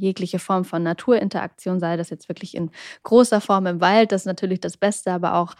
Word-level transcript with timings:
jegliche 0.00 0.38
Form 0.38 0.64
von 0.64 0.82
Naturinteraktion, 0.82 1.80
sei 1.80 1.96
das 1.96 2.10
jetzt 2.10 2.28
wirklich 2.28 2.56
in 2.56 2.70
großer 3.02 3.40
Form 3.40 3.66
im 3.66 3.80
Wald, 3.80 4.12
das 4.12 4.22
ist 4.22 4.26
natürlich 4.26 4.60
das 4.60 4.76
Beste, 4.76 5.12
aber 5.12 5.34
auch 5.34 5.54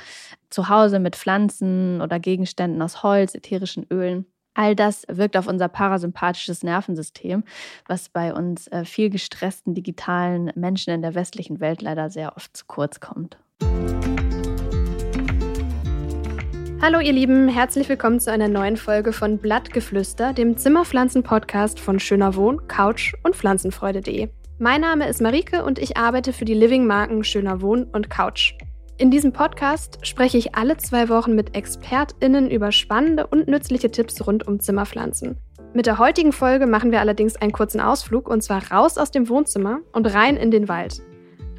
zu 0.50 0.68
Hause 0.68 0.98
mit 0.98 1.16
Pflanzen 1.16 2.00
oder 2.00 2.18
Gegenständen 2.18 2.82
aus 2.82 3.02
Holz, 3.02 3.34
ätherischen 3.34 3.86
Ölen. 3.90 4.26
All 4.54 4.74
das 4.74 5.04
wirkt 5.08 5.36
auf 5.36 5.46
unser 5.46 5.68
parasympathisches 5.68 6.62
Nervensystem, 6.62 7.44
was 7.86 8.08
bei 8.08 8.34
uns 8.34 8.66
äh, 8.68 8.84
viel 8.84 9.08
gestressten 9.08 9.74
digitalen 9.74 10.50
Menschen 10.56 10.92
in 10.92 11.02
der 11.02 11.14
westlichen 11.14 11.60
Welt 11.60 11.82
leider 11.82 12.10
sehr 12.10 12.36
oft 12.36 12.56
zu 12.56 12.64
kurz 12.66 12.98
kommt. 12.98 13.38
Hallo 16.82 16.98
ihr 16.98 17.12
Lieben, 17.12 17.48
herzlich 17.48 17.90
willkommen 17.90 18.20
zu 18.20 18.32
einer 18.32 18.48
neuen 18.48 18.78
Folge 18.78 19.12
von 19.12 19.36
Blattgeflüster, 19.36 20.32
dem 20.32 20.56
Zimmerpflanzen-Podcast 20.56 21.78
von 21.78 22.00
Schöner 22.00 22.36
Wohn, 22.36 22.66
Couch 22.68 23.12
und 23.22 23.36
Pflanzenfreude.de. 23.36 24.30
Mein 24.58 24.80
Name 24.80 25.06
ist 25.06 25.20
Marike 25.20 25.62
und 25.62 25.78
ich 25.78 25.98
arbeite 25.98 26.32
für 26.32 26.46
die 26.46 26.54
Living-Marken 26.54 27.22
Schöner 27.22 27.60
Wohn 27.60 27.84
und 27.84 28.08
Couch. 28.08 28.54
In 28.96 29.10
diesem 29.10 29.34
Podcast 29.34 29.98
spreche 30.06 30.38
ich 30.38 30.54
alle 30.54 30.78
zwei 30.78 31.10
Wochen 31.10 31.34
mit 31.34 31.54
ExpertInnen 31.54 32.50
über 32.50 32.72
spannende 32.72 33.26
und 33.26 33.46
nützliche 33.46 33.90
Tipps 33.90 34.26
rund 34.26 34.48
um 34.48 34.58
Zimmerpflanzen. 34.58 35.36
Mit 35.74 35.84
der 35.84 35.98
heutigen 35.98 36.32
Folge 36.32 36.66
machen 36.66 36.92
wir 36.92 37.00
allerdings 37.00 37.36
einen 37.36 37.52
kurzen 37.52 37.82
Ausflug 37.82 38.26
und 38.26 38.42
zwar 38.42 38.72
raus 38.72 38.96
aus 38.96 39.10
dem 39.10 39.28
Wohnzimmer 39.28 39.80
und 39.92 40.06
rein 40.06 40.38
in 40.38 40.50
den 40.50 40.66
Wald. 40.68 41.02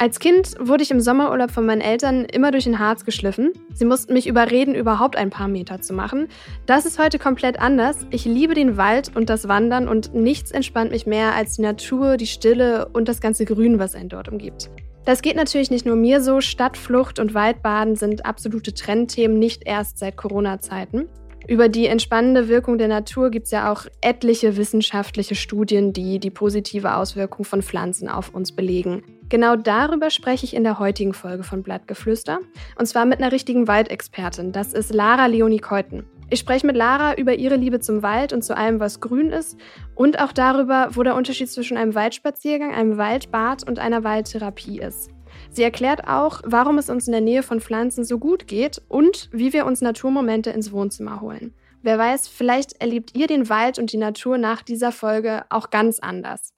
Als 0.01 0.17
Kind 0.17 0.55
wurde 0.59 0.81
ich 0.81 0.89
im 0.89 0.99
Sommerurlaub 0.99 1.51
von 1.51 1.63
meinen 1.63 1.79
Eltern 1.79 2.25
immer 2.25 2.49
durch 2.49 2.63
den 2.63 2.79
Harz 2.79 3.05
geschliffen. 3.05 3.51
Sie 3.71 3.85
mussten 3.85 4.13
mich 4.13 4.25
überreden, 4.25 4.73
überhaupt 4.73 5.15
ein 5.15 5.29
paar 5.29 5.47
Meter 5.47 5.79
zu 5.79 5.93
machen. 5.93 6.27
Das 6.65 6.87
ist 6.87 6.97
heute 6.97 7.19
komplett 7.19 7.59
anders. 7.59 8.07
Ich 8.09 8.25
liebe 8.25 8.55
den 8.55 8.77
Wald 8.77 9.15
und 9.15 9.29
das 9.29 9.47
Wandern 9.47 9.87
und 9.87 10.15
nichts 10.15 10.49
entspannt 10.49 10.89
mich 10.89 11.05
mehr 11.05 11.35
als 11.35 11.57
die 11.57 11.61
Natur, 11.61 12.17
die 12.17 12.25
Stille 12.25 12.89
und 12.93 13.09
das 13.09 13.21
ganze 13.21 13.45
Grün, 13.45 13.77
was 13.77 13.93
einen 13.93 14.09
dort 14.09 14.27
umgibt. 14.27 14.71
Das 15.05 15.21
geht 15.21 15.35
natürlich 15.35 15.69
nicht 15.69 15.85
nur 15.85 15.97
mir 15.97 16.19
so. 16.19 16.41
Stadtflucht 16.41 17.19
und 17.19 17.35
Waldbaden 17.35 17.95
sind 17.95 18.25
absolute 18.25 18.73
Trendthemen, 18.73 19.37
nicht 19.37 19.67
erst 19.67 19.99
seit 19.99 20.17
Corona-Zeiten. 20.17 21.09
Über 21.47 21.69
die 21.69 21.85
entspannende 21.85 22.47
Wirkung 22.47 22.79
der 22.79 22.87
Natur 22.87 23.29
gibt 23.29 23.45
es 23.45 23.51
ja 23.51 23.71
auch 23.71 23.85
etliche 24.01 24.57
wissenschaftliche 24.57 25.35
Studien, 25.35 25.93
die 25.93 26.17
die 26.17 26.31
positive 26.31 26.95
Auswirkung 26.95 27.45
von 27.45 27.61
Pflanzen 27.61 28.09
auf 28.09 28.33
uns 28.33 28.51
belegen. 28.51 29.03
Genau 29.31 29.55
darüber 29.55 30.09
spreche 30.09 30.43
ich 30.43 30.53
in 30.53 30.65
der 30.65 30.77
heutigen 30.77 31.13
Folge 31.13 31.43
von 31.43 31.63
Blattgeflüster. 31.63 32.39
Und 32.77 32.85
zwar 32.85 33.05
mit 33.05 33.19
einer 33.19 33.31
richtigen 33.31 33.65
Waldexpertin. 33.65 34.51
Das 34.51 34.73
ist 34.73 34.93
Lara 34.93 35.27
Leonie 35.27 35.59
Keuten. 35.59 36.03
Ich 36.29 36.41
spreche 36.41 36.67
mit 36.67 36.75
Lara 36.75 37.15
über 37.15 37.33
ihre 37.35 37.55
Liebe 37.55 37.79
zum 37.79 38.03
Wald 38.03 38.33
und 38.33 38.43
zu 38.43 38.57
allem, 38.57 38.81
was 38.81 38.99
grün 38.99 39.29
ist 39.29 39.57
und 39.95 40.19
auch 40.19 40.33
darüber, 40.33 40.89
wo 40.95 41.03
der 41.03 41.15
Unterschied 41.15 41.49
zwischen 41.49 41.77
einem 41.77 41.95
Waldspaziergang, 41.95 42.73
einem 42.73 42.97
Waldbad 42.97 43.65
und 43.65 43.79
einer 43.79 44.03
Waldtherapie 44.03 44.81
ist. 44.81 45.11
Sie 45.49 45.63
erklärt 45.63 46.09
auch, 46.09 46.41
warum 46.43 46.77
es 46.77 46.89
uns 46.89 47.07
in 47.07 47.13
der 47.13 47.21
Nähe 47.21 47.41
von 47.41 47.61
Pflanzen 47.61 48.03
so 48.03 48.19
gut 48.19 48.47
geht 48.47 48.81
und 48.89 49.29
wie 49.31 49.53
wir 49.53 49.65
uns 49.65 49.79
Naturmomente 49.79 50.49
ins 50.49 50.73
Wohnzimmer 50.73 51.21
holen. 51.21 51.53
Wer 51.81 51.97
weiß, 51.97 52.27
vielleicht 52.27 52.81
erlebt 52.81 53.15
ihr 53.15 53.27
den 53.27 53.47
Wald 53.47 53.79
und 53.79 53.93
die 53.93 53.97
Natur 53.97 54.37
nach 54.37 54.61
dieser 54.61 54.91
Folge 54.91 55.45
auch 55.47 55.69
ganz 55.69 55.99
anders. 55.99 56.53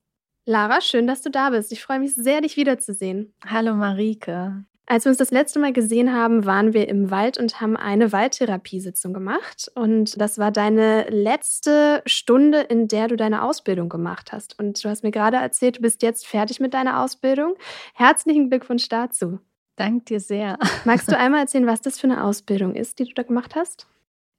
Lara, 0.46 0.82
schön, 0.82 1.08
dass 1.08 1.22
du 1.22 1.30
da 1.30 1.52
bist. 1.52 1.72
Ich 1.72 1.82
freue 1.82 2.00
mich 2.00 2.16
sehr, 2.16 2.42
dich 2.42 2.58
wiederzusehen. 2.58 3.34
Hallo 3.46 3.76
Marike. 3.76 4.66
Als 4.86 5.06
wir 5.06 5.12
uns 5.12 5.18
das 5.18 5.32
letzte 5.32 5.60
Mal 5.60 5.72
gesehen 5.72 6.14
haben, 6.14 6.46
waren 6.46 6.74
wir 6.74 6.90
im 6.90 7.10
Wald 7.10 7.38
und 7.38 7.62
haben 7.62 7.78
eine 7.78 8.12
Waldtherapiesitzung 8.12 9.14
gemacht. 9.14 9.72
Und 9.76 10.20
das 10.20 10.38
war 10.40 10.52
deine 10.52 11.08
letzte 11.10 12.02
Stunde, 12.06 12.60
in 12.60 12.90
der 12.90 13.08
du 13.08 13.16
deine 13.16 13.44
Ausbildung 13.44 13.88
gemacht 13.88 14.34
hast. 14.34 14.60
Und 14.60 14.84
du 14.84 14.90
hast 14.90 15.04
mir 15.04 15.12
gerade 15.12 15.38
erzählt, 15.38 15.78
du 15.78 15.82
bist 15.82 16.02
jetzt 16.02 16.28
fertig 16.28 16.60
mit 16.60 16.74
deiner 16.74 17.02
Ausbildung. 17.02 17.56
Herzlichen 17.94 18.50
Glückwunsch 18.50 18.90
dazu. 18.90 19.40
Dank 19.78 20.08
dir 20.08 20.20
sehr. 20.20 20.60
Magst 20.84 21.10
du 21.10 21.18
einmal 21.18 21.40
erzählen, 21.40 21.66
was 21.66 21.80
das 21.80 21.98
für 21.98 22.08
eine 22.08 22.22
Ausbildung 22.22 22.76
ist, 22.76 23.00
die 23.00 23.06
du 23.06 23.14
da 23.14 23.24
gemacht 23.24 23.56
hast? 23.56 23.88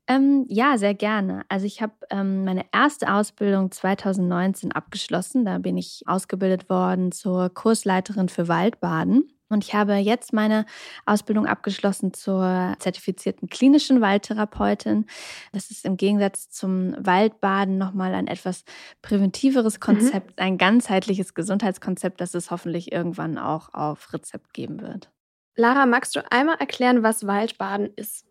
Ähm, 0.07 0.45
ja, 0.49 0.77
sehr 0.77 0.95
gerne. 0.95 1.45
Also 1.49 1.67
ich 1.67 1.81
habe 1.81 1.95
ähm, 2.11 2.45
meine 2.45 2.67
erste 2.73 3.13
Ausbildung 3.13 3.71
2019 3.71 4.73
abgeschlossen. 4.73 5.45
Da 5.45 5.59
bin 5.59 5.79
ich 5.79 6.03
ausgebildet 6.07 6.69
worden 6.69 7.11
zur 7.11 7.49
Kursleiterin 7.49 8.29
für 8.29 8.49
Waldbaden. 8.49 9.31
Und 9.49 9.65
ich 9.65 9.75
habe 9.75 9.95
jetzt 9.95 10.33
meine 10.33 10.67
Ausbildung 11.07 11.47
abgeschlossen 11.47 12.13
zur 12.13 12.75
zertifizierten 12.79 13.49
klinischen 13.49 14.01
Waldtherapeutin. 14.01 15.07
Das 15.53 15.71
ist 15.71 15.85
im 15.85 15.97
Gegensatz 15.97 16.51
zum 16.51 16.95
Waldbaden 16.99 17.79
nochmal 17.79 18.15
ein 18.15 18.27
etwas 18.27 18.65
präventiveres 19.01 19.75
mhm. 19.75 19.81
Konzept, 19.81 20.39
mhm. 20.39 20.45
ein 20.45 20.59
ganzheitliches 20.59 21.35
Gesundheitskonzept, 21.35 22.21
das 22.21 22.35
es 22.35 22.51
hoffentlich 22.51 22.93
irgendwann 22.93 23.39
auch 23.39 23.73
auf 23.73 24.13
Rezept 24.13 24.53
geben 24.55 24.81
wird. 24.81 25.11
Lara, 25.57 25.87
magst 25.87 26.17
du 26.17 26.33
einmal 26.33 26.57
erklären, 26.59 27.03
was 27.03 27.27
Waldbaden 27.27 27.91
ist? 27.95 28.27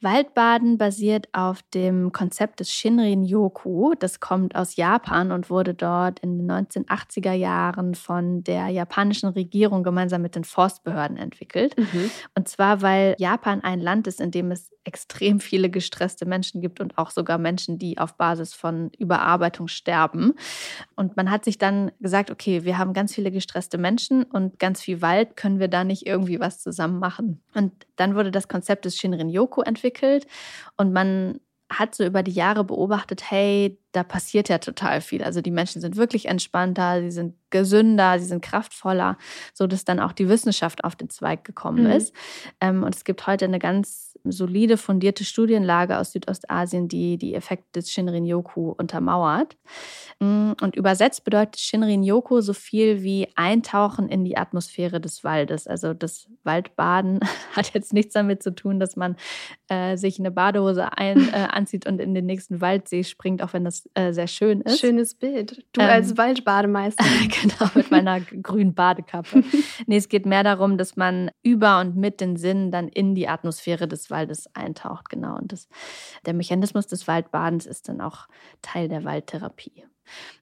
Waldbaden 0.00 0.76
basiert 0.76 1.28
auf 1.32 1.62
dem 1.72 2.12
Konzept 2.12 2.60
des 2.60 2.70
Shinrin-Yoku. 2.70 3.94
Das 3.98 4.20
kommt 4.20 4.54
aus 4.54 4.76
Japan 4.76 5.32
und 5.32 5.48
wurde 5.48 5.72
dort 5.72 6.20
in 6.20 6.38
den 6.38 6.50
1980er 6.50 7.32
Jahren 7.32 7.94
von 7.94 8.44
der 8.44 8.68
japanischen 8.68 9.30
Regierung 9.30 9.82
gemeinsam 9.82 10.20
mit 10.20 10.34
den 10.34 10.44
Forstbehörden 10.44 11.16
entwickelt. 11.16 11.76
Mhm. 11.78 12.10
Und 12.34 12.48
zwar, 12.48 12.82
weil 12.82 13.14
Japan 13.18 13.62
ein 13.62 13.80
Land 13.80 14.06
ist, 14.06 14.20
in 14.20 14.30
dem 14.30 14.50
es 14.50 14.70
extrem 14.86 15.40
viele 15.40 15.70
gestresste 15.70 16.26
Menschen 16.26 16.60
gibt 16.60 16.78
und 16.78 16.98
auch 16.98 17.10
sogar 17.10 17.38
Menschen, 17.38 17.78
die 17.78 17.96
auf 17.96 18.18
Basis 18.18 18.52
von 18.52 18.90
Überarbeitung 18.98 19.66
sterben. 19.66 20.34
Und 20.94 21.16
man 21.16 21.30
hat 21.30 21.46
sich 21.46 21.56
dann 21.56 21.90
gesagt, 22.00 22.30
okay, 22.30 22.64
wir 22.64 22.76
haben 22.76 22.92
ganz 22.92 23.14
viele 23.14 23.30
gestresste 23.30 23.78
Menschen 23.78 24.24
und 24.24 24.58
ganz 24.58 24.82
viel 24.82 25.00
Wald, 25.00 25.36
können 25.36 25.58
wir 25.58 25.68
da 25.68 25.84
nicht 25.84 26.06
irgendwie 26.06 26.38
was 26.38 26.58
zusammen 26.58 26.98
machen? 26.98 27.40
Und 27.54 27.72
dann 27.96 28.14
wurde 28.14 28.30
das 28.30 28.48
Konzept 28.48 28.84
des 28.84 28.98
Shinrin-Yoku 28.98 29.62
entwickelt 29.62 29.83
und 30.76 30.92
man 30.92 31.40
hat 31.70 31.94
so 31.94 32.04
über 32.04 32.22
die 32.22 32.32
Jahre 32.32 32.64
beobachtet, 32.64 33.30
hey, 33.30 33.78
da 33.92 34.02
passiert 34.02 34.48
ja 34.48 34.58
total 34.58 35.00
viel. 35.00 35.22
Also 35.22 35.40
die 35.40 35.50
Menschen 35.50 35.80
sind 35.80 35.96
wirklich 35.96 36.26
entspannter, 36.26 37.00
sie 37.00 37.10
sind 37.10 37.34
gesünder, 37.50 38.18
sie 38.18 38.26
sind 38.26 38.42
kraftvoller, 38.42 39.16
so 39.52 39.66
dass 39.66 39.84
dann 39.84 40.00
auch 40.00 40.12
die 40.12 40.28
Wissenschaft 40.28 40.84
auf 40.84 40.94
den 40.94 41.10
Zweig 41.10 41.44
gekommen 41.44 41.84
mhm. 41.84 41.90
ist. 41.90 42.14
Ähm, 42.60 42.82
und 42.82 42.94
es 42.94 43.04
gibt 43.04 43.26
heute 43.26 43.46
eine 43.46 43.58
ganz 43.58 44.13
solide, 44.32 44.76
fundierte 44.76 45.24
Studienlage 45.24 45.98
aus 45.98 46.12
Südostasien, 46.12 46.88
die 46.88 47.18
die 47.18 47.34
Effekte 47.34 47.80
des 47.80 47.90
Shinrin-Yoku 47.90 48.70
untermauert. 48.70 49.56
Mm, 50.20 50.52
und 50.60 50.76
übersetzt 50.76 51.24
bedeutet 51.24 51.58
Shinrin-Yoku 51.58 52.40
so 52.40 52.54
viel 52.54 53.02
wie 53.02 53.28
Eintauchen 53.34 54.08
in 54.08 54.24
die 54.24 54.36
Atmosphäre 54.36 55.00
des 55.00 55.24
Waldes. 55.24 55.66
Also 55.66 55.92
das 55.92 56.28
Waldbaden 56.42 57.20
hat 57.52 57.74
jetzt 57.74 57.92
nichts 57.92 58.14
damit 58.14 58.42
zu 58.42 58.54
tun, 58.54 58.80
dass 58.80 58.96
man 58.96 59.16
äh, 59.68 59.96
sich 59.96 60.18
eine 60.18 60.30
Badehose 60.30 60.96
ein, 60.96 61.28
äh, 61.32 61.48
anzieht 61.50 61.86
und 61.86 62.00
in 62.00 62.14
den 62.14 62.24
nächsten 62.24 62.60
Waldsee 62.60 63.04
springt, 63.04 63.42
auch 63.42 63.52
wenn 63.52 63.64
das 63.64 63.88
äh, 63.94 64.12
sehr 64.12 64.26
schön 64.26 64.62
ist. 64.62 64.80
Schönes 64.80 65.14
Bild. 65.14 65.64
Du 65.72 65.82
ähm, 65.82 65.90
als 65.90 66.16
Waldbademeister. 66.16 67.04
genau, 67.42 67.70
mit 67.74 67.90
meiner 67.90 68.20
grünen 68.20 68.74
Badekappe. 68.74 69.44
nee, 69.86 69.96
es 69.96 70.08
geht 70.08 70.24
mehr 70.24 70.44
darum, 70.44 70.78
dass 70.78 70.96
man 70.96 71.30
über 71.42 71.80
und 71.80 71.96
mit 71.96 72.22
den 72.22 72.36
Sinnen 72.36 72.70
dann 72.70 72.88
in 72.88 73.14
die 73.14 73.28
Atmosphäre 73.28 73.86
des 73.86 74.10
Waldes 74.10 74.13
eintaucht, 74.54 75.08
genau. 75.08 75.36
Und 75.36 75.52
das, 75.52 75.68
der 76.26 76.34
Mechanismus 76.34 76.86
des 76.86 77.06
Waldbadens 77.06 77.66
ist 77.66 77.88
dann 77.88 78.00
auch 78.00 78.28
Teil 78.62 78.88
der 78.88 79.04
Waldtherapie. 79.04 79.84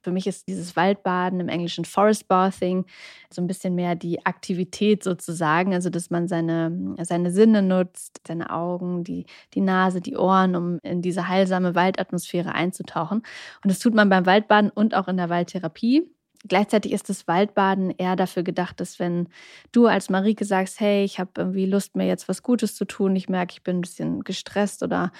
Für 0.01 0.11
mich 0.11 0.27
ist 0.27 0.47
dieses 0.47 0.75
Waldbaden 0.75 1.39
im 1.39 1.49
Englischen 1.49 1.85
Forest 1.85 2.27
Bathing 2.27 2.85
so 3.29 3.41
ein 3.41 3.47
bisschen 3.47 3.75
mehr 3.75 3.95
die 3.95 4.25
Aktivität 4.25 5.03
sozusagen, 5.03 5.73
also 5.73 5.89
dass 5.89 6.09
man 6.09 6.27
seine, 6.27 6.95
seine 7.01 7.31
Sinne 7.31 7.61
nutzt, 7.61 8.21
seine 8.27 8.51
Augen, 8.51 9.03
die, 9.03 9.25
die 9.53 9.61
Nase, 9.61 10.01
die 10.01 10.17
Ohren, 10.17 10.55
um 10.55 10.79
in 10.83 11.01
diese 11.01 11.27
heilsame 11.27 11.75
Waldatmosphäre 11.75 12.53
einzutauchen. 12.53 13.19
Und 13.63 13.69
das 13.71 13.79
tut 13.79 13.93
man 13.93 14.09
beim 14.09 14.25
Waldbaden 14.25 14.69
und 14.69 14.95
auch 14.95 15.07
in 15.07 15.17
der 15.17 15.29
Waldtherapie. 15.29 16.12
Gleichzeitig 16.45 16.91
ist 16.91 17.09
das 17.09 17.27
Waldbaden 17.27 17.91
eher 17.91 18.15
dafür 18.15 18.43
gedacht, 18.43 18.79
dass 18.79 18.99
wenn 18.99 19.29
du 19.71 19.87
als 19.87 20.09
Marike 20.09 20.43
sagst, 20.43 20.79
hey, 20.79 21.03
ich 21.03 21.19
habe 21.19 21.31
irgendwie 21.37 21.65
Lust, 21.65 21.95
mir 21.95 22.05
jetzt 22.05 22.27
was 22.27 22.43
Gutes 22.43 22.75
zu 22.75 22.85
tun, 22.85 23.15
ich 23.15 23.29
merke, 23.29 23.53
ich 23.53 23.63
bin 23.63 23.77
ein 23.77 23.81
bisschen 23.81 24.23
gestresst 24.23 24.83
oder 24.83 25.11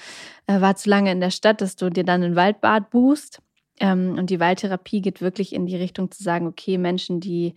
äh, 0.48 0.60
war 0.60 0.76
zu 0.76 0.90
lange 0.90 1.12
in 1.12 1.22
der 1.22 1.32
Stadt, 1.32 1.62
dass 1.62 1.78
du 1.78 1.90
dir 1.90 2.04
dann 2.04 2.24
ein 2.24 2.36
Waldbad 2.36 2.90
buchst. 2.90 3.42
Ähm, 3.80 4.16
und 4.18 4.30
die 4.30 4.40
Waldtherapie 4.40 5.02
geht 5.02 5.22
wirklich 5.22 5.54
in 5.54 5.66
die 5.66 5.78
Richtung 5.78 6.12
zu 6.12 6.22
sagen, 6.22 6.46
okay, 6.46 6.78
Menschen, 6.78 7.20
die 7.20 7.54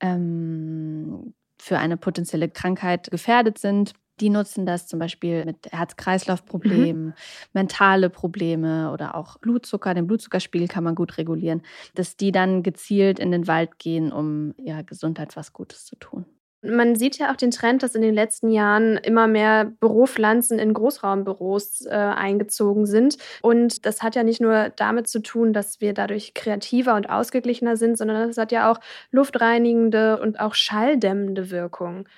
ähm, 0.00 1.34
für 1.58 1.78
eine 1.78 1.96
potenzielle 1.96 2.48
Krankheit 2.48 3.10
gefährdet 3.10 3.58
sind, 3.58 3.94
die 4.20 4.30
nutzen 4.30 4.66
das 4.66 4.86
zum 4.86 4.98
Beispiel 4.98 5.44
mit 5.44 5.70
Herz-Kreislauf-Problemen, 5.70 7.06
mhm. 7.06 7.14
mentale 7.52 8.10
Probleme 8.10 8.92
oder 8.92 9.14
auch 9.14 9.38
Blutzucker. 9.38 9.94
Den 9.94 10.06
Blutzuckerspiegel 10.06 10.68
kann 10.68 10.84
man 10.84 10.94
gut 10.94 11.18
regulieren, 11.18 11.62
dass 11.94 12.16
die 12.16 12.32
dann 12.32 12.62
gezielt 12.62 13.18
in 13.18 13.30
den 13.30 13.46
Wald 13.46 13.78
gehen, 13.78 14.12
um 14.12 14.54
ihrer 14.56 14.82
Gesundheit 14.82 15.36
was 15.36 15.52
Gutes 15.52 15.84
zu 15.84 15.96
tun. 15.96 16.26
Man 16.60 16.96
sieht 16.96 17.18
ja 17.18 17.30
auch 17.30 17.36
den 17.36 17.52
Trend, 17.52 17.84
dass 17.84 17.94
in 17.94 18.02
den 18.02 18.14
letzten 18.14 18.50
Jahren 18.50 18.96
immer 18.96 19.28
mehr 19.28 19.64
Büropflanzen 19.64 20.58
in 20.58 20.74
Großraumbüros 20.74 21.86
äh, 21.86 21.90
eingezogen 21.90 22.84
sind. 22.84 23.16
Und 23.42 23.86
das 23.86 24.02
hat 24.02 24.16
ja 24.16 24.24
nicht 24.24 24.40
nur 24.40 24.70
damit 24.70 25.06
zu 25.06 25.20
tun, 25.20 25.52
dass 25.52 25.80
wir 25.80 25.94
dadurch 25.94 26.34
kreativer 26.34 26.96
und 26.96 27.08
ausgeglichener 27.08 27.76
sind, 27.76 27.96
sondern 27.96 28.26
das 28.26 28.38
hat 28.38 28.50
ja 28.50 28.72
auch 28.72 28.80
luftreinigende 29.12 30.20
und 30.20 30.40
auch 30.40 30.54
schalldämmende 30.54 31.50
Wirkung. 31.52 32.08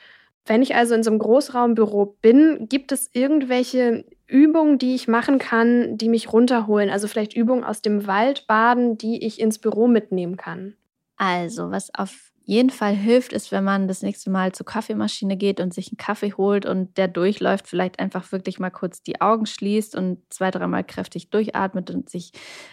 Wenn 0.46 0.62
ich 0.62 0.74
also 0.74 0.94
in 0.94 1.02
so 1.02 1.10
einem 1.10 1.18
Großraumbüro 1.18 2.16
bin, 2.22 2.66
gibt 2.68 2.92
es 2.92 3.10
irgendwelche 3.12 4.04
Übungen, 4.26 4.78
die 4.78 4.94
ich 4.94 5.06
machen 5.08 5.38
kann, 5.38 5.96
die 5.96 6.08
mich 6.08 6.32
runterholen? 6.32 6.90
Also 6.90 7.08
vielleicht 7.08 7.34
Übungen 7.34 7.64
aus 7.64 7.82
dem 7.82 8.06
Waldbaden, 8.06 8.96
die 8.98 9.24
ich 9.24 9.40
ins 9.40 9.58
Büro 9.58 9.86
mitnehmen 9.86 10.36
kann? 10.36 10.74
Also, 11.16 11.70
was 11.70 11.94
auf 11.94 12.29
jeden 12.44 12.70
Fall 12.70 12.94
hilft, 12.94 13.32
ist, 13.32 13.52
wenn 13.52 13.62
man 13.64 13.86
das 13.86 14.02
nächste 14.02 14.30
Mal 14.30 14.52
zur 14.52 14.66
Kaffeemaschine 14.66 15.36
geht 15.36 15.60
und 15.60 15.72
sich 15.72 15.88
einen 15.90 15.98
Kaffee 15.98 16.32
holt 16.32 16.66
und 16.66 16.96
der 16.98 17.06
durchläuft, 17.08 17.68
vielleicht 17.68 17.98
einfach 18.00 18.32
wirklich 18.32 18.58
mal 18.58 18.70
kurz 18.70 19.02
die 19.02 19.20
Augen 19.20 19.46
schließt 19.46 19.94
und 19.94 20.18
zwei, 20.30 20.50
dreimal 20.50 20.82
kräftig 20.84 21.30
durchatmet 21.30 21.90
und 21.90 22.10
sich 22.10 22.32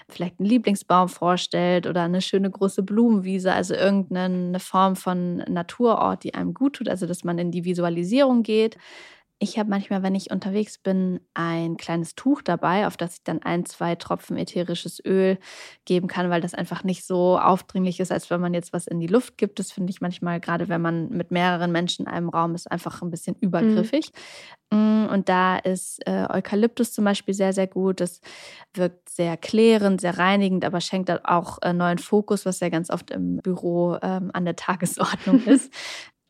vielleicht 0.09 0.39
einen 0.39 0.49
Lieblingsbaum 0.49 1.09
vorstellt 1.09 1.85
oder 1.85 2.03
eine 2.03 2.21
schöne 2.21 2.49
große 2.49 2.81
Blumenwiese, 2.83 3.53
also 3.53 3.75
irgendeine 3.75 4.59
Form 4.59 4.95
von 4.95 5.37
Naturort, 5.47 6.23
die 6.23 6.33
einem 6.33 6.53
gut 6.53 6.77
tut, 6.77 6.89
also 6.89 7.05
dass 7.05 7.23
man 7.23 7.37
in 7.37 7.51
die 7.51 7.65
Visualisierung 7.65 8.43
geht. 8.43 8.77
Ich 9.39 9.59
habe 9.59 9.69
manchmal, 9.69 10.01
wenn 10.01 10.15
ich 10.15 10.31
unterwegs 10.31 10.79
bin, 10.79 11.19
ein 11.35 11.77
kleines 11.77 12.15
Tuch 12.15 12.41
dabei, 12.41 12.87
auf 12.87 12.97
das 12.97 13.17
ich 13.17 13.23
dann 13.23 13.43
ein, 13.43 13.65
zwei 13.65 13.93
Tropfen 13.93 14.35
ätherisches 14.35 14.99
Öl 15.05 15.37
geben 15.85 16.07
kann, 16.07 16.31
weil 16.31 16.41
das 16.41 16.55
einfach 16.55 16.83
nicht 16.83 17.05
so 17.05 17.37
aufdringlich 17.37 17.99
ist, 17.99 18.11
als 18.11 18.31
wenn 18.31 18.41
man 18.41 18.55
jetzt 18.55 18.73
was 18.73 18.87
in 18.87 18.99
die 18.99 19.05
Luft 19.05 19.37
gibt. 19.37 19.59
Das 19.59 19.71
finde 19.71 19.91
ich 19.91 20.01
manchmal, 20.01 20.39
gerade 20.39 20.69
wenn 20.69 20.81
man 20.81 21.09
mit 21.09 21.29
mehreren 21.29 21.71
Menschen 21.71 22.07
in 22.07 22.11
einem 22.11 22.29
Raum 22.29 22.55
ist, 22.55 22.71
einfach 22.71 23.03
ein 23.03 23.11
bisschen 23.11 23.35
übergriffig. 23.39 24.11
Mhm. 24.71 25.07
Und 25.11 25.29
da 25.29 25.57
ist 25.57 26.05
äh, 26.07 26.25
Eukalyptus 26.29 26.91
zum 26.91 27.05
Beispiel 27.05 27.33
sehr, 27.33 27.53
sehr 27.53 27.67
gut. 27.67 28.01
Das 28.01 28.21
wirkt 28.73 29.07
sehr 29.09 29.37
klärend, 29.37 30.01
sehr 30.01 30.17
reinigend, 30.17 30.65
aber 30.65 30.81
schenkt 30.81 31.09
auch 31.25 31.59
äh, 31.61 31.73
neuen 31.73 31.99
Fokus, 31.99 32.45
was 32.45 32.59
ja 32.59 32.69
ganz 32.69 32.89
oft 32.89 33.11
im 33.11 33.37
Büro 33.37 33.97
ähm, 34.01 34.31
an 34.33 34.45
der 34.45 34.55
Tagesordnung 34.55 35.43
ist. 35.45 35.71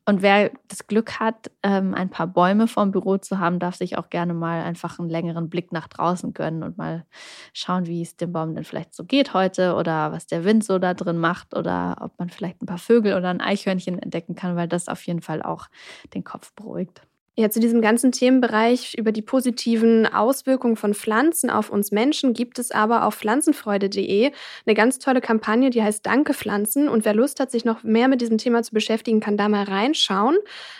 Und 0.09 0.21
wer 0.21 0.51
das 0.69 0.87
Glück 0.87 1.19
hat, 1.19 1.51
ähm, 1.63 1.93
ein 1.93 2.09
paar 2.09 2.27
Bäume 2.27 2.69
vorm 2.69 2.91
Büro 2.91 3.17
zu 3.17 3.39
haben, 3.39 3.59
darf 3.59 3.75
sich 3.75 3.97
auch 3.97 4.09
gerne 4.09 4.33
mal 4.33 4.61
einfach 4.61 4.99
einen 4.99 5.09
längeren 5.09 5.49
Blick 5.49 5.73
nach 5.73 5.89
draußen 5.89 6.33
gönnen 6.33 6.63
und 6.63 6.77
mal 6.77 7.05
schauen, 7.51 7.87
wie 7.87 8.01
es 8.01 8.15
dem 8.15 8.31
Baum 8.31 8.55
denn 8.55 8.63
vielleicht 8.63 8.93
so 8.93 9.03
geht 9.03 9.33
heute 9.33 9.75
oder 9.75 10.13
was 10.13 10.25
der 10.25 10.45
Wind 10.45 10.63
so 10.63 10.79
da 10.79 10.93
drin 10.93 11.17
macht 11.17 11.53
oder 11.53 11.97
ob 11.99 12.17
man 12.19 12.29
vielleicht 12.29 12.61
ein 12.61 12.67
paar 12.67 12.77
Vögel 12.77 13.15
oder 13.15 13.29
ein 13.29 13.41
Eichhörnchen 13.41 13.99
entdecken 13.99 14.35
kann, 14.35 14.55
weil 14.55 14.69
das 14.69 14.87
auf 14.87 15.05
jeden 15.05 15.21
Fall 15.21 15.41
auch 15.41 15.67
den 16.13 16.23
Kopf 16.23 16.53
beruhigt. 16.53 17.01
Ja, 17.39 17.51
zu 17.51 17.59
diesem 17.59 17.83
ganzen 17.83 18.11
Themenbereich 18.11 18.95
über 18.97 19.11
die 19.11 19.21
positiven 19.21 20.07
Auswirkungen 20.07 20.75
von 20.75 20.95
Pflanzen 20.95 21.51
auf 21.51 21.69
uns 21.69 21.91
Menschen 21.91 22.33
gibt 22.33 22.57
es 22.57 22.71
aber 22.71 23.05
auf 23.05 23.13
pflanzenfreude.de 23.13 24.31
eine 24.65 24.73
ganz 24.73 24.97
tolle 24.97 25.21
Kampagne, 25.21 25.69
die 25.69 25.83
heißt 25.83 26.03
Danke 26.03 26.33
Pflanzen. 26.33 26.89
Und 26.89 27.05
wer 27.05 27.13
Lust 27.13 27.39
hat, 27.39 27.51
sich 27.51 27.63
noch 27.63 27.83
mehr 27.83 28.07
mit 28.07 28.21
diesem 28.21 28.39
Thema 28.39 28.63
zu 28.63 28.73
beschäftigen, 28.73 29.19
kann 29.19 29.37
da 29.37 29.49
mal 29.49 29.65
reinschauen. 29.65 30.35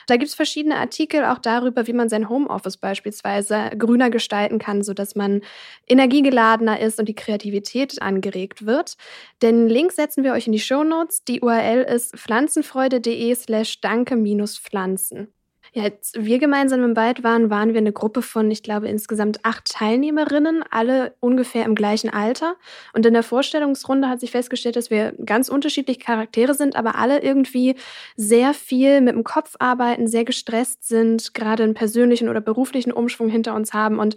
Da 0.08 0.16
gibt 0.16 0.30
es 0.30 0.34
verschiedene 0.34 0.78
Artikel 0.78 1.26
auch 1.26 1.38
darüber, 1.38 1.86
wie 1.86 1.94
man 1.94 2.10
sein 2.10 2.28
Homeoffice 2.28 2.78
beispielsweise 2.78 3.70
grüner 3.78 4.10
gestalten 4.10 4.58
kann, 4.58 4.82
sodass 4.82 5.14
man 5.14 5.42
energiegeladener 5.86 6.80
ist 6.80 6.98
und 6.98 7.08
die 7.08 7.14
Kreativität 7.14 8.02
angeregt 8.02 8.66
wird. 8.66 8.96
Den 9.44 9.70
Link 9.70 9.92
setzen 9.92 10.24
wir 10.24 10.34
euch 10.34 10.48
in 10.48 10.54
die 10.54 10.60
Show 10.60 10.84
Notes. 10.84 11.24
Die 11.24 11.42
URL 11.42 11.84
ist 11.84 12.18
pflanzenfreude.de 12.18 13.36
slash 13.36 13.80
danke-pflanzen. 13.80 15.37
Ja, 15.78 15.84
als 15.84 16.14
wir 16.18 16.40
gemeinsam 16.40 16.84
im 16.84 16.96
Wald 16.96 17.24
waren, 17.24 17.52
waren 17.52 17.74
wir 17.74 17.78
eine 17.78 17.94
Gruppe 17.94 18.24
von, 18.24 18.50
ich 18.50 18.64
glaube, 18.64 18.88
insgesamt 18.88 19.46
acht 19.46 19.66
Teilnehmerinnen, 19.66 20.64
alle 20.72 21.14
ungefähr 21.20 21.66
im 21.66 21.76
gleichen 21.76 22.10
Alter. 22.10 22.56
Und 22.94 23.06
in 23.06 23.14
der 23.14 23.22
Vorstellungsrunde 23.22 24.10
hat 24.10 24.20
sich 24.20 24.32
festgestellt, 24.32 24.76
dass 24.76 24.90
wir 24.90 25.14
ganz 25.24 25.50
unterschiedliche 25.50 26.00
Charaktere 26.00 26.56
sind, 26.56 26.76
aber 26.76 26.96
alle 26.96 27.22
irgendwie 27.22 27.76
sehr 28.16 28.56
viel 28.56 29.02
mit 29.02 29.14
dem 29.14 29.24
Kopf 29.24 29.56
arbeiten, 29.60 30.08
sehr 30.08 30.26
gestresst 30.26 30.88
sind, 30.88 31.36
gerade 31.36 31.62
einen 31.62 31.76
persönlichen 31.76 32.28
oder 32.28 32.42
beruflichen 32.42 32.92
Umschwung 32.92 33.30
hinter 33.30 33.54
uns 33.54 33.72
haben 33.72 34.00
und 34.00 34.16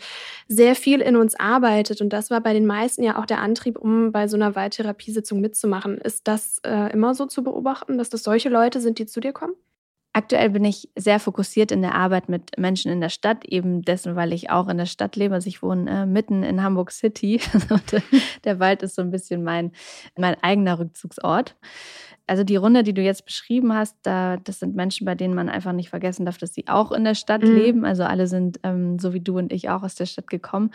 sehr 0.48 0.74
viel 0.74 1.02
in 1.02 1.14
uns 1.14 1.38
arbeitet. 1.38 2.00
Und 2.00 2.14
das 2.14 2.30
war 2.30 2.40
bei 2.40 2.54
den 2.54 2.64
meisten 2.64 3.02
ja 3.02 3.18
auch 3.18 3.26
der 3.26 3.42
Antrieb, 3.42 3.78
um 3.78 4.12
bei 4.12 4.28
so 4.28 4.36
einer 4.36 4.54
Waldtherapiesitzung 4.54 5.42
mitzumachen. 5.42 5.98
Ist 5.98 6.26
das 6.26 6.60
äh, 6.64 6.90
immer 6.90 7.14
so 7.14 7.26
zu 7.26 7.44
beobachten, 7.44 7.98
dass 7.98 8.08
das 8.08 8.22
solche 8.22 8.48
Leute 8.48 8.80
sind, 8.80 8.98
die 8.98 9.04
zu 9.04 9.20
dir 9.20 9.34
kommen? 9.34 9.52
Aktuell 10.12 10.50
bin 10.50 10.64
ich 10.64 10.88
sehr 10.96 11.20
fokussiert 11.20 11.70
in 11.70 11.82
der 11.82 11.94
Arbeit 11.94 12.28
mit 12.28 12.58
Menschen 12.58 12.90
in 12.90 13.00
der 13.00 13.10
Stadt, 13.10 13.44
eben 13.44 13.82
dessen, 13.82 14.16
weil 14.16 14.32
ich 14.32 14.50
auch 14.50 14.66
in 14.66 14.76
der 14.76 14.86
Stadt 14.86 15.14
lebe. 15.14 15.34
Also 15.34 15.46
ich 15.46 15.62
wohne 15.62 15.88
äh, 15.88 16.06
mitten 16.06 16.42
in 16.42 16.64
Hamburg 16.64 16.90
City. 16.90 17.40
der 18.44 18.58
Wald 18.58 18.82
ist 18.82 18.96
so 18.96 19.02
ein 19.02 19.12
bisschen 19.12 19.44
mein, 19.44 19.70
mein 20.18 20.34
eigener 20.42 20.80
Rückzugsort. 20.80 21.54
Also 22.26 22.42
die 22.42 22.56
Runde, 22.56 22.82
die 22.82 22.94
du 22.94 23.02
jetzt 23.02 23.24
beschrieben 23.24 23.72
hast, 23.72 23.96
da, 24.02 24.36
das 24.36 24.58
sind 24.58 24.74
Menschen, 24.74 25.04
bei 25.04 25.14
denen 25.14 25.34
man 25.34 25.48
einfach 25.48 25.72
nicht 25.72 25.90
vergessen 25.90 26.26
darf, 26.26 26.38
dass 26.38 26.54
sie 26.54 26.66
auch 26.66 26.90
in 26.90 27.04
der 27.04 27.14
Stadt 27.14 27.42
mhm. 27.42 27.54
leben. 27.54 27.84
Also 27.84 28.02
alle 28.02 28.26
sind, 28.26 28.58
ähm, 28.64 28.98
so 28.98 29.14
wie 29.14 29.20
du 29.20 29.38
und 29.38 29.52
ich, 29.52 29.68
auch 29.68 29.84
aus 29.84 29.94
der 29.94 30.06
Stadt 30.06 30.28
gekommen, 30.28 30.70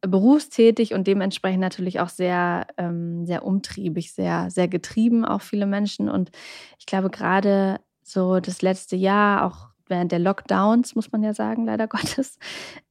berufstätig 0.00 0.92
und 0.94 1.06
dementsprechend 1.06 1.60
natürlich 1.60 2.00
auch 2.00 2.08
sehr, 2.08 2.66
ähm, 2.78 3.26
sehr 3.26 3.44
umtriebig, 3.44 4.12
sehr, 4.12 4.50
sehr 4.50 4.68
getrieben, 4.68 5.24
auch 5.24 5.42
viele 5.42 5.66
Menschen. 5.66 6.08
Und 6.08 6.30
ich 6.78 6.86
glaube, 6.86 7.10
gerade 7.10 7.80
so 8.06 8.38
das 8.38 8.62
letzte 8.62 8.94
Jahr, 8.94 9.44
auch 9.44 9.68
während 9.88 10.12
der 10.12 10.20
Lockdowns, 10.20 10.94
muss 10.94 11.10
man 11.10 11.22
ja 11.22 11.34
sagen, 11.34 11.64
leider 11.64 11.88
Gottes, 11.88 12.38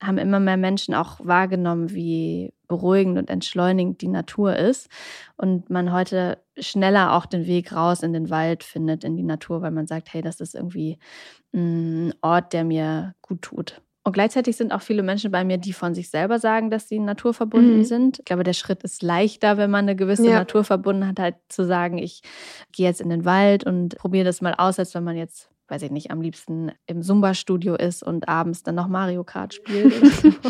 haben 0.01 0.17
immer 0.17 0.39
mehr 0.39 0.57
Menschen 0.57 0.93
auch 0.93 1.19
wahrgenommen, 1.23 1.91
wie 1.91 2.53
beruhigend 2.67 3.17
und 3.17 3.29
entschleunigend 3.29 4.01
die 4.01 4.07
Natur 4.07 4.55
ist. 4.55 4.89
Und 5.37 5.69
man 5.69 5.93
heute 5.93 6.39
schneller 6.57 7.13
auch 7.13 7.25
den 7.25 7.45
Weg 7.45 7.73
raus 7.73 8.03
in 8.03 8.11
den 8.11 8.29
Wald 8.29 8.63
findet, 8.63 9.03
in 9.03 9.15
die 9.15 9.23
Natur, 9.23 9.61
weil 9.61 9.71
man 9.71 9.87
sagt, 9.87 10.13
hey, 10.13 10.21
das 10.21 10.41
ist 10.41 10.55
irgendwie 10.55 10.97
ein 11.53 12.13
Ort, 12.21 12.53
der 12.53 12.65
mir 12.65 13.15
gut 13.21 13.41
tut. 13.41 13.81
Und 14.07 14.11
gleichzeitig 14.11 14.55
sind 14.55 14.71
auch 14.71 14.83
viele 14.83 15.01
Menschen 15.01 15.31
bei 15.31 15.43
mir, 15.43 15.57
die 15.57 15.73
von 15.73 15.95
sich 15.95 16.11
selber 16.11 16.37
sagen, 16.37 16.69
dass 16.69 16.87
sie 16.87 16.99
naturverbunden 16.99 17.77
mhm. 17.77 17.83
sind. 17.83 18.19
Ich 18.19 18.25
glaube, 18.25 18.43
der 18.43 18.53
Schritt 18.53 18.83
ist 18.83 19.01
leichter, 19.01 19.57
wenn 19.57 19.71
man 19.71 19.85
eine 19.85 19.95
gewisse 19.95 20.27
ja. 20.27 20.35
Naturverbundenheit 20.35 21.19
hat, 21.19 21.35
zu 21.49 21.65
sagen, 21.65 21.97
ich 21.97 22.21
gehe 22.71 22.85
jetzt 22.85 23.01
in 23.01 23.09
den 23.09 23.25
Wald 23.25 23.63
und 23.63 23.97
probiere 23.97 24.25
das 24.25 24.41
mal 24.41 24.53
aus, 24.53 24.77
als 24.77 24.93
wenn 24.93 25.03
man 25.03 25.17
jetzt, 25.17 25.49
weiß 25.69 25.81
ich 25.81 25.89
nicht, 25.89 26.11
am 26.11 26.21
liebsten 26.21 26.71
im 26.85 27.01
Zumba-Studio 27.01 27.73
ist 27.73 28.03
und 28.03 28.29
abends 28.29 28.61
dann 28.61 28.75
noch 28.75 28.87
Mario 28.87 29.23
Kart 29.23 29.55
spielt. 29.55 29.93
so. 30.15 30.31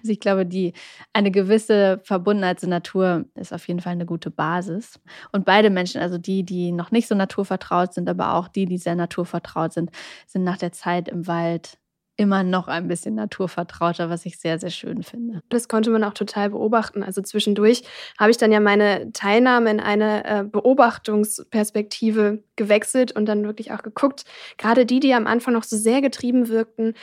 Also 0.00 0.10
ich 0.10 0.20
glaube, 0.20 0.44
die 0.44 0.72
eine 1.12 1.30
gewisse 1.30 2.00
Verbundenheit 2.02 2.58
zur 2.58 2.68
Natur 2.68 3.26
ist 3.34 3.52
auf 3.52 3.66
jeden 3.68 3.80
Fall 3.80 3.92
eine 3.92 4.06
gute 4.06 4.30
Basis. 4.30 5.00
Und 5.30 5.44
beide 5.44 5.70
Menschen, 5.70 6.00
also 6.00 6.18
die, 6.18 6.42
die 6.42 6.72
noch 6.72 6.90
nicht 6.90 7.06
so 7.06 7.14
naturvertraut 7.14 7.94
sind, 7.94 8.08
aber 8.08 8.34
auch 8.34 8.48
die, 8.48 8.66
die 8.66 8.78
sehr 8.78 8.96
naturvertraut 8.96 9.72
sind, 9.72 9.90
sind 10.26 10.42
nach 10.42 10.58
der 10.58 10.72
Zeit 10.72 11.08
im 11.08 11.26
Wald 11.28 11.78
immer 12.16 12.44
noch 12.44 12.68
ein 12.68 12.86
bisschen 12.86 13.16
naturvertrauter, 13.16 14.08
was 14.08 14.24
ich 14.24 14.38
sehr, 14.38 14.58
sehr 14.58 14.70
schön 14.70 15.02
finde. 15.02 15.42
Das 15.48 15.68
konnte 15.68 15.90
man 15.90 16.04
auch 16.04 16.14
total 16.14 16.50
beobachten. 16.50 17.02
Also 17.02 17.22
zwischendurch 17.22 17.82
habe 18.18 18.30
ich 18.30 18.36
dann 18.36 18.52
ja 18.52 18.60
meine 18.60 19.10
Teilnahme 19.12 19.70
in 19.70 19.80
eine 19.80 20.24
äh, 20.24 20.44
Beobachtungsperspektive 20.44 22.44
gewechselt 22.54 23.12
und 23.12 23.26
dann 23.26 23.44
wirklich 23.44 23.72
auch 23.72 23.82
geguckt. 23.82 24.24
Gerade 24.58 24.86
die, 24.86 25.00
die 25.00 25.12
am 25.12 25.26
Anfang 25.26 25.54
noch 25.54 25.64
so 25.64 25.76
sehr 25.76 26.02
getrieben 26.02 26.48
wirkten, 26.48 26.94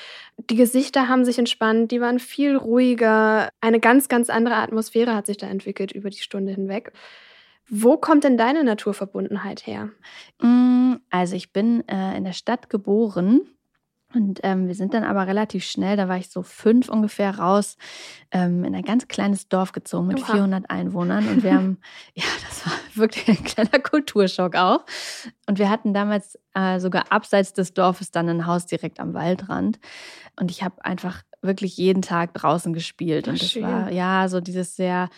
die 0.50 0.56
Gesichter 0.56 1.10
haben 1.10 1.26
sich 1.26 1.38
entspannt, 1.38 1.92
die 1.92 2.00
waren 2.00 2.20
viel 2.20 2.56
ruhiger. 2.56 3.50
Eine 3.60 3.82
ganz, 3.82 4.08
ganz 4.08 4.30
andere 4.30 4.56
Atmosphäre 4.56 5.14
hat 5.14 5.26
sich 5.26 5.38
da 5.38 5.48
entwickelt 5.48 5.92
über 5.92 6.10
die 6.10 6.20
Stunde 6.20 6.54
hinweg. 6.54 6.94
Wo 7.70 7.98
kommt 7.98 8.24
denn 8.24 8.38
deine 8.38 8.64
Naturverbundenheit 8.64 9.68
her? 9.68 9.90
Mm, 10.40 10.96
also 11.10 11.36
ich 11.36 11.52
bin 11.52 11.88
äh, 11.88 12.18
in 12.18 12.24
der 12.24 12.34
Stadt 12.34 12.70
geboren 12.70 13.42
und 14.14 14.40
ähm, 14.44 14.68
wir 14.68 14.76
sind 14.76 14.94
dann 14.94 15.04
aber 15.04 15.28
relativ 15.28 15.64
schnell, 15.64 15.96
da 15.98 16.08
war 16.08 16.18
ich 16.18 16.30
so 16.30 16.42
fünf 16.42 16.90
ungefähr 16.90 17.38
raus, 17.38 17.78
ähm, 18.32 18.64
in 18.64 18.76
ein 18.76 18.84
ganz 18.84 19.08
kleines 19.08 19.48
Dorf 19.48 19.72
gezogen 19.72 20.08
mit 20.08 20.20
Oha. 20.20 20.34
400 20.34 20.70
Einwohnern. 20.70 21.28
Und 21.28 21.44
wir 21.44 21.54
haben, 21.54 21.78
ja, 22.14 22.24
das 22.48 22.66
war 22.66 22.74
wirklich 22.96 23.28
ein 23.30 23.44
kleiner 23.44 23.80
Kulturschock 23.80 24.56
auch. 24.56 24.86
Und 25.48 25.60
wir 25.60 25.70
hatten 25.70 25.94
damals 25.94 26.38
äh, 26.54 26.80
sogar 26.80 27.12
abseits 27.12 27.54
des 27.54 27.74
Dorfes 27.74 28.12
dann 28.12 28.30
ein 28.30 28.46
Haus 28.46 28.66
direkt 28.66 29.00
am 29.00 29.14
Waldrand. 29.14 29.80
Und 30.40 30.52
ich 30.52 30.64
habe 30.64 30.84
einfach 30.84 31.24
wirklich 31.42 31.78
jeden 31.78 32.02
Tag 32.02 32.34
draußen 32.34 32.74
gespielt. 32.74 33.28
Und 33.28 33.42
das 33.42 33.56
war 33.62 33.92
ja 33.92 34.28
so 34.28 34.42
dieses 34.42 34.76
sehr 34.76 35.10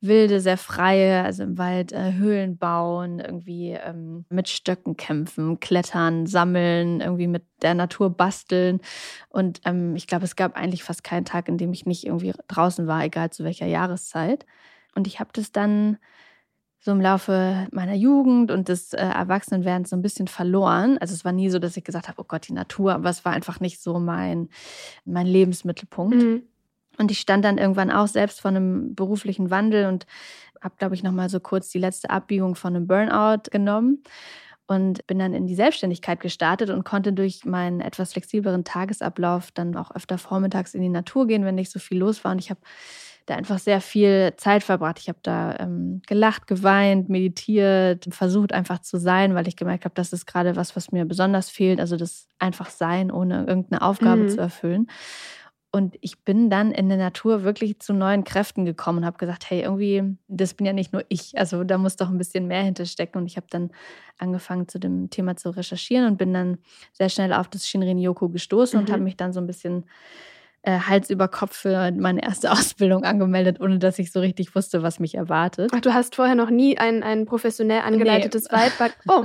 wilde, 0.00 0.40
sehr 0.40 0.58
freie, 0.58 1.24
also 1.24 1.42
im 1.42 1.58
Wald 1.58 1.92
äh, 1.92 2.12
Höhlen 2.14 2.58
bauen, 2.58 3.18
irgendwie 3.18 3.72
ähm, 3.72 4.24
mit 4.28 4.48
Stöcken 4.48 4.96
kämpfen, 4.96 5.58
klettern, 5.60 6.26
sammeln, 6.26 7.00
irgendwie 7.00 7.26
mit 7.26 7.44
der 7.62 7.74
Natur 7.74 8.10
basteln. 8.10 8.80
Und 9.28 9.60
ähm, 9.64 9.96
ich 9.96 10.06
glaube, 10.06 10.24
es 10.24 10.36
gab 10.36 10.56
eigentlich 10.56 10.84
fast 10.84 11.02
keinen 11.02 11.24
Tag, 11.24 11.48
in 11.48 11.58
dem 11.58 11.72
ich 11.72 11.86
nicht 11.86 12.06
irgendwie 12.06 12.32
draußen 12.48 12.86
war, 12.86 13.04
egal 13.04 13.30
zu 13.30 13.44
welcher 13.44 13.66
Jahreszeit. 13.66 14.46
Und 14.94 15.06
ich 15.06 15.18
habe 15.20 15.30
das 15.32 15.52
dann 15.52 15.98
so 16.78 16.92
im 16.92 17.00
Laufe 17.00 17.66
meiner 17.72 17.94
Jugend 17.94 18.52
und 18.52 18.68
des 18.68 18.92
äh, 18.92 18.98
Erwachsenenwerdens 18.98 19.90
so 19.90 19.96
ein 19.96 20.02
bisschen 20.02 20.28
verloren. 20.28 20.98
Also 20.98 21.14
es 21.14 21.24
war 21.24 21.32
nie 21.32 21.50
so, 21.50 21.58
dass 21.58 21.76
ich 21.76 21.82
gesagt 21.82 22.06
habe, 22.06 22.20
oh 22.20 22.24
Gott, 22.26 22.46
die 22.46 22.52
Natur, 22.52 22.94
aber 22.94 23.10
es 23.10 23.24
war 23.24 23.32
einfach 23.32 23.58
nicht 23.58 23.82
so 23.82 23.98
mein, 23.98 24.48
mein 25.04 25.26
Lebensmittelpunkt. 25.26 26.14
Mhm. 26.14 26.42
Und 26.98 27.10
ich 27.10 27.20
stand 27.20 27.44
dann 27.44 27.58
irgendwann 27.58 27.90
auch 27.90 28.08
selbst 28.08 28.40
vor 28.40 28.50
einem 28.50 28.94
beruflichen 28.94 29.50
Wandel 29.50 29.86
und 29.86 30.06
habe, 30.62 30.74
glaube 30.78 30.94
ich, 30.94 31.02
nochmal 31.02 31.28
so 31.28 31.40
kurz 31.40 31.68
die 31.68 31.78
letzte 31.78 32.10
Abbiegung 32.10 32.54
von 32.54 32.74
einem 32.74 32.86
Burnout 32.86 33.50
genommen 33.50 34.02
und 34.66 35.06
bin 35.06 35.18
dann 35.18 35.32
in 35.32 35.46
die 35.46 35.54
Selbstständigkeit 35.54 36.20
gestartet 36.20 36.70
und 36.70 36.84
konnte 36.84 37.12
durch 37.12 37.44
meinen 37.44 37.80
etwas 37.80 38.12
flexibleren 38.12 38.64
Tagesablauf 38.64 39.50
dann 39.52 39.76
auch 39.76 39.94
öfter 39.94 40.18
vormittags 40.18 40.74
in 40.74 40.82
die 40.82 40.88
Natur 40.88 41.26
gehen, 41.26 41.44
wenn 41.44 41.54
nicht 41.54 41.70
so 41.70 41.78
viel 41.78 41.98
los 41.98 42.24
war. 42.24 42.32
Und 42.32 42.40
ich 42.40 42.50
habe 42.50 42.60
da 43.26 43.34
einfach 43.34 43.58
sehr 43.58 43.80
viel 43.80 44.34
Zeit 44.36 44.62
verbracht. 44.62 44.98
Ich 45.00 45.08
habe 45.08 45.18
da 45.22 45.56
ähm, 45.58 46.00
gelacht, 46.06 46.46
geweint, 46.46 47.08
meditiert, 47.08 48.06
versucht 48.10 48.52
einfach 48.52 48.80
zu 48.80 48.98
sein, 48.98 49.34
weil 49.34 49.48
ich 49.48 49.56
gemerkt 49.56 49.84
habe, 49.84 49.94
das 49.94 50.12
ist 50.12 50.26
gerade 50.26 50.56
was, 50.56 50.76
was 50.76 50.92
mir 50.92 51.04
besonders 51.04 51.50
fehlt. 51.50 51.80
Also 51.80 51.96
das 51.96 52.28
einfach 52.38 52.70
sein, 52.70 53.10
ohne 53.10 53.44
irgendeine 53.46 53.82
Aufgabe 53.82 54.22
mhm. 54.22 54.28
zu 54.28 54.40
erfüllen. 54.40 54.88
Und 55.76 55.98
ich 56.00 56.20
bin 56.20 56.48
dann 56.48 56.70
in 56.70 56.88
der 56.88 56.96
Natur 56.96 57.42
wirklich 57.42 57.80
zu 57.80 57.92
neuen 57.92 58.24
Kräften 58.24 58.64
gekommen 58.64 59.00
und 59.00 59.04
habe 59.04 59.18
gesagt, 59.18 59.50
hey, 59.50 59.60
irgendwie, 59.60 60.16
das 60.26 60.54
bin 60.54 60.64
ja 60.64 60.72
nicht 60.72 60.94
nur 60.94 61.04
ich. 61.10 61.36
Also 61.36 61.64
da 61.64 61.76
muss 61.76 61.96
doch 61.96 62.08
ein 62.08 62.16
bisschen 62.16 62.46
mehr 62.46 62.62
hinterstecken. 62.62 63.20
Und 63.20 63.26
ich 63.26 63.36
habe 63.36 63.46
dann 63.50 63.70
angefangen, 64.16 64.68
zu 64.68 64.78
dem 64.78 65.10
Thema 65.10 65.36
zu 65.36 65.50
recherchieren 65.50 66.06
und 66.06 66.16
bin 66.16 66.32
dann 66.32 66.56
sehr 66.94 67.10
schnell 67.10 67.34
auf 67.34 67.48
das 67.48 67.68
Shinrin-Yoku 67.68 68.30
gestoßen 68.30 68.80
mhm. 68.80 68.86
und 68.86 68.90
habe 68.90 69.02
mich 69.02 69.18
dann 69.18 69.34
so 69.34 69.40
ein 69.40 69.46
bisschen 69.46 69.84
äh, 70.66 70.80
Hals 70.80 71.10
über 71.10 71.28
Kopf 71.28 71.56
für 71.56 71.92
meine 71.92 72.22
erste 72.22 72.50
Ausbildung 72.52 73.04
angemeldet, 73.04 73.60
ohne 73.60 73.78
dass 73.78 73.98
ich 73.98 74.10
so 74.10 74.20
richtig 74.20 74.54
wusste, 74.54 74.82
was 74.82 74.98
mich 74.98 75.14
erwartet. 75.14 75.70
Ach, 75.72 75.80
du 75.80 75.94
hast 75.94 76.16
vorher 76.16 76.34
noch 76.34 76.50
nie 76.50 76.76
ein, 76.76 77.02
ein 77.02 77.24
professionell 77.24 77.80
angeleitetes 77.80 78.48
nee. 78.50 78.56
Waldbad. 78.58 78.92
Oh. 79.08 79.24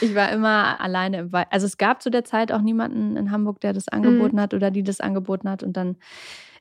ich 0.00 0.14
war 0.14 0.32
immer 0.32 0.80
alleine 0.80 1.18
im 1.18 1.32
Wald. 1.32 1.48
Also 1.50 1.66
es 1.66 1.76
gab 1.76 2.00
zu 2.02 2.10
der 2.10 2.24
Zeit 2.24 2.50
auch 2.50 2.62
niemanden 2.62 3.16
in 3.16 3.30
Hamburg, 3.30 3.60
der 3.60 3.74
das 3.74 3.88
angeboten 3.88 4.36
mhm. 4.36 4.40
hat 4.40 4.54
oder 4.54 4.70
die 4.70 4.82
das 4.82 5.00
angeboten 5.00 5.50
hat. 5.50 5.62
Und 5.62 5.76
dann 5.76 5.96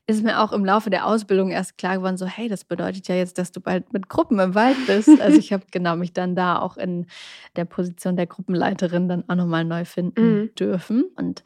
ist 0.10 0.24
mir 0.24 0.42
auch 0.42 0.52
im 0.52 0.66
Laufe 0.66 0.90
der 0.90 1.06
Ausbildung 1.06 1.52
erst 1.52 1.78
klar 1.78 1.98
geworden, 1.98 2.18
so 2.18 2.26
hey, 2.26 2.48
das 2.48 2.66
bedeutet 2.66 3.08
ja 3.08 3.16
jetzt, 3.16 3.38
dass 3.38 3.52
du 3.52 3.62
bald 3.62 3.94
mit 3.94 4.10
Gruppen 4.10 4.40
im 4.40 4.56
Wald 4.56 4.78
bist. 4.88 5.10
Also 5.22 5.38
ich 5.38 5.54
habe 5.54 5.64
genau 5.72 5.96
mich 5.96 6.14
dann 6.14 6.36
da 6.36 6.60
auch 6.60 6.78
in 6.78 7.06
der 7.56 7.66
Position 7.66 8.16
der 8.16 8.26
Gruppenleiterin 8.26 9.08
dann 9.08 9.24
auch 9.28 9.36
nochmal 9.36 9.66
neu 9.66 9.86
finden 9.86 10.40
mhm. 10.40 10.56
dürfen. 10.56 11.04
Und 11.16 11.44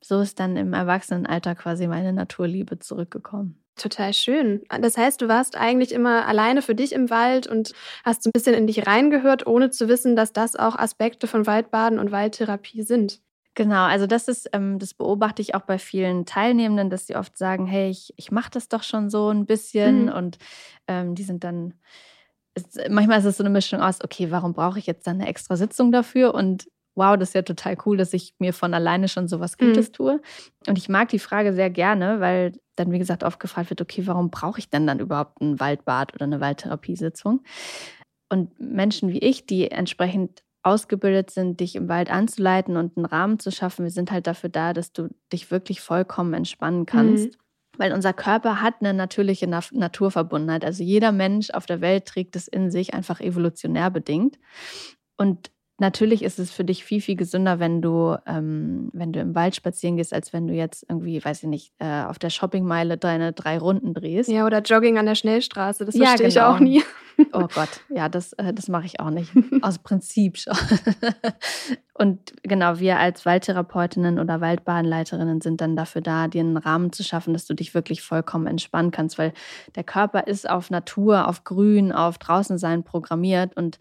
so 0.00 0.20
ist 0.20 0.38
dann 0.40 0.56
im 0.56 0.74
Erwachsenenalter 0.74 1.54
quasi 1.54 1.86
meine 1.86 2.12
Naturliebe 2.12 2.78
zurückgekommen. 2.78 3.58
Total 3.76 4.12
schön. 4.12 4.62
Das 4.80 4.98
heißt, 4.98 5.22
du 5.22 5.28
warst 5.28 5.56
eigentlich 5.56 5.92
immer 5.92 6.26
alleine 6.26 6.60
für 6.60 6.74
dich 6.74 6.92
im 6.92 7.08
Wald 7.08 7.46
und 7.46 7.72
hast 8.04 8.22
so 8.22 8.28
ein 8.28 8.32
bisschen 8.32 8.54
in 8.54 8.66
dich 8.66 8.86
reingehört, 8.86 9.46
ohne 9.46 9.70
zu 9.70 9.88
wissen, 9.88 10.14
dass 10.14 10.34
das 10.34 10.56
auch 10.56 10.76
Aspekte 10.76 11.26
von 11.26 11.46
Waldbaden 11.46 11.98
und 11.98 12.12
Waldtherapie 12.12 12.82
sind. 12.82 13.20
Genau, 13.54 13.84
also 13.84 14.06
das 14.06 14.28
ist, 14.28 14.48
ähm, 14.52 14.78
das 14.78 14.94
beobachte 14.94 15.42
ich 15.42 15.54
auch 15.54 15.62
bei 15.62 15.78
vielen 15.78 16.24
Teilnehmenden, 16.24 16.88
dass 16.88 17.06
sie 17.06 17.16
oft 17.16 17.36
sagen, 17.36 17.66
hey, 17.66 17.90
ich, 17.90 18.14
ich 18.16 18.30
mache 18.30 18.50
das 18.50 18.68
doch 18.68 18.82
schon 18.82 19.10
so 19.10 19.28
ein 19.28 19.44
bisschen 19.44 20.04
mhm. 20.06 20.12
und 20.12 20.38
ähm, 20.88 21.14
die 21.14 21.22
sind 21.22 21.44
dann, 21.44 21.74
ist, 22.54 22.80
manchmal 22.88 23.18
ist 23.18 23.26
es 23.26 23.36
so 23.36 23.42
eine 23.42 23.50
Mischung 23.50 23.80
aus, 23.80 24.02
okay, 24.02 24.30
warum 24.30 24.54
brauche 24.54 24.78
ich 24.78 24.86
jetzt 24.86 25.06
dann 25.06 25.20
eine 25.20 25.28
extra 25.28 25.56
Sitzung 25.56 25.92
dafür 25.92 26.34
und 26.34 26.66
wow, 26.94 27.16
das 27.16 27.30
ist 27.30 27.34
ja 27.34 27.42
total 27.42 27.76
cool, 27.84 27.96
dass 27.96 28.12
ich 28.12 28.34
mir 28.38 28.52
von 28.52 28.74
alleine 28.74 29.08
schon 29.08 29.28
sowas 29.28 29.58
Gutes 29.58 29.88
mhm. 29.88 29.92
tue. 29.92 30.20
Und 30.66 30.78
ich 30.78 30.88
mag 30.88 31.08
die 31.08 31.18
Frage 31.18 31.52
sehr 31.54 31.70
gerne, 31.70 32.20
weil 32.20 32.52
dann, 32.76 32.90
wie 32.90 32.98
gesagt, 32.98 33.24
oft 33.24 33.40
gefragt 33.40 33.70
wird, 33.70 33.80
okay, 33.80 34.06
warum 34.06 34.30
brauche 34.30 34.58
ich 34.58 34.70
denn 34.70 34.86
dann 34.86 35.00
überhaupt 35.00 35.40
ein 35.40 35.60
Waldbad 35.60 36.14
oder 36.14 36.24
eine 36.24 36.40
Waldtherapiesitzung? 36.40 37.42
Und 38.28 38.58
Menschen 38.58 39.10
wie 39.10 39.18
ich, 39.18 39.46
die 39.46 39.70
entsprechend 39.70 40.42
ausgebildet 40.62 41.30
sind, 41.30 41.60
dich 41.60 41.74
im 41.74 41.88
Wald 41.88 42.10
anzuleiten 42.10 42.76
und 42.76 42.96
einen 42.96 43.06
Rahmen 43.06 43.38
zu 43.38 43.50
schaffen. 43.50 43.84
Wir 43.84 43.90
sind 43.90 44.10
halt 44.12 44.26
dafür 44.26 44.50
da, 44.50 44.72
dass 44.72 44.92
du 44.92 45.08
dich 45.32 45.50
wirklich 45.50 45.80
vollkommen 45.80 46.34
entspannen 46.34 46.86
kannst. 46.86 47.26
Mhm. 47.26 47.36
Weil 47.78 47.92
unser 47.92 48.12
Körper 48.12 48.60
hat 48.60 48.74
eine 48.80 48.92
natürliche 48.92 49.46
Naturverbundenheit. 49.46 50.64
Also 50.64 50.82
jeder 50.82 51.10
Mensch 51.10 51.50
auf 51.50 51.64
der 51.64 51.80
Welt 51.80 52.04
trägt 52.04 52.36
es 52.36 52.46
in 52.46 52.70
sich, 52.70 52.92
einfach 52.92 53.20
evolutionär 53.20 53.90
bedingt. 53.90 54.38
Und 55.16 55.50
Natürlich 55.82 56.22
ist 56.22 56.38
es 56.38 56.52
für 56.52 56.62
dich 56.62 56.84
viel, 56.84 57.00
viel 57.00 57.16
gesünder, 57.16 57.58
wenn 57.58 57.82
du, 57.82 58.16
ähm, 58.24 58.88
wenn 58.92 59.12
du 59.12 59.18
im 59.18 59.34
Wald 59.34 59.56
spazieren 59.56 59.96
gehst, 59.96 60.14
als 60.14 60.32
wenn 60.32 60.46
du 60.46 60.54
jetzt 60.54 60.86
irgendwie, 60.88 61.22
weiß 61.24 61.42
ich 61.42 61.48
nicht, 61.48 61.72
äh, 61.80 62.04
auf 62.04 62.20
der 62.20 62.30
Shoppingmeile 62.30 62.98
deine 62.98 63.32
drei 63.32 63.58
Runden 63.58 63.92
drehst. 63.92 64.30
Ja, 64.30 64.46
oder 64.46 64.62
Jogging 64.62 64.96
an 64.96 65.06
der 65.06 65.16
Schnellstraße, 65.16 65.84
das 65.84 65.96
ja, 65.96 66.04
verstehe 66.06 66.28
genau. 66.28 66.50
ich 66.50 66.54
auch 66.54 66.60
nie. 66.60 66.84
Oh 67.32 67.48
Gott, 67.52 67.80
ja, 67.88 68.08
das, 68.08 68.32
äh, 68.34 68.54
das 68.54 68.68
mache 68.68 68.86
ich 68.86 69.00
auch 69.00 69.10
nicht. 69.10 69.32
Aus 69.62 69.80
Prinzip 69.80 70.38
schon. 70.38 70.56
Und 71.94 72.32
genau, 72.44 72.78
wir 72.78 72.98
als 72.98 73.26
Waldtherapeutinnen 73.26 74.20
oder 74.20 74.40
Waldbahnleiterinnen 74.40 75.40
sind 75.40 75.60
dann 75.60 75.74
dafür 75.74 76.00
da, 76.00 76.28
dir 76.28 76.40
einen 76.40 76.56
Rahmen 76.56 76.92
zu 76.92 77.02
schaffen, 77.02 77.32
dass 77.32 77.44
du 77.44 77.54
dich 77.54 77.74
wirklich 77.74 78.02
vollkommen 78.02 78.46
entspannen 78.46 78.92
kannst, 78.92 79.18
weil 79.18 79.32
der 79.74 79.84
Körper 79.84 80.28
ist 80.28 80.48
auf 80.48 80.70
Natur, 80.70 81.28
auf 81.28 81.42
Grün, 81.42 81.90
auf 81.90 82.18
Draußensein 82.18 82.84
programmiert 82.84 83.56
und 83.56 83.78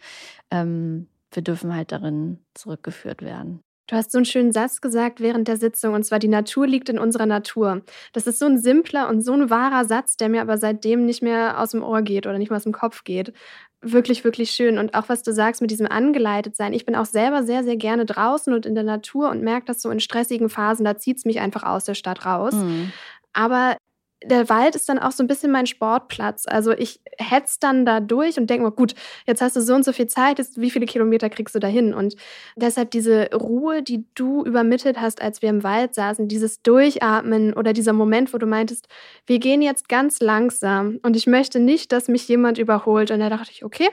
ähm, 0.50 1.08
wir 1.32 1.44
dürfen 1.44 1.76
halt 1.76 1.92
darin 1.92 2.40
zurückgeführt 2.54 3.22
werden. 3.22 3.62
Du 3.92 3.98
hast 3.98 4.14
so 4.14 4.20
einen 4.20 4.26
schönen 4.26 4.54
Satz 4.54 4.80
gesagt 4.80 5.20
während 5.20 5.50
der 5.50 5.58
Sitzung, 5.58 5.94
und 5.94 6.06
zwar 6.06 6.20
die 6.20 6.30
Natur 6.30 6.66
liegt 6.66 6.88
in 6.88 6.98
unserer 6.98 7.26
Natur. 7.26 7.82
Das 8.14 8.26
ist 8.26 8.40
so 8.40 8.46
ein 8.46 8.58
simpler 8.58 9.10
und 9.10 9.22
so 9.22 9.34
ein 9.34 9.50
wahrer 9.50 9.84
Satz, 9.84 10.16
der 10.16 10.30
mir 10.30 10.42
aber 10.42 10.58
seitdem 10.58 11.06
nicht 11.06 11.22
mehr 11.22 11.60
aus 11.60 11.72
dem 11.72 11.84
Ohr 11.84 12.02
geht 12.02 12.26
oder 12.26 12.38
nicht 12.38 12.50
mehr 12.50 12.56
aus 12.56 12.64
dem 12.64 12.72
Kopf 12.72 13.04
geht. 13.04 13.34
Wirklich, 13.82 14.24
wirklich 14.24 14.52
schön. 14.52 14.78
Und 14.78 14.94
auch 14.94 15.10
was 15.10 15.24
du 15.24 15.34
sagst 15.34 15.62
mit 15.62 15.72
diesem 15.72 15.88
angeleitet 15.88 16.56
sein. 16.56 16.72
Ich 16.72 16.86
bin 16.86 16.96
auch 16.96 17.06
selber 17.06 17.44
sehr, 17.44 17.66
sehr 17.66 17.76
gerne 17.76 18.06
draußen 18.06 18.54
und 18.54 18.66
in 18.66 18.76
der 18.76 18.86
Natur 18.86 19.30
und 19.30 19.44
merke 19.44 19.66
das 19.66 19.82
so 19.82 19.90
in 19.90 20.00
stressigen 20.00 20.48
Phasen, 20.48 20.86
da 20.86 20.96
zieht 20.96 21.18
es 21.18 21.26
mich 21.26 21.42
einfach 21.42 21.64
aus 21.64 21.84
der 21.84 21.96
Stadt 21.96 22.26
raus. 22.26 22.54
Mhm. 22.54 22.94
Aber 23.34 23.76
der 24.24 24.50
Wald 24.50 24.76
ist 24.76 24.88
dann 24.88 25.00
auch 25.00 25.12
so 25.12 25.24
ein 25.24 25.28
bisschen 25.28 25.52
mein 25.52 25.66
Sportplatz. 25.66 26.46
Also 26.48 26.72
ich 26.72 27.02
hetz 27.18 27.60
dann 27.60 27.86
da 27.86 28.00
durch 28.00 28.38
und 28.38 28.50
denke 28.50 28.66
mir, 28.66 28.72
gut, 28.72 28.94
jetzt 29.26 29.42
hast 29.42 29.56
du 29.56 29.62
so 29.62 29.74
und 29.74 29.84
so 29.84 29.94
viel 29.94 30.08
Zeit, 30.08 30.38
jetzt 30.38 30.60
wie 30.62 30.70
viele 30.70 30.86
Kilometer 30.86 31.30
kriegst 31.30 31.56
du 31.56 31.60
da 31.60 31.68
hin? 31.68 31.94
Und 31.94 32.16
deshalb 32.56 32.92
diese 32.92 33.30
Ruhe, 33.34 33.82
die 33.82 34.06
du 34.14 34.44
übermittelt 34.44 35.00
hast, 35.00 35.22
als 35.22 35.42
wir 35.42 35.50
im 35.50 35.64
Wald 35.64 35.96
saßen, 35.96 36.28
dieses 36.28 36.62
Durchatmen 36.62 37.54
oder 37.54 37.74
dieser 37.74 37.94
Moment, 37.94 38.34
wo 38.34 38.38
du 38.38 38.46
meintest, 38.46 38.88
wir 39.26 39.40
gehen 39.40 39.62
jetzt 39.62 39.90
ganz 39.90 40.20
langsam 40.20 41.00
und 41.02 41.16
ich 41.16 41.26
möchte 41.26 41.60
nicht, 41.60 41.92
dass 41.92 42.08
mich 42.08 42.28
jemand 42.28 42.58
überholt. 42.58 43.12
Und 43.12 43.20
da 43.20 43.30
dachte 43.30 43.52
ich, 43.52 43.66
okay, 43.66 43.90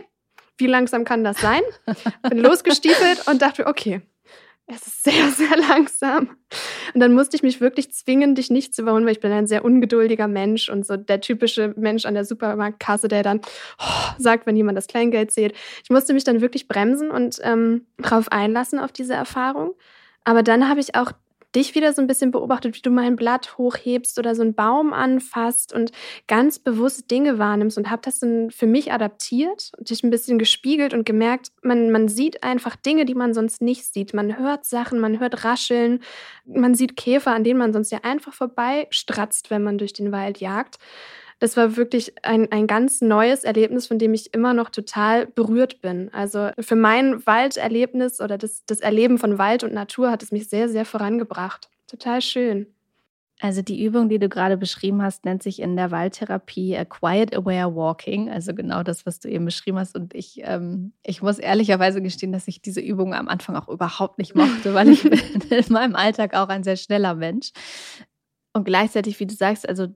wie 0.58 0.66
langsam 0.66 1.04
kann 1.04 1.24
das 1.24 1.38
sein? 1.40 1.62
Bin 2.28 2.38
losgestiefelt 2.42 3.26
und 3.28 3.40
dachte, 3.40 3.66
okay, 3.66 4.02
es 4.68 4.86
ist 4.86 5.04
sehr, 5.04 5.28
sehr 5.36 5.56
langsam. 5.56 6.36
Und 6.94 7.00
dann 7.00 7.14
musste 7.14 7.36
ich 7.36 7.42
mich 7.42 7.60
wirklich 7.60 7.92
zwingen, 7.92 8.34
dich 8.34 8.50
nicht 8.50 8.74
zu 8.74 8.82
überholen, 8.82 9.04
weil 9.04 9.12
ich 9.12 9.20
bin 9.20 9.32
ein 9.32 9.46
sehr 9.46 9.64
ungeduldiger 9.64 10.28
Mensch 10.28 10.68
und 10.68 10.86
so 10.86 10.96
der 10.96 11.20
typische 11.20 11.74
Mensch 11.76 12.04
an 12.04 12.14
der 12.14 12.24
Supermarktkasse, 12.24 13.08
der 13.08 13.22
dann 13.22 13.40
oh, 13.80 14.12
sagt, 14.18 14.46
wenn 14.46 14.56
jemand 14.56 14.76
das 14.76 14.86
Kleingeld 14.86 15.30
zählt. 15.30 15.54
Ich 15.82 15.90
musste 15.90 16.14
mich 16.14 16.24
dann 16.24 16.40
wirklich 16.40 16.68
bremsen 16.68 17.10
und 17.10 17.38
ähm, 17.42 17.86
darauf 17.96 18.30
einlassen, 18.30 18.78
auf 18.78 18.92
diese 18.92 19.14
Erfahrung. 19.14 19.74
Aber 20.24 20.42
dann 20.42 20.68
habe 20.68 20.80
ich 20.80 20.94
auch 20.94 21.12
dich 21.54 21.74
wieder 21.74 21.92
so 21.92 22.02
ein 22.02 22.06
bisschen 22.06 22.30
beobachtet, 22.30 22.76
wie 22.76 22.82
du 22.82 22.90
mal 22.90 23.04
ein 23.04 23.16
Blatt 23.16 23.56
hochhebst 23.56 24.18
oder 24.18 24.34
so 24.34 24.42
einen 24.42 24.54
Baum 24.54 24.92
anfasst 24.92 25.72
und 25.72 25.92
ganz 26.26 26.58
bewusst 26.58 27.10
Dinge 27.10 27.38
wahrnimmst 27.38 27.78
und 27.78 27.90
habe 27.90 28.02
das 28.04 28.20
dann 28.20 28.50
für 28.50 28.66
mich 28.66 28.92
adaptiert 28.92 29.72
und 29.78 29.88
dich 29.88 30.02
ein 30.02 30.10
bisschen 30.10 30.38
gespiegelt 30.38 30.92
und 30.92 31.06
gemerkt, 31.06 31.50
man, 31.62 31.90
man 31.90 32.08
sieht 32.08 32.42
einfach 32.42 32.76
Dinge, 32.76 33.04
die 33.04 33.14
man 33.14 33.32
sonst 33.32 33.62
nicht 33.62 33.84
sieht. 33.84 34.12
Man 34.12 34.38
hört 34.38 34.64
Sachen, 34.64 35.00
man 35.00 35.20
hört 35.20 35.44
Rascheln, 35.44 36.00
man 36.44 36.74
sieht 36.74 36.96
Käfer, 36.96 37.32
an 37.32 37.44
denen 37.44 37.58
man 37.58 37.72
sonst 37.72 37.90
ja 37.90 38.00
einfach 38.02 38.34
vorbeistratzt, 38.34 39.50
wenn 39.50 39.62
man 39.62 39.78
durch 39.78 39.92
den 39.94 40.12
Wald 40.12 40.38
jagt 40.38 40.78
das 41.38 41.56
war 41.56 41.76
wirklich 41.76 42.14
ein, 42.24 42.50
ein 42.50 42.66
ganz 42.66 43.00
neues 43.00 43.44
Erlebnis, 43.44 43.86
von 43.86 43.98
dem 43.98 44.12
ich 44.12 44.34
immer 44.34 44.54
noch 44.54 44.70
total 44.70 45.26
berührt 45.26 45.80
bin. 45.80 46.12
Also 46.12 46.50
für 46.58 46.76
mein 46.76 47.24
Walderlebnis 47.26 48.20
oder 48.20 48.38
das, 48.38 48.64
das 48.66 48.80
Erleben 48.80 49.18
von 49.18 49.38
Wald 49.38 49.62
und 49.62 49.72
Natur 49.72 50.10
hat 50.10 50.22
es 50.22 50.32
mich 50.32 50.48
sehr, 50.48 50.68
sehr 50.68 50.84
vorangebracht. 50.84 51.70
Total 51.86 52.20
schön. 52.20 52.66
Also 53.40 53.62
die 53.62 53.84
Übung, 53.84 54.08
die 54.08 54.18
du 54.18 54.28
gerade 54.28 54.56
beschrieben 54.56 55.00
hast, 55.00 55.24
nennt 55.24 55.44
sich 55.44 55.60
in 55.60 55.76
der 55.76 55.92
Waldtherapie 55.92 56.76
Quiet 56.88 57.36
Aware 57.36 57.72
Walking. 57.76 58.28
Also 58.28 58.52
genau 58.52 58.82
das, 58.82 59.06
was 59.06 59.20
du 59.20 59.28
eben 59.28 59.44
beschrieben 59.44 59.78
hast. 59.78 59.94
Und 59.94 60.12
ich, 60.14 60.40
ähm, 60.42 60.92
ich 61.04 61.22
muss 61.22 61.38
ehrlicherweise 61.38 62.02
gestehen, 62.02 62.32
dass 62.32 62.48
ich 62.48 62.62
diese 62.62 62.80
Übung 62.80 63.14
am 63.14 63.28
Anfang 63.28 63.54
auch 63.54 63.68
überhaupt 63.68 64.18
nicht 64.18 64.34
mochte, 64.34 64.74
weil 64.74 64.88
ich 64.88 65.02
bin 65.04 65.20
in 65.50 65.72
meinem 65.72 65.94
Alltag 65.94 66.34
auch 66.34 66.48
ein 66.48 66.64
sehr 66.64 66.76
schneller 66.76 67.14
Mensch. 67.14 67.52
Und 68.54 68.64
gleichzeitig, 68.64 69.20
wie 69.20 69.26
du 69.26 69.34
sagst, 69.34 69.68
also 69.68 69.86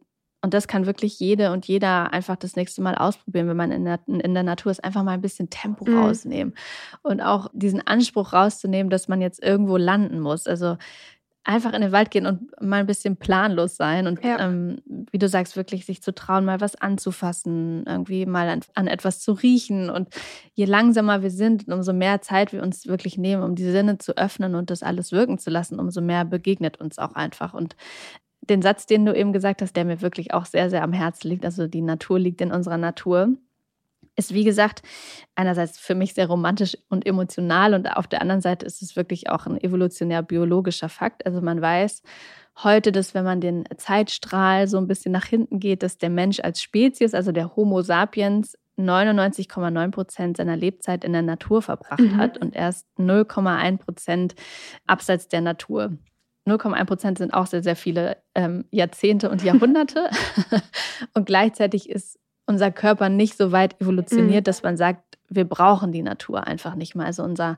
und 0.42 0.54
das 0.54 0.66
kann 0.68 0.86
wirklich 0.86 1.18
jede 1.20 1.52
und 1.52 1.66
jeder 1.66 2.12
einfach 2.12 2.36
das 2.36 2.56
nächste 2.56 2.82
Mal 2.82 2.96
ausprobieren, 2.96 3.48
wenn 3.48 3.56
man 3.56 3.70
in 3.70 3.84
der, 3.84 4.00
in 4.06 4.34
der 4.34 4.42
Natur 4.42 4.72
ist, 4.72 4.82
einfach 4.84 5.04
mal 5.04 5.12
ein 5.12 5.20
bisschen 5.20 5.50
Tempo 5.50 5.88
mhm. 5.88 5.98
rausnehmen 5.98 6.54
und 7.02 7.20
auch 7.20 7.48
diesen 7.52 7.86
Anspruch 7.86 8.32
rauszunehmen, 8.32 8.90
dass 8.90 9.08
man 9.08 9.20
jetzt 9.20 9.42
irgendwo 9.42 9.76
landen 9.76 10.20
muss. 10.20 10.46
Also 10.46 10.76
einfach 11.44 11.72
in 11.72 11.80
den 11.80 11.92
Wald 11.92 12.10
gehen 12.10 12.26
und 12.26 12.60
mal 12.60 12.80
ein 12.80 12.86
bisschen 12.86 13.16
planlos 13.16 13.76
sein 13.76 14.06
und 14.06 14.22
Ja. 14.22 14.38
ähm, 14.38 14.80
wie 15.10 15.18
du 15.18 15.28
sagst, 15.28 15.56
wirklich 15.56 15.86
sich 15.86 16.00
zu 16.02 16.14
trauen, 16.14 16.44
mal 16.44 16.60
was 16.60 16.76
anzufassen, 16.76 17.84
irgendwie 17.86 18.26
mal 18.26 18.48
an, 18.48 18.60
an 18.74 18.86
etwas 18.86 19.20
zu 19.20 19.32
riechen. 19.32 19.90
Und 19.90 20.08
je 20.54 20.66
langsamer 20.66 21.22
wir 21.22 21.30
sind, 21.30 21.66
und 21.66 21.72
umso 21.72 21.92
mehr 21.92 22.20
Zeit 22.22 22.52
wir 22.52 22.62
uns 22.62 22.86
wirklich 22.86 23.18
nehmen, 23.18 23.42
um 23.42 23.56
die 23.56 23.68
Sinne 23.68 23.98
zu 23.98 24.16
öffnen 24.16 24.54
und 24.54 24.70
das 24.70 24.84
alles 24.84 25.10
wirken 25.10 25.38
zu 25.38 25.50
lassen, 25.50 25.80
umso 25.80 26.00
mehr 26.00 26.24
begegnet 26.24 26.80
uns 26.80 26.98
auch 26.98 27.14
einfach. 27.14 27.54
Und 27.54 27.74
den 28.48 28.62
Satz, 28.62 28.86
den 28.86 29.06
du 29.06 29.14
eben 29.14 29.32
gesagt 29.32 29.62
hast, 29.62 29.76
der 29.76 29.84
mir 29.84 30.00
wirklich 30.02 30.34
auch 30.34 30.46
sehr, 30.46 30.68
sehr 30.70 30.82
am 30.82 30.92
Herzen 30.92 31.28
liegt, 31.28 31.44
also 31.44 31.66
die 31.66 31.80
Natur 31.82 32.18
liegt 32.18 32.40
in 32.40 32.52
unserer 32.52 32.76
Natur, 32.78 33.28
ist 34.16 34.34
wie 34.34 34.44
gesagt 34.44 34.82
einerseits 35.36 35.78
für 35.78 35.94
mich 35.94 36.12
sehr 36.12 36.26
romantisch 36.26 36.76
und 36.90 37.06
emotional 37.06 37.72
und 37.72 37.86
auf 37.88 38.06
der 38.06 38.20
anderen 38.20 38.42
Seite 38.42 38.66
ist 38.66 38.82
es 38.82 38.94
wirklich 38.96 39.30
auch 39.30 39.46
ein 39.46 39.58
evolutionär 39.60 40.22
biologischer 40.22 40.88
Fakt. 40.90 41.24
Also 41.24 41.40
man 41.40 41.62
weiß 41.62 42.02
heute, 42.62 42.92
dass 42.92 43.14
wenn 43.14 43.24
man 43.24 43.40
den 43.40 43.64
Zeitstrahl 43.78 44.68
so 44.68 44.76
ein 44.76 44.86
bisschen 44.86 45.12
nach 45.12 45.24
hinten 45.24 45.60
geht, 45.60 45.82
dass 45.82 45.96
der 45.96 46.10
Mensch 46.10 46.40
als 46.40 46.60
Spezies, 46.60 47.14
also 47.14 47.32
der 47.32 47.56
Homo 47.56 47.80
sapiens, 47.80 48.58
99,9 48.76 49.90
Prozent 49.90 50.36
seiner 50.36 50.56
Lebzeit 50.56 51.04
in 51.04 51.12
der 51.12 51.22
Natur 51.22 51.62
verbracht 51.62 52.00
Mhm. 52.00 52.16
hat 52.16 52.38
und 52.38 52.54
erst 52.54 52.86
0,1 52.98 53.78
Prozent 53.78 54.34
abseits 54.86 55.28
der 55.28 55.40
Natur. 55.42 55.92
0,1 56.46 56.84
Prozent 56.86 57.18
sind 57.18 57.34
auch 57.34 57.46
sehr, 57.46 57.62
sehr 57.62 57.76
viele 57.76 58.16
ähm, 58.34 58.64
Jahrzehnte 58.70 59.30
und 59.30 59.42
Jahrhunderte. 59.42 60.08
und 61.14 61.26
gleichzeitig 61.26 61.88
ist 61.88 62.18
unser 62.46 62.70
Körper 62.72 63.08
nicht 63.08 63.36
so 63.36 63.52
weit 63.52 63.80
evolutioniert, 63.80 64.42
Mhm. 64.42 64.44
dass 64.44 64.62
man 64.62 64.76
sagt, 64.76 65.04
wir 65.34 65.44
brauchen 65.44 65.92
die 65.92 66.02
Natur 66.02 66.46
einfach 66.46 66.74
nicht 66.74 66.94
mehr. 66.94 67.06
Also 67.06 67.22
unser, 67.22 67.56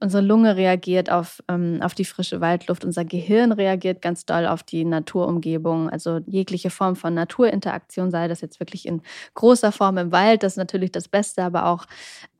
unsere 0.00 0.22
Lunge 0.22 0.56
reagiert 0.56 1.10
auf, 1.10 1.40
ähm, 1.48 1.78
auf 1.80 1.94
die 1.94 2.04
frische 2.04 2.40
Waldluft, 2.40 2.84
unser 2.84 3.04
Gehirn 3.04 3.52
reagiert 3.52 4.02
ganz 4.02 4.26
doll 4.26 4.46
auf 4.46 4.62
die 4.64 4.84
Naturumgebung. 4.84 5.88
Also 5.88 6.20
jegliche 6.26 6.70
Form 6.70 6.96
von 6.96 7.14
Naturinteraktion, 7.14 8.10
sei 8.10 8.26
das 8.26 8.40
jetzt 8.40 8.58
wirklich 8.58 8.86
in 8.86 9.02
großer 9.34 9.70
Form 9.70 9.98
im 9.98 10.10
Wald, 10.10 10.42
das 10.42 10.54
ist 10.54 10.56
natürlich 10.56 10.90
das 10.90 11.06
Beste, 11.06 11.44
aber 11.44 11.66
auch 11.66 11.84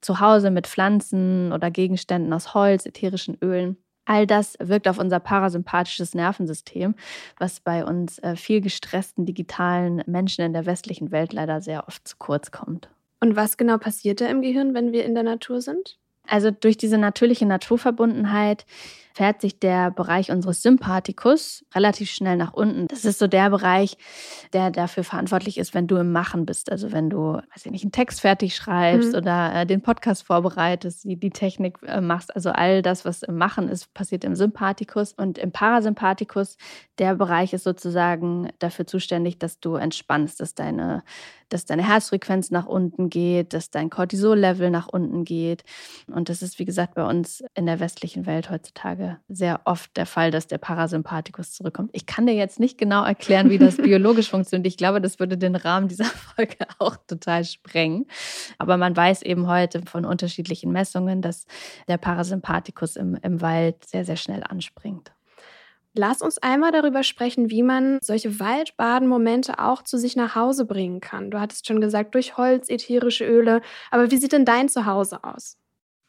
zu 0.00 0.18
Hause 0.18 0.50
mit 0.50 0.66
Pflanzen 0.66 1.52
oder 1.52 1.70
Gegenständen 1.70 2.32
aus 2.32 2.54
Holz, 2.54 2.86
ätherischen 2.86 3.36
Ölen. 3.40 3.76
All 4.04 4.26
das 4.26 4.56
wirkt 4.58 4.88
auf 4.88 4.98
unser 4.98 5.20
parasympathisches 5.20 6.14
Nervensystem, 6.14 6.94
was 7.38 7.60
bei 7.60 7.84
uns 7.84 8.18
äh, 8.18 8.36
viel 8.36 8.60
gestressten 8.60 9.26
digitalen 9.26 10.02
Menschen 10.06 10.44
in 10.44 10.52
der 10.52 10.66
westlichen 10.66 11.12
Welt 11.12 11.32
leider 11.32 11.60
sehr 11.60 11.86
oft 11.86 12.06
zu 12.06 12.16
kurz 12.18 12.50
kommt. 12.50 12.88
Und 13.20 13.36
was 13.36 13.56
genau 13.56 13.78
passiert 13.78 14.20
da 14.20 14.26
im 14.26 14.42
Gehirn, 14.42 14.74
wenn 14.74 14.92
wir 14.92 15.04
in 15.04 15.14
der 15.14 15.22
Natur 15.22 15.60
sind? 15.60 15.98
Also 16.28 16.50
durch 16.50 16.76
diese 16.76 16.98
natürliche 16.98 17.46
Naturverbundenheit 17.46 18.64
fährt 19.14 19.42
sich 19.42 19.58
der 19.58 19.90
Bereich 19.90 20.30
unseres 20.30 20.62
Sympathikus 20.62 21.66
relativ 21.74 22.10
schnell 22.10 22.36
nach 22.36 22.54
unten. 22.54 22.86
Das 22.88 23.04
ist 23.04 23.18
so 23.18 23.26
der 23.26 23.50
Bereich, 23.50 23.98
der 24.54 24.70
dafür 24.70 25.04
verantwortlich 25.04 25.58
ist, 25.58 25.74
wenn 25.74 25.86
du 25.86 25.96
im 25.96 26.12
Machen 26.12 26.46
bist. 26.46 26.72
Also 26.72 26.92
wenn 26.92 27.10
du, 27.10 27.34
weiß 27.34 27.66
ich 27.66 27.70
nicht, 27.72 27.84
einen 27.84 27.92
Text 27.92 28.22
fertig 28.22 28.56
schreibst 28.56 29.10
Mhm. 29.12 29.18
oder 29.18 29.54
äh, 29.54 29.66
den 29.66 29.82
Podcast 29.82 30.22
vorbereitest, 30.22 31.04
die, 31.04 31.16
die 31.16 31.28
Technik 31.30 31.78
äh, 31.86 32.00
machst. 32.00 32.34
Also 32.34 32.50
all 32.50 32.80
das, 32.80 33.04
was 33.04 33.22
im 33.22 33.36
Machen 33.36 33.68
ist, 33.68 33.92
passiert 33.92 34.24
im 34.24 34.34
Sympathikus. 34.34 35.12
Und 35.12 35.36
im 35.36 35.52
Parasympathikus, 35.52 36.56
der 36.98 37.14
Bereich 37.16 37.52
ist 37.52 37.64
sozusagen 37.64 38.48
dafür 38.60 38.86
zuständig, 38.86 39.38
dass 39.38 39.60
du 39.60 39.74
entspannst, 39.74 40.40
dass 40.40 40.54
deine 40.54 41.02
dass 41.52 41.64
deine 41.64 41.86
Herzfrequenz 41.86 42.50
nach 42.50 42.66
unten 42.66 43.10
geht, 43.10 43.52
dass 43.52 43.70
dein 43.70 43.90
Cortisol-Level 43.90 44.70
nach 44.70 44.88
unten 44.88 45.24
geht. 45.24 45.64
Und 46.06 46.28
das 46.28 46.42
ist, 46.42 46.58
wie 46.58 46.64
gesagt, 46.64 46.94
bei 46.94 47.04
uns 47.04 47.42
in 47.54 47.66
der 47.66 47.80
westlichen 47.80 48.26
Welt 48.26 48.50
heutzutage 48.50 49.18
sehr 49.28 49.60
oft 49.64 49.96
der 49.96 50.06
Fall, 50.06 50.30
dass 50.30 50.46
der 50.46 50.58
Parasympathikus 50.58 51.52
zurückkommt. 51.52 51.90
Ich 51.92 52.06
kann 52.06 52.26
dir 52.26 52.34
jetzt 52.34 52.60
nicht 52.60 52.78
genau 52.78 53.04
erklären, 53.04 53.50
wie 53.50 53.58
das 53.58 53.76
biologisch 53.82 54.30
funktioniert. 54.30 54.66
Ich 54.66 54.76
glaube, 54.76 55.00
das 55.00 55.18
würde 55.18 55.36
den 55.36 55.56
Rahmen 55.56 55.88
dieser 55.88 56.04
Folge 56.36 56.56
auch 56.78 56.96
total 57.06 57.44
sprengen. 57.44 58.06
Aber 58.58 58.76
man 58.76 58.96
weiß 58.96 59.22
eben 59.22 59.46
heute 59.46 59.82
von 59.82 60.04
unterschiedlichen 60.04 60.72
Messungen, 60.72 61.22
dass 61.22 61.46
der 61.88 61.98
Parasympathikus 61.98 62.96
im, 62.96 63.16
im 63.22 63.40
Wald 63.40 63.84
sehr, 63.84 64.04
sehr 64.04 64.16
schnell 64.16 64.42
anspringt. 64.42 65.12
Lass 65.94 66.22
uns 66.22 66.38
einmal 66.38 66.72
darüber 66.72 67.02
sprechen, 67.02 67.50
wie 67.50 67.62
man 67.62 67.98
solche 68.00 68.40
Waldbaden-Momente 68.40 69.58
auch 69.58 69.82
zu 69.82 69.98
sich 69.98 70.16
nach 70.16 70.34
Hause 70.34 70.64
bringen 70.64 71.00
kann. 71.00 71.30
Du 71.30 71.38
hattest 71.38 71.66
schon 71.66 71.80
gesagt, 71.80 72.14
durch 72.14 72.38
Holz, 72.38 72.70
ätherische 72.70 73.26
Öle. 73.26 73.60
Aber 73.90 74.10
wie 74.10 74.16
sieht 74.16 74.32
denn 74.32 74.46
dein 74.46 74.70
Zuhause 74.70 75.22
aus? 75.22 75.58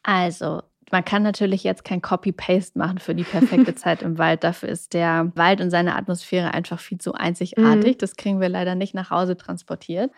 Also, 0.02 0.62
man 0.90 1.04
kann 1.04 1.22
natürlich 1.22 1.64
jetzt 1.64 1.84
kein 1.84 2.00
Copy-Paste 2.00 2.78
machen 2.78 2.98
für 2.98 3.14
die 3.14 3.24
perfekte 3.24 3.74
Zeit 3.74 4.02
im 4.02 4.16
Wald. 4.16 4.42
Dafür 4.42 4.70
ist 4.70 4.94
der 4.94 5.32
Wald 5.34 5.60
und 5.60 5.70
seine 5.70 5.96
Atmosphäre 5.96 6.54
einfach 6.54 6.80
viel 6.80 6.98
zu 6.98 7.12
einzigartig. 7.12 7.96
Mhm. 7.96 7.98
Das 7.98 8.16
kriegen 8.16 8.40
wir 8.40 8.48
leider 8.48 8.74
nicht 8.74 8.94
nach 8.94 9.10
Hause 9.10 9.36
transportiert. 9.36 10.10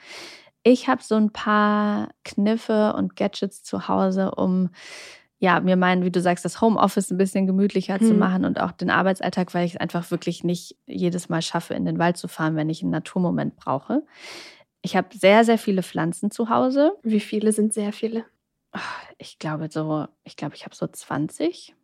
Ich 0.63 0.89
habe 0.89 1.03
so 1.03 1.15
ein 1.15 1.33
paar 1.33 2.11
Kniffe 2.25 2.95
und 2.97 3.17
Gadgets 3.17 3.63
zu 3.63 3.89
Hause, 3.89 4.33
um 4.33 4.71
ja, 5.39 5.61
mir 5.61 5.77
meinen, 5.77 6.03
wie 6.05 6.11
du 6.11 6.21
sagst, 6.21 6.45
das 6.45 6.61
Homeoffice 6.61 7.11
ein 7.11 7.19
bisschen 7.19 7.47
gemütlicher 7.47 7.99
zu 7.99 8.11
Hm. 8.11 8.19
machen 8.19 8.45
und 8.45 8.61
auch 8.61 8.73
den 8.73 8.91
Arbeitsalltag, 8.91 9.53
weil 9.55 9.67
ich 9.67 9.75
es 9.75 9.81
einfach 9.81 10.11
wirklich 10.11 10.45
nicht 10.45 10.77
jedes 10.87 11.29
Mal 11.29 11.43
schaffe, 11.43 11.75
in 11.75 11.85
den 11.85 11.99
Wald 11.99 12.17
zu 12.17 12.29
fahren, 12.29 12.57
wenn 12.57 12.71
ich 12.71 12.83
einen 12.83 12.91
Naturmoment 12.91 13.57
brauche. 13.57 14.03
Ich 14.83 14.97
habe 14.97 15.09
sehr, 15.17 15.45
sehr 15.45 15.59
viele 15.59 15.83
Pflanzen 15.83 16.31
zu 16.31 16.49
Hause. 16.49 16.97
Wie 17.03 17.21
viele 17.21 17.53
sind 17.53 17.75
sehr 17.75 17.93
viele? 17.93 18.25
Ah, 18.73 18.81
Ich 19.19 19.39
glaube 19.39 19.69
so, 19.71 20.07
ich 20.25 20.37
glaube, 20.37 20.55
ich 20.55 20.65
habe 20.65 20.75
so 20.75 20.87
20. 20.87 21.75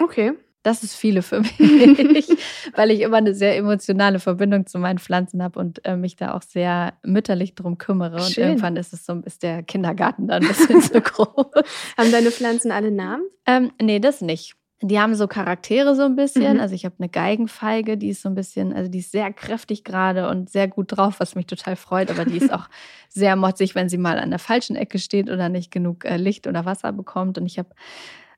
Okay. 0.00 0.32
Das 0.62 0.82
ist 0.82 0.94
viele 0.94 1.22
für 1.22 1.40
mich, 1.58 2.28
weil 2.74 2.90
ich 2.90 3.00
immer 3.00 3.16
eine 3.16 3.34
sehr 3.34 3.56
emotionale 3.56 4.18
Verbindung 4.18 4.66
zu 4.66 4.78
meinen 4.78 4.98
Pflanzen 4.98 5.42
habe 5.42 5.58
und 5.58 5.84
äh, 5.86 5.96
mich 5.96 6.16
da 6.16 6.34
auch 6.34 6.42
sehr 6.42 6.92
mütterlich 7.02 7.54
drum 7.54 7.78
kümmere. 7.78 8.16
Und 8.16 8.32
Schön. 8.32 8.48
irgendwann 8.48 8.76
ist 8.76 8.92
es 8.92 9.06
so, 9.06 9.14
ist 9.24 9.42
der 9.42 9.62
Kindergarten 9.62 10.28
dann 10.28 10.42
ein 10.42 10.48
bisschen 10.48 10.82
zu 10.82 11.00
groß. 11.00 11.64
Haben 11.96 12.12
deine 12.12 12.30
Pflanzen 12.30 12.72
alle 12.72 12.90
Namen? 12.90 13.22
Ähm, 13.46 13.72
nee, 13.80 14.00
das 14.00 14.20
nicht. 14.20 14.54
Die 14.82 14.98
haben 14.98 15.14
so 15.14 15.28
Charaktere 15.28 15.94
so 15.94 16.02
ein 16.02 16.16
bisschen. 16.16 16.54
Mhm. 16.54 16.60
Also 16.60 16.74
ich 16.74 16.84
habe 16.84 16.94
eine 16.98 17.08
Geigenfeige, 17.08 17.96
die 17.96 18.10
ist 18.10 18.22
so 18.22 18.28
ein 18.28 18.34
bisschen, 18.34 18.72
also 18.72 18.90
die 18.90 19.00
ist 19.00 19.12
sehr 19.12 19.32
kräftig 19.32 19.84
gerade 19.84 20.28
und 20.28 20.50
sehr 20.50 20.68
gut 20.68 20.96
drauf, 20.96 21.20
was 21.20 21.34
mich 21.34 21.46
total 21.46 21.76
freut. 21.76 22.10
Aber 22.10 22.26
die 22.26 22.36
ist 22.36 22.52
auch 22.52 22.68
sehr 23.08 23.34
motzig, 23.36 23.74
wenn 23.74 23.88
sie 23.88 23.98
mal 23.98 24.18
an 24.18 24.30
der 24.30 24.38
falschen 24.38 24.76
Ecke 24.76 24.98
steht 24.98 25.30
oder 25.30 25.48
nicht 25.48 25.70
genug 25.70 26.04
äh, 26.04 26.18
Licht 26.18 26.46
oder 26.46 26.66
Wasser 26.66 26.92
bekommt. 26.92 27.38
Und 27.38 27.46
ich 27.46 27.58
habe 27.58 27.70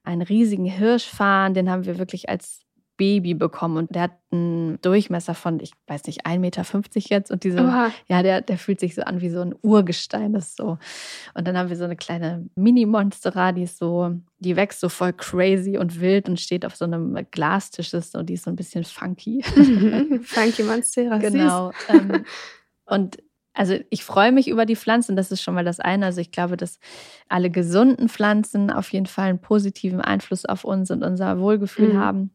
einen 0.05 0.23
riesigen 0.23 0.65
Hirschfarn, 0.65 1.55
den 1.55 1.71
haben 1.71 1.85
wir 1.85 1.99
wirklich 1.99 2.29
als 2.29 2.63
Baby 2.97 3.35
bekommen 3.35 3.79
und 3.79 3.95
der 3.95 4.03
hat 4.03 4.13
einen 4.31 4.81
Durchmesser 4.83 5.35
von, 5.35 5.59
ich 5.61 5.73
weiß 5.87 6.05
nicht, 6.05 6.27
1,50 6.27 6.39
Meter 6.39 6.65
jetzt 6.95 7.31
und 7.31 7.43
diese 7.43 7.61
Oha. 7.61 7.91
ja, 8.07 8.23
der, 8.23 8.43
der 8.43 8.59
fühlt 8.59 8.81
sich 8.81 8.95
so 8.95 9.03
an 9.03 9.21
wie 9.21 9.31
so 9.31 9.41
ein 9.41 9.55
Urgestein. 9.63 10.33
Das 10.35 10.49
ist 10.49 10.57
so. 10.57 10.79
Und 11.35 11.49
dann 11.49 11.57
haben 11.57 11.69
wir 11.69 11.77
so 11.77 11.85
eine 11.85 11.97
kleine 11.97 12.49
Mini-Monstera, 12.55 13.53
die 13.53 13.65
ist 13.65 13.79
so, 13.79 14.15
die 14.39 14.57
wächst 14.57 14.79
so 14.79 14.89
voll 14.89 15.13
crazy 15.15 15.79
und 15.79 16.01
wild 16.01 16.29
und 16.29 16.39
steht 16.39 16.65
auf 16.65 16.77
so 16.77 16.85
einem 16.85 17.19
Glastisch. 17.31 17.91
Das 17.91 18.07
ist 18.07 18.13
so, 18.13 18.23
die 18.23 18.35
ist 18.35 18.45
so 18.45 18.51
ein 18.51 18.57
bisschen 18.57 18.85
funky. 18.85 19.43
Funky 20.23 20.63
Monstera. 20.65 21.17
genau. 21.19 21.73
Ähm, 21.89 22.25
und 22.85 23.19
also 23.55 23.77
ich 23.91 24.05
freue 24.05 24.33
mich 24.33 24.49
über 24.49 24.67
die 24.67 24.77
Pflanzen, 24.77 25.17
das 25.17 25.31
ist 25.33 25.43
schon 25.43 25.55
mal 25.55 25.65
das 25.65 25.81
eine. 25.81 26.07
Also 26.07 26.21
ich 26.21 26.31
glaube, 26.33 26.57
dass 26.57 26.79
alle 27.29 27.51
gesunden 27.51 28.09
Pflanzen 28.09 28.71
auf 28.71 28.93
jeden 28.93 29.07
Fall 29.07 29.29
einen 29.31 29.41
positiven 29.41 30.01
Einfluss 30.01 30.45
auf 30.47 30.65
uns 30.65 30.91
und 30.91 31.03
unser 31.05 31.39
Wohlgefühl 31.41 31.93
Mhm. 31.93 31.99
haben. 31.99 32.31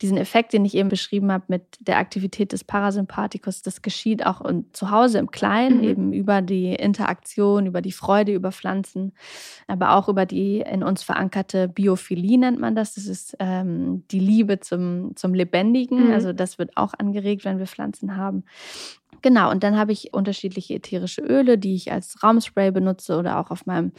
Diesen 0.00 0.16
Effekt, 0.16 0.52
den 0.52 0.64
ich 0.64 0.74
eben 0.74 0.88
beschrieben 0.88 1.32
habe 1.32 1.44
mit 1.48 1.62
der 1.80 1.98
Aktivität 1.98 2.52
des 2.52 2.64
Parasympathikus, 2.64 3.62
das 3.62 3.82
geschieht 3.82 4.24
auch 4.24 4.40
zu 4.72 4.90
Hause 4.90 5.18
im 5.18 5.30
Kleinen, 5.30 5.78
Mhm. 5.78 5.84
eben 5.84 6.12
über 6.12 6.42
die 6.42 6.72
Interaktion, 6.74 7.66
über 7.66 7.82
die 7.82 7.92
Freude 7.92 8.32
über 8.32 8.52
Pflanzen, 8.52 9.12
aber 9.66 9.94
auch 9.96 10.08
über 10.08 10.26
die 10.26 10.60
in 10.60 10.82
uns 10.82 11.02
verankerte 11.02 11.68
Biophilie 11.68 12.38
nennt 12.38 12.58
man 12.60 12.74
das. 12.74 12.94
Das 12.94 13.06
ist 13.06 13.36
ähm, 13.40 14.04
die 14.10 14.20
Liebe 14.20 14.60
zum, 14.60 15.16
zum 15.16 15.34
Lebendigen. 15.34 16.06
Mhm. 16.06 16.12
Also 16.12 16.32
das 16.32 16.58
wird 16.58 16.76
auch 16.76 16.94
angeregt, 16.96 17.44
wenn 17.44 17.58
wir 17.58 17.66
Pflanzen 17.66 18.16
haben. 18.16 18.44
Genau, 19.20 19.50
und 19.50 19.64
dann 19.64 19.76
habe 19.76 19.90
ich 19.90 20.14
unterschiedliche 20.14 20.74
ätherische 20.74 21.22
Öle, 21.22 21.58
die 21.58 21.74
ich 21.74 21.90
als 21.90 22.22
Raumspray 22.22 22.70
benutze 22.70 23.18
oder 23.18 23.40
auch 23.40 23.50
auf 23.50 23.66
meinem 23.66 23.92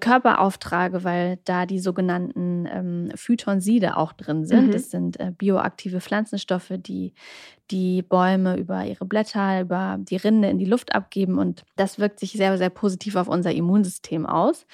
Körper 0.00 0.40
auftrage, 0.40 1.04
weil 1.04 1.38
da 1.44 1.66
die 1.66 1.78
sogenannten 1.78 2.66
ähm, 2.66 3.12
Phytonside 3.14 3.96
auch 3.96 4.12
drin 4.12 4.44
sind. 4.44 4.68
Mhm. 4.68 4.70
Das 4.72 4.90
sind 4.90 5.20
äh, 5.20 5.32
bioaktive 5.36 6.00
Pflanzenstoffe, 6.00 6.72
die 6.76 7.14
die 7.70 8.02
Bäume 8.02 8.56
über 8.56 8.84
ihre 8.84 9.04
Blätter, 9.04 9.60
über 9.60 9.96
die 10.00 10.16
Rinde 10.16 10.48
in 10.48 10.58
die 10.58 10.64
Luft 10.64 10.94
abgeben. 10.94 11.38
Und 11.38 11.64
das 11.76 11.98
wirkt 11.98 12.18
sich 12.20 12.32
sehr, 12.32 12.58
sehr 12.58 12.70
positiv 12.70 13.16
auf 13.16 13.28
unser 13.28 13.52
Immunsystem 13.52 14.26
aus. 14.26 14.66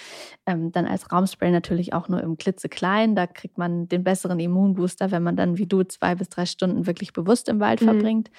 Ähm, 0.46 0.72
dann 0.72 0.86
als 0.86 1.12
Raumspray 1.12 1.50
natürlich 1.50 1.92
auch 1.92 2.08
nur 2.08 2.22
im 2.22 2.36
klitzeklein. 2.36 3.14
Da 3.14 3.26
kriegt 3.26 3.58
man 3.58 3.88
den 3.88 4.04
besseren 4.04 4.40
Immunbooster, 4.40 5.10
wenn 5.10 5.22
man 5.22 5.36
dann 5.36 5.58
wie 5.58 5.66
du 5.66 5.82
zwei 5.82 6.14
bis 6.14 6.28
drei 6.28 6.46
Stunden 6.46 6.86
wirklich 6.86 7.12
bewusst 7.12 7.48
im 7.48 7.60
Wald 7.60 7.80
Mhm. 7.80 7.86
verbringt. 7.86 8.30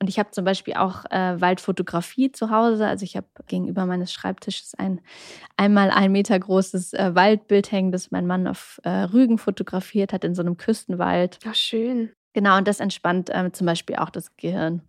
Und 0.00 0.08
ich 0.08 0.18
habe 0.18 0.30
zum 0.32 0.44
Beispiel 0.44 0.74
auch 0.74 1.04
äh, 1.10 1.40
Waldfotografie 1.40 2.30
zu 2.32 2.50
Hause. 2.50 2.86
Also 2.86 3.04
ich 3.04 3.16
habe 3.16 3.26
gegenüber 3.46 3.86
meines 3.86 4.12
Schreibtisches 4.12 4.74
ein 4.74 5.00
einmal 5.56 5.90
ein 5.90 6.12
Meter 6.12 6.38
großes 6.38 6.92
äh, 6.92 7.14
Waldbild 7.14 7.72
hängen, 7.72 7.92
das 7.92 8.10
mein 8.10 8.26
Mann 8.26 8.46
auf 8.46 8.80
äh, 8.84 8.90
Rügen 8.90 9.38
fotografiert 9.38 10.12
hat 10.12 10.24
in 10.24 10.34
so 10.34 10.42
einem 10.42 10.56
Küstenwald. 10.56 11.38
Ach, 11.46 11.54
schön. 11.54 12.10
Genau, 12.34 12.58
und 12.58 12.66
das 12.66 12.80
entspannt 12.80 13.30
ähm, 13.32 13.52
zum 13.52 13.66
Beispiel 13.66 13.94
auch 13.96 14.10
das 14.10 14.36
Gehirn. 14.36 14.82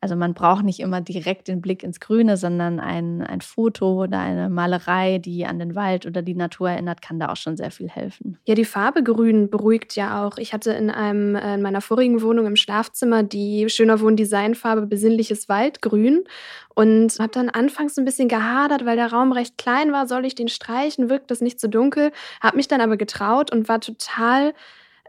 Also 0.00 0.16
man 0.16 0.34
braucht 0.34 0.64
nicht 0.64 0.80
immer 0.80 1.00
direkt 1.00 1.46
den 1.46 1.60
Blick 1.60 1.84
ins 1.84 2.00
Grüne, 2.00 2.36
sondern 2.36 2.80
ein, 2.80 3.22
ein 3.22 3.42
Foto 3.42 4.02
oder 4.02 4.18
eine 4.18 4.50
Malerei, 4.50 5.18
die 5.18 5.46
an 5.46 5.60
den 5.60 5.76
Wald 5.76 6.04
oder 6.04 6.20
die 6.20 6.34
Natur 6.34 6.70
erinnert, 6.70 7.00
kann 7.00 7.20
da 7.20 7.30
auch 7.30 7.36
schon 7.36 7.56
sehr 7.56 7.70
viel 7.70 7.88
helfen. 7.88 8.38
Ja, 8.44 8.56
die 8.56 8.64
Farbe 8.64 9.04
Grün 9.04 9.50
beruhigt 9.50 9.94
ja 9.94 10.26
auch. 10.26 10.36
Ich 10.38 10.52
hatte 10.52 10.72
in, 10.72 10.90
einem, 10.90 11.36
äh, 11.36 11.54
in 11.54 11.62
meiner 11.62 11.80
vorigen 11.80 12.22
Wohnung 12.22 12.46
im 12.46 12.56
Schlafzimmer 12.56 13.22
die 13.22 13.68
Schöner 13.70 14.00
Wohn 14.00 14.16
Designfarbe 14.16 14.86
Besinnliches 14.86 15.48
Waldgrün 15.48 16.24
und 16.74 17.18
habe 17.20 17.30
dann 17.30 17.50
anfangs 17.50 17.96
ein 17.98 18.04
bisschen 18.04 18.28
gehadert, 18.28 18.84
weil 18.84 18.96
der 18.96 19.12
Raum 19.12 19.30
recht 19.30 19.58
klein 19.58 19.92
war. 19.92 20.08
Soll 20.08 20.24
ich 20.24 20.34
den 20.34 20.48
streichen? 20.48 21.08
Wirkt 21.08 21.30
das 21.30 21.40
nicht 21.40 21.60
zu 21.60 21.66
so 21.66 21.70
dunkel? 21.70 22.10
Habe 22.40 22.56
mich 22.56 22.66
dann 22.66 22.80
aber 22.80 22.96
getraut 22.96 23.52
und 23.52 23.68
war 23.68 23.80
total 23.80 24.54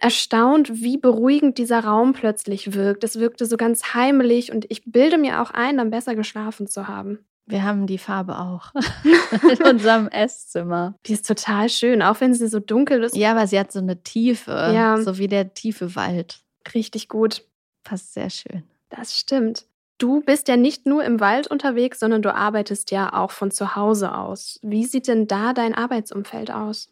erstaunt, 0.02 0.82
wie 0.82 0.98
beruhigend 0.98 1.58
dieser 1.58 1.84
Raum 1.84 2.14
plötzlich 2.14 2.74
wirkt. 2.74 3.04
Es 3.04 3.20
wirkte 3.20 3.46
so 3.46 3.56
ganz 3.56 3.94
heimelig 3.94 4.52
und 4.52 4.66
ich 4.70 4.84
bilde 4.86 5.18
mir 5.18 5.42
auch 5.42 5.52
ein, 5.52 5.78
dann 5.78 5.92
besser 5.92 6.16
geschlafen 6.16 6.68
zu 6.68 6.88
haben. 6.88 7.20
Wir 7.46 7.64
haben 7.64 7.86
die 7.86 7.98
Farbe 7.98 8.40
auch 8.40 8.72
in 9.52 9.64
unserem 9.64 10.08
Esszimmer. 10.08 10.96
Die 11.06 11.14
ist 11.14 11.28
total 11.28 11.70
schön, 11.70 12.02
auch 12.02 12.22
wenn 12.22 12.34
sie 12.34 12.48
so 12.48 12.60
dunkel 12.60 13.04
ist. 13.04 13.16
Ja, 13.16 13.32
aber 13.32 13.48
sie 13.48 13.60
hat 13.60 13.72
so 13.72 13.80
eine 13.80 14.02
Tiefe, 14.04 14.52
ja. 14.52 15.02
so 15.02 15.18
wie 15.18 15.28
der 15.28 15.54
tiefe 15.54 15.96
Wald. 15.96 16.40
Richtig 16.74 17.10
gut. 17.10 17.44
Passt 17.84 18.14
sehr 18.14 18.30
schön. 18.30 18.64
Das 18.90 19.18
stimmt. 19.18 19.66
Du 19.98 20.22
bist 20.22 20.48
ja 20.48 20.58
nicht 20.58 20.88
nur 20.88 21.04
im 21.04 21.20
Wald 21.20 21.48
unterwegs, 21.48 22.00
sondern 22.00 22.22
du 22.22 22.34
arbeitest 22.34 22.90
ja 22.90 23.14
auch 23.14 23.32
von 23.32 23.52
zu 23.52 23.76
Hause 23.76 24.16
aus. 24.16 24.60
Wie 24.64 24.86
sieht 24.86 25.08
denn 25.08 25.28
da 25.28 25.54
dein 25.54 25.76
Arbeitsumfeld 25.76 26.52
aus? 26.52 26.90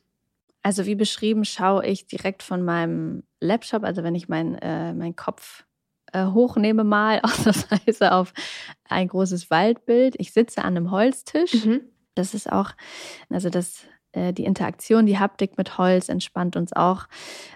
Also 0.62 0.86
wie 0.86 0.96
beschrieben, 0.96 1.46
schaue 1.46 1.86
ich 1.86 2.06
direkt 2.08 2.44
von 2.44 2.64
meinem 2.64 3.24
Laptop, 3.40 3.84
also 3.84 4.04
wenn 4.04 4.16
ich 4.16 4.28
meinen 4.28 4.56
äh, 4.56 4.94
mein 4.94 5.16
Kopf 5.16 5.66
äh, 6.12 6.26
hochnehme 6.26 6.84
mal 6.84 7.20
ausnahmsweise 7.24 8.12
auf 8.12 8.34
ein 8.86 9.08
großes 9.08 9.50
Waldbild. 9.50 10.16
Ich 10.18 10.34
sitze 10.34 10.62
an 10.62 10.76
einem 10.78 10.92
Holztisch. 10.92 11.66
Mhm. 11.66 11.82
Das 12.16 12.34
ist 12.34 12.52
auch, 12.52 12.72
also 13.30 13.50
das, 13.50 13.84
äh, 14.12 14.34
die 14.34 14.46
Interaktion, 14.46 15.06
die 15.06 15.20
Haptik 15.20 15.58
mit 15.58 15.78
Holz 15.78 16.10
entspannt 16.10 16.56
uns 16.56 16.74
auch 16.74 17.06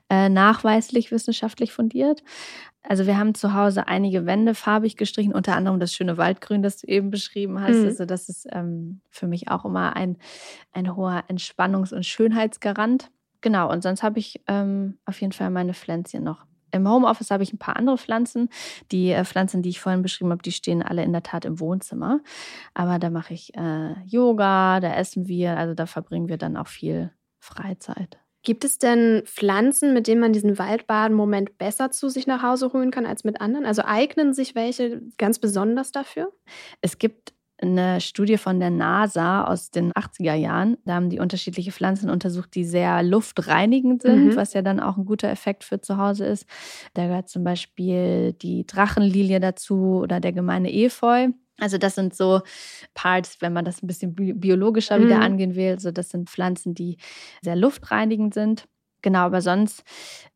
äh, 0.09 0.29
nachweislich 0.29 1.11
wissenschaftlich 1.11 1.73
fundiert. 1.73 2.23
Also 2.83 3.07
wir 3.07 3.17
haben 3.17 3.33
zu 3.33 3.53
Hause 3.53 3.87
einige 3.87 4.25
Wände 4.25 4.55
farbig 4.55 4.97
gestrichen, 4.97 5.33
unter 5.33 5.55
anderem 5.55 5.79
das 5.79 5.93
schöne 5.93 6.17
Waldgrün, 6.17 6.61
das 6.61 6.77
du 6.77 6.87
eben 6.87 7.11
beschrieben 7.11 7.61
hast. 7.61 7.77
Mhm. 7.77 7.85
Also 7.85 8.05
das 8.05 8.27
ist 8.27 8.45
ähm, 8.51 9.01
für 9.09 9.27
mich 9.27 9.49
auch 9.49 9.63
immer 9.63 9.95
ein, 9.95 10.17
ein 10.73 10.95
hoher 10.95 11.23
Entspannungs- 11.29 11.93
und 11.93 12.05
Schönheitsgarant. 12.05 13.09
Genau, 13.39 13.71
und 13.71 13.83
sonst 13.83 14.03
habe 14.03 14.19
ich 14.19 14.41
ähm, 14.47 14.97
auf 15.05 15.21
jeden 15.21 15.33
Fall 15.33 15.49
meine 15.49 15.73
Pflänzchen 15.73 16.23
noch. 16.23 16.45
Im 16.73 16.89
Homeoffice 16.89 17.31
habe 17.31 17.43
ich 17.43 17.53
ein 17.53 17.59
paar 17.59 17.77
andere 17.77 17.97
Pflanzen. 17.97 18.49
Die 18.91 19.11
äh, 19.11 19.23
Pflanzen, 19.23 19.61
die 19.61 19.69
ich 19.69 19.79
vorhin 19.79 20.01
beschrieben 20.01 20.31
habe, 20.31 20.41
die 20.41 20.51
stehen 20.51 20.81
alle 20.81 21.03
in 21.03 21.13
der 21.13 21.23
Tat 21.23 21.45
im 21.45 21.59
Wohnzimmer. 21.59 22.19
Aber 22.73 22.99
da 22.99 23.09
mache 23.09 23.33
ich 23.33 23.55
äh, 23.55 23.93
Yoga, 24.05 24.79
da 24.79 24.93
essen 24.95 25.27
wir, 25.27 25.57
also 25.57 25.73
da 25.73 25.85
verbringen 25.85 26.27
wir 26.27 26.37
dann 26.37 26.57
auch 26.57 26.67
viel 26.67 27.11
Freizeit. 27.39 28.19
Gibt 28.45 28.65
es 28.65 28.77
denn 28.77 29.23
Pflanzen, 29.25 29.93
mit 29.93 30.07
denen 30.07 30.19
man 30.19 30.33
diesen 30.33 30.57
Waldbaden-Moment 30.57 31.57
besser 31.57 31.91
zu 31.91 32.09
sich 32.09 32.27
nach 32.27 32.43
Hause 32.43 32.73
holen 32.73 32.91
kann 32.91 33.05
als 33.05 33.23
mit 33.23 33.39
anderen? 33.39 33.65
Also 33.65 33.83
eignen 33.85 34.33
sich 34.33 34.53
welche 34.53 35.01
ganz 35.17 35.39
besonders 35.39 35.93
dafür? 35.93 36.33
Es 36.81 36.97
gibt 36.97 37.32
eine 37.61 38.01
Studie 38.01 38.37
von 38.37 38.59
der 38.59 38.69
NASA 38.69 39.45
aus 39.45 39.71
den 39.71 39.93
80er 39.93 40.33
Jahren. 40.33 40.77
Da 40.85 40.95
haben 40.95 41.09
die 41.09 41.19
unterschiedliche 41.19 41.71
Pflanzen 41.71 42.09
untersucht, 42.09 42.55
die 42.55 42.65
sehr 42.65 43.03
luftreinigend 43.03 44.01
sind, 44.01 44.25
mhm. 44.25 44.35
was 44.35 44.53
ja 44.53 44.61
dann 44.61 44.79
auch 44.79 44.97
ein 44.97 45.05
guter 45.05 45.29
Effekt 45.29 45.63
für 45.63 45.79
zu 45.79 45.97
Hause 45.97 46.25
ist. 46.25 46.45
Da 46.93 47.07
gehört 47.07 47.29
zum 47.29 47.43
Beispiel 47.43 48.33
die 48.33 48.65
Drachenlilie 48.65 49.39
dazu 49.39 49.99
oder 50.01 50.19
der 50.19 50.33
gemeine 50.33 50.73
Efeu. 50.73 51.29
Also 51.59 51.77
das 51.77 51.95
sind 51.95 52.15
so 52.15 52.41
Parts, 52.93 53.37
wenn 53.39 53.53
man 53.53 53.63
das 53.63 53.83
ein 53.83 53.87
bisschen 53.87 54.15
biologischer 54.15 54.97
mhm. 54.97 55.05
wieder 55.05 55.21
angehen 55.21 55.55
will. 55.55 55.71
Also 55.71 55.91
das 55.91 56.09
sind 56.09 56.29
Pflanzen, 56.29 56.73
die 56.73 56.97
sehr 57.41 57.55
luftreinigend 57.55 58.33
sind. 58.33 58.65
Genau, 59.01 59.19
aber 59.19 59.41
sonst, 59.41 59.83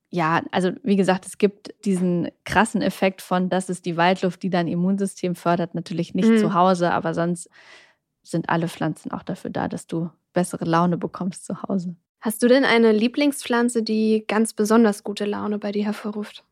ja, 0.09 0.41
also 0.51 0.71
wie 0.83 0.95
gesagt, 0.95 1.25
es 1.25 1.37
gibt 1.37 1.73
diesen 1.85 2.29
krassen 2.45 2.81
Effekt 2.81 3.21
von, 3.21 3.49
das 3.49 3.69
ist 3.69 3.85
die 3.85 3.97
Waldluft, 3.97 4.41
die 4.41 4.49
dein 4.49 4.67
Immunsystem 4.67 5.35
fördert, 5.35 5.75
natürlich 5.75 6.13
nicht 6.13 6.29
mhm. 6.29 6.37
zu 6.37 6.53
Hause, 6.53 6.91
aber 6.91 7.13
sonst 7.13 7.49
sind 8.23 8.49
alle 8.49 8.67
Pflanzen 8.67 9.11
auch 9.11 9.23
dafür 9.23 9.49
da, 9.49 9.67
dass 9.67 9.87
du 9.87 10.09
bessere 10.33 10.65
Laune 10.65 10.97
bekommst 10.97 11.45
zu 11.45 11.61
Hause. 11.63 11.95
Hast 12.19 12.41
du 12.41 12.47
denn 12.47 12.65
eine 12.65 12.91
Lieblingspflanze, 12.91 13.83
die 13.83 14.25
ganz 14.27 14.53
besonders 14.53 15.03
gute 15.03 15.25
Laune 15.25 15.59
bei 15.59 15.71
dir 15.71 15.85
hervorruft? 15.85 16.43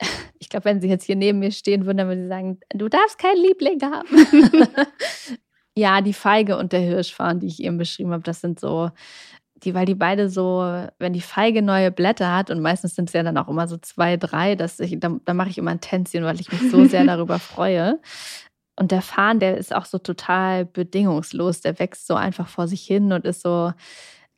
ich 0.38 0.48
glaube, 0.48 0.66
wenn 0.66 0.80
sie 0.80 0.88
jetzt 0.88 1.04
hier 1.04 1.16
neben 1.16 1.38
mir 1.38 1.52
stehen 1.52 1.86
würden, 1.86 1.98
dann 1.98 2.08
würde 2.08 2.22
sie 2.22 2.28
sagen, 2.28 2.60
du 2.70 2.88
darfst 2.88 3.18
keinen 3.18 3.42
Liebling 3.42 3.80
haben. 3.82 4.66
ja, 5.74 6.00
die 6.00 6.12
Feige 6.12 6.58
und 6.58 6.72
der 6.72 6.80
Hirschfahren, 6.80 7.40
die 7.40 7.46
ich 7.46 7.62
eben 7.62 7.78
beschrieben 7.78 8.12
habe, 8.12 8.22
das 8.22 8.40
sind 8.40 8.60
so, 8.60 8.90
die, 9.66 9.74
weil 9.74 9.84
die 9.84 9.94
beide 9.94 10.30
so, 10.30 10.60
wenn 10.98 11.12
die 11.12 11.20
Feige 11.20 11.60
neue 11.60 11.90
Blätter 11.90 12.34
hat, 12.34 12.50
und 12.50 12.60
meistens 12.60 12.94
sind 12.94 13.10
es 13.10 13.12
ja 13.12 13.22
dann 13.22 13.36
auch 13.36 13.48
immer 13.48 13.68
so 13.68 13.76
zwei, 13.76 14.16
drei, 14.16 14.54
dass 14.54 14.80
ich, 14.80 14.98
da, 14.98 15.16
da 15.24 15.34
mache 15.34 15.50
ich 15.50 15.58
immer 15.58 15.72
ein 15.72 15.80
Tänzchen, 15.80 16.24
weil 16.24 16.40
ich 16.40 16.50
mich 16.50 16.70
so 16.70 16.84
sehr 16.86 17.04
darüber 17.06 17.38
freue. 17.38 18.00
Und 18.76 18.92
der 18.92 19.02
Farn, 19.02 19.40
der 19.40 19.56
ist 19.58 19.74
auch 19.74 19.84
so 19.84 19.98
total 19.98 20.64
bedingungslos, 20.64 21.60
der 21.60 21.78
wächst 21.78 22.06
so 22.06 22.14
einfach 22.14 22.48
vor 22.48 22.68
sich 22.68 22.82
hin 22.82 23.12
und 23.12 23.24
ist 23.24 23.42
so 23.42 23.72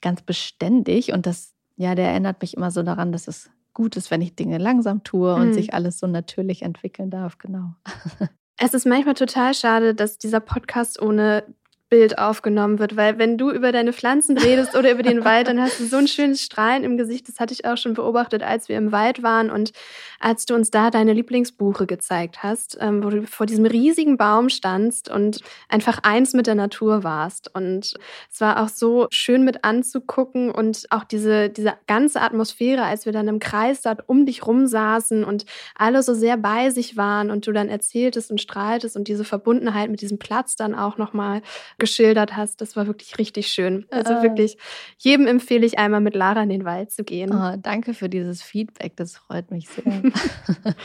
ganz 0.00 0.22
beständig. 0.22 1.12
Und 1.12 1.26
das, 1.26 1.54
ja, 1.76 1.94
der 1.94 2.08
erinnert 2.08 2.40
mich 2.40 2.56
immer 2.56 2.70
so 2.70 2.82
daran, 2.82 3.12
dass 3.12 3.28
es 3.28 3.50
gut 3.74 3.96
ist, 3.96 4.10
wenn 4.10 4.22
ich 4.22 4.34
Dinge 4.34 4.58
langsam 4.58 5.04
tue 5.04 5.34
und 5.34 5.48
mhm. 5.48 5.52
sich 5.52 5.74
alles 5.74 5.98
so 5.98 6.06
natürlich 6.06 6.62
entwickeln 6.62 7.10
darf, 7.10 7.38
genau. 7.38 7.74
Es 8.60 8.74
ist 8.74 8.86
manchmal 8.86 9.14
total 9.14 9.54
schade, 9.54 9.94
dass 9.94 10.18
dieser 10.18 10.40
Podcast 10.40 11.00
ohne 11.00 11.44
Bild 11.88 12.18
aufgenommen 12.18 12.78
wird, 12.78 12.96
weil 12.96 13.18
wenn 13.18 13.38
du 13.38 13.50
über 13.50 13.72
deine 13.72 13.92
Pflanzen 13.92 14.36
redest 14.36 14.76
oder 14.76 14.90
über 14.90 15.02
den 15.02 15.24
Wald, 15.24 15.48
dann 15.48 15.60
hast 15.60 15.80
du 15.80 15.86
so 15.86 15.96
ein 15.96 16.08
schönes 16.08 16.42
Strahlen 16.42 16.84
im 16.84 16.98
Gesicht. 16.98 17.28
Das 17.28 17.40
hatte 17.40 17.54
ich 17.54 17.64
auch 17.64 17.76
schon 17.76 17.94
beobachtet, 17.94 18.42
als 18.42 18.68
wir 18.68 18.76
im 18.76 18.92
Wald 18.92 19.22
waren 19.22 19.50
und 19.50 19.72
als 20.20 20.46
du 20.46 20.54
uns 20.54 20.70
da 20.70 20.90
deine 20.90 21.12
Lieblingsbuche 21.12 21.86
gezeigt 21.86 22.42
hast, 22.42 22.76
ähm, 22.80 23.02
wo 23.02 23.10
du 23.10 23.26
vor 23.26 23.46
diesem 23.46 23.64
riesigen 23.64 24.16
Baum 24.16 24.48
standst 24.48 25.10
und 25.10 25.40
einfach 25.68 26.00
eins 26.02 26.34
mit 26.34 26.46
der 26.46 26.56
Natur 26.56 27.04
warst. 27.04 27.54
Und 27.54 27.94
es 28.30 28.40
war 28.40 28.62
auch 28.62 28.68
so 28.68 29.06
schön 29.10 29.44
mit 29.44 29.64
anzugucken 29.64 30.50
und 30.50 30.86
auch 30.90 31.04
diese, 31.04 31.48
diese 31.48 31.74
ganze 31.86 32.20
Atmosphäre, 32.20 32.82
als 32.82 33.06
wir 33.06 33.12
dann 33.12 33.28
im 33.28 33.38
Kreis 33.38 33.82
dort 33.82 34.08
um 34.08 34.26
dich 34.26 34.46
rum 34.46 34.66
saßen 34.66 35.24
und 35.24 35.46
alle 35.74 36.02
so 36.02 36.14
sehr 36.14 36.36
bei 36.36 36.70
sich 36.70 36.96
waren 36.96 37.30
und 37.30 37.46
du 37.46 37.52
dann 37.52 37.68
erzähltest 37.68 38.30
und 38.30 38.40
strahltest 38.40 38.96
und 38.96 39.08
diese 39.08 39.24
Verbundenheit 39.24 39.90
mit 39.90 40.00
diesem 40.00 40.18
Platz 40.18 40.56
dann 40.56 40.74
auch 40.74 40.98
nochmal 40.98 41.42
geschildert 41.78 42.36
hast. 42.36 42.60
Das 42.60 42.76
war 42.76 42.86
wirklich 42.86 43.18
richtig 43.18 43.48
schön. 43.48 43.86
Also 43.90 44.14
äh. 44.14 44.22
wirklich, 44.22 44.58
jedem 44.98 45.26
empfehle 45.26 45.64
ich 45.64 45.78
einmal 45.78 46.00
mit 46.00 46.14
Lara 46.14 46.42
in 46.42 46.48
den 46.48 46.64
Wald 46.64 46.90
zu 46.90 47.04
gehen. 47.04 47.32
Oh, 47.32 47.56
danke 47.60 47.94
für 47.94 48.08
dieses 48.08 48.42
Feedback, 48.42 48.96
das 48.96 49.16
freut 49.16 49.50
mich 49.50 49.68
sehr. 49.68 50.02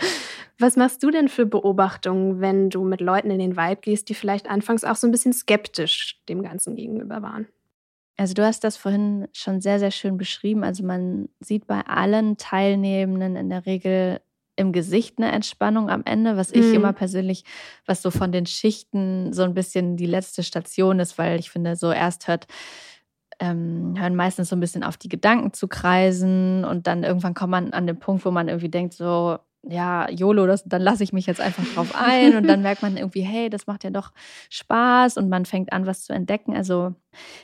Was 0.60 0.78
machst 0.78 1.04
du 1.04 1.12
denn 1.12 1.28
für 1.28 1.46
Beobachtungen, 1.46 2.40
wenn 2.40 2.70
du 2.70 2.84
mit 2.84 3.02
Leuten 3.02 3.32
in 3.32 3.40
den 3.40 3.58
Wald 3.58 3.82
gehst, 3.82 4.10
die 4.10 4.14
vielleicht 4.14 4.50
anfangs 4.50 4.84
auch 4.84 4.96
so 4.96 5.08
ein 5.08 5.12
bisschen 5.12 5.34
skeptisch 5.34 6.22
dem 6.30 6.44
Ganzen 6.44 6.76
gegenüber 6.76 7.22
waren? 7.22 7.48
Also 8.16 8.36
du 8.36 8.46
hast 8.46 8.64
das 8.64 8.78
vorhin 8.78 9.28
schon 9.34 9.60
sehr, 9.60 9.80
sehr 9.80 9.90
schön 9.90 10.18
beschrieben. 10.18 10.64
Also 10.64 10.86
man 10.86 11.30
sieht 11.40 11.66
bei 11.66 11.82
allen 11.82 12.38
Teilnehmenden 12.38 13.36
in 13.36 13.50
der 13.50 13.66
Regel 13.66 14.22
im 14.56 14.72
Gesicht 14.72 15.18
eine 15.18 15.32
Entspannung 15.32 15.90
am 15.90 16.04
Ende, 16.06 16.38
was 16.38 16.52
ich 16.52 16.66
mhm. 16.66 16.76
immer 16.76 16.94
persönlich, 16.94 17.44
was 17.86 18.02
so 18.02 18.12
von 18.12 18.32
den 18.32 18.46
Schichten 18.46 19.34
so 19.34 19.44
ein 19.44 19.54
bisschen 19.54 19.98
die 19.98 20.06
letzte 20.06 20.44
Station 20.44 21.00
ist, 21.00 21.18
weil 21.18 21.40
ich 21.40 21.50
finde, 21.50 21.76
so 21.76 21.92
erst 21.92 22.28
hört, 22.28 22.48
ähm, 23.40 23.96
hören 23.98 24.16
meistens 24.16 24.50
so 24.50 24.56
ein 24.56 24.60
bisschen 24.60 24.84
auf 24.84 24.98
die 24.98 25.10
Gedanken 25.10 25.54
zu 25.54 25.68
kreisen 25.68 26.66
und 26.66 26.88
dann 26.88 27.04
irgendwann 27.04 27.34
kommt 27.34 27.52
man 27.52 27.74
an 27.74 27.88
den 27.88 28.00
Punkt, 28.00 28.26
wo 28.26 28.32
man 28.32 28.48
irgendwie 28.48 28.70
denkt, 28.70 28.94
so, 28.94 29.40
ja, 29.68 30.10
YOLO, 30.10 30.46
das, 30.46 30.64
dann 30.66 30.82
lasse 30.82 31.04
ich 31.04 31.14
mich 31.14 31.26
jetzt 31.26 31.40
einfach 31.40 31.64
drauf 31.74 31.96
ein 31.96 32.36
und 32.36 32.48
dann 32.48 32.62
merkt 32.64 32.82
man 32.82 32.98
irgendwie, 32.98 33.22
hey, 33.22 33.50
das 33.50 33.66
macht 33.66 33.84
ja 33.84 33.90
doch 33.90 34.12
Spaß 34.50 35.18
und 35.18 35.30
man 35.30 35.46
fängt 35.46 35.72
an, 35.72 35.86
was 35.86 36.04
zu 36.04 36.14
entdecken. 36.14 36.56
Also 36.56 36.94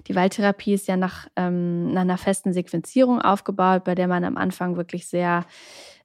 die 0.08 0.16
Waldtherapie 0.16 0.74
ist 0.74 0.88
ja 0.88 0.98
nach, 0.98 1.28
ähm, 1.36 1.94
nach 1.94 2.02
einer 2.02 2.18
festen 2.18 2.52
Sequenzierung 2.52 3.22
aufgebaut, 3.22 3.86
bei 3.86 3.96
der 3.96 4.08
man 4.08 4.26
am 4.26 4.36
Anfang 4.36 4.76
wirklich 4.76 5.08
sehr 5.08 5.46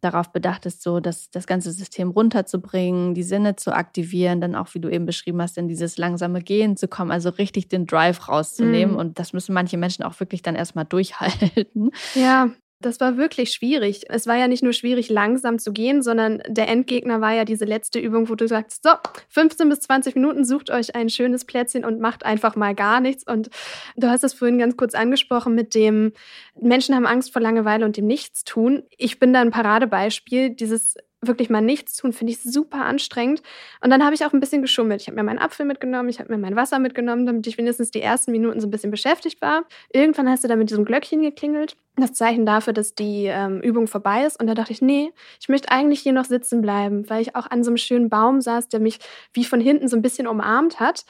darauf 0.05 0.31
bedacht 0.31 0.67
ist, 0.67 0.83
so 0.83 1.01
das, 1.01 1.31
das 1.31 1.47
ganze 1.47 1.73
System 1.73 2.11
runterzubringen, 2.11 3.15
die 3.15 3.23
Sinne 3.23 3.57
zu 3.57 3.75
aktivieren, 3.75 4.41
dann 4.41 4.55
auch, 4.55 4.69
wie 4.75 4.81
du 4.81 4.91
eben 4.91 5.07
beschrieben 5.07 5.41
hast, 5.41 5.57
in 5.57 5.67
dieses 5.67 5.97
langsame 5.97 6.43
Gehen 6.43 6.77
zu 6.77 6.89
kommen, 6.89 7.11
also 7.11 7.31
richtig 7.31 7.69
den 7.69 7.87
Drive 7.87 8.29
rauszunehmen. 8.29 8.97
Mm. 8.97 8.99
Und 8.99 9.19
das 9.19 9.33
müssen 9.33 9.55
manche 9.55 9.79
Menschen 9.79 10.05
auch 10.05 10.21
wirklich 10.21 10.43
dann 10.43 10.57
erstmal 10.57 10.85
durchhalten. 10.85 11.91
Ja, 12.15 12.51
das 12.85 13.01
war 13.01 13.17
wirklich 13.17 13.53
schwierig. 13.53 14.03
Es 14.09 14.27
war 14.27 14.37
ja 14.37 14.49
nicht 14.49 14.63
nur 14.63 14.73
schwierig, 14.73 15.09
langsam 15.09 15.59
zu 15.59 15.73
gehen, 15.73 16.03
sondern 16.03 16.43
der 16.47 16.69
Endgegner 16.69 17.21
war 17.21 17.33
ja 17.33 17.45
diese 17.45 17.65
letzte 17.65 17.99
Übung, 17.99 18.29
wo 18.29 18.35
du 18.35 18.47
sagst, 18.47 18.83
so, 18.83 18.91
15 19.31 19.69
bis 19.69 19.81
20 19.81 20.15
Minuten, 20.15 20.45
sucht 20.45 20.71
euch 20.71 20.95
ein 20.95 21.09
schönes 21.09 21.45
Plätzchen 21.45 21.85
und 21.85 22.01
macht 22.01 22.25
einfach 22.25 22.57
mal 22.57 22.75
gar 22.75 23.01
nichts. 23.01 23.27
Und 23.27 23.51
du 23.97 24.09
hast 24.09 24.25
es 24.25 24.35
vorhin 24.35 24.59
ganz 24.59 24.77
kurz 24.77 24.95
angesprochen 24.95 25.55
mit 25.55 25.75
dem, 25.75 26.13
Menschen 26.61 26.95
haben 26.95 27.07
Angst 27.07 27.33
vor 27.33 27.43
Langeweile 27.43 27.85
und 27.85 27.97
dem 27.97 28.07
Nichtstun. 28.07 28.83
Ich 28.97 29.19
bin 29.19 29.33
da 29.33 29.41
ein 29.41 29.51
Paradebeispiel. 29.51 30.51
Dieses 30.51 30.97
wirklich 31.27 31.51
mal 31.51 31.61
nichts 31.61 31.97
tun, 31.97 32.13
finde 32.13 32.33
ich 32.33 32.43
super 32.43 32.85
anstrengend. 32.85 33.43
Und 33.81 33.91
dann 33.91 34.05
habe 34.05 34.15
ich 34.15 34.25
auch 34.25 34.33
ein 34.33 34.41
bisschen 34.41 34.63
geschummelt. 34.63 35.01
Ich 35.01 35.07
habe 35.09 35.17
mir 35.17 35.23
meinen 35.23 35.39
Apfel 35.39 35.67
mitgenommen, 35.67 36.09
ich 36.09 36.21
habe 36.21 36.33
mir 36.33 36.39
mein 36.39 36.57
Wasser 36.57 36.79
mitgenommen, 36.79 37.27
damit 37.27 37.47
ich 37.47 37.59
wenigstens 37.59 37.91
die 37.91 38.01
ersten 38.01 38.33
Minuten 38.33 38.61
so 38.61 38.67
ein 38.67 38.71
bisschen 38.71 38.91
beschäftigt 38.91 39.41
war. 39.41 39.65
Irgendwann 39.93 40.29
hast 40.29 40.45
du 40.45 40.49
da 40.49 40.57
mit 40.57 40.71
diesem 40.71 40.85
Glöckchen 40.85 41.23
geklingelt. 41.23 41.77
Das 41.97 42.13
Zeichen 42.13 42.45
dafür, 42.45 42.73
dass 42.73 42.95
die 42.95 43.27
ähm, 43.27 43.61
Übung 43.61 43.87
vorbei 43.87 44.25
ist. 44.25 44.41
Und 44.41 44.49
da 44.49 44.55
dachte 44.55 44.73
ich, 44.73 44.83
nee, 44.83 45.13
ich 45.41 45.49
möchte 45.49 45.71
eigentlich 45.71 46.01
hier 46.01 46.13
noch 46.13 46.25
sitzen 46.25 46.61
bleiben, 46.61 47.09
weil 47.09 47.23
ich 47.23 47.37
auch 47.37 47.51
an 47.51 47.63
so 47.63 47.71
einem 47.71 47.77
schönen 47.77 48.11
Baum 48.11 48.41
saß, 48.41 48.69
der 48.69 48.81
mich 48.81 48.99
wie 49.33 49.45
von 49.45 49.61
hinten 49.61 49.89
so 49.89 49.97
ein 49.97 50.03
bisschen 50.03 50.27
umarmt 50.27 50.81
hat 50.81 51.05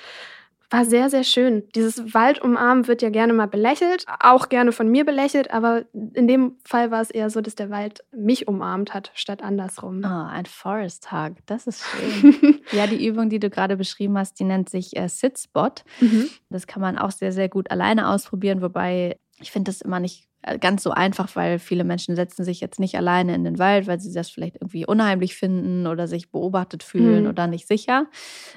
war 0.71 0.85
sehr, 0.85 1.11
sehr 1.11 1.25
schön. 1.25 1.65
Dieses 1.75 2.15
Waldumarmen 2.15 2.87
wird 2.87 3.03
ja 3.03 3.11
gerne 3.11 3.33
mal 3.33 3.47
belächelt, 3.47 4.07
auch 4.21 4.49
gerne 4.49 4.73
von 4.73 4.89
mir 4.89 5.05
belächelt, 5.05 5.51
aber 5.51 5.85
in 5.93 6.27
dem 6.29 6.57
Fall 6.65 6.91
war 6.91 7.01
es 7.01 7.11
eher 7.11 7.31
so, 7.31 7.41
dass 7.41 7.55
der 7.55 7.71
Wald 7.71 8.05
mich 8.13 8.49
umarmt 8.49 8.95
hat, 8.95 9.11
statt 9.15 9.43
andersrum. 9.43 10.03
Oh, 10.05 10.29
ein 10.29 10.47
Forest 10.47 11.13
Hug, 11.13 11.37
das 11.47 11.67
ist 11.67 11.85
schön. 11.85 12.61
ja, 12.73 12.87
die 12.87 13.07
Übung, 13.07 13.29
die 13.29 13.41
du 13.41 13.51
gerade 13.51 13.77
beschrieben 13.77 14.19
hast, 14.19 14.39
die 14.41 14.45
nennt 14.45 14.69
sich 14.69 14.97
äh, 14.97 15.09
Sit-Spot. 15.09 15.71
Mhm. 16.01 16.29
Das 16.51 16.67
kann 16.67 16.83
man 16.83 16.99
auch 16.99 17.11
sehr, 17.11 17.33
sehr 17.33 17.49
gut 17.49 17.71
alleine 17.71 18.09
ausprobieren, 18.09 18.63
wobei 18.63 19.19
ich 19.41 19.51
finde 19.51 19.71
das 19.71 19.81
immer 19.81 20.01
nicht 20.01 20.29
ganz 20.61 20.83
so 20.83 20.91
einfach, 20.91 21.35
weil 21.37 21.59
viele 21.59 21.85
Menschen 21.85 22.17
setzen 22.17 22.45
sich 22.45 22.61
jetzt 22.61 22.79
nicht 22.79 22.97
alleine 22.97 23.35
in 23.35 23.45
den 23.45 23.59
Wald, 23.59 23.87
weil 23.87 24.01
sie 24.01 24.13
das 24.13 24.31
vielleicht 24.31 24.57
irgendwie 24.57 24.87
unheimlich 24.87 25.35
finden 25.35 25.87
oder 25.87 26.07
sich 26.07 26.31
beobachtet 26.31 26.83
fühlen 26.83 27.25
mhm. 27.25 27.31
oder 27.31 27.47
nicht 27.47 27.67
sicher. 27.67 28.07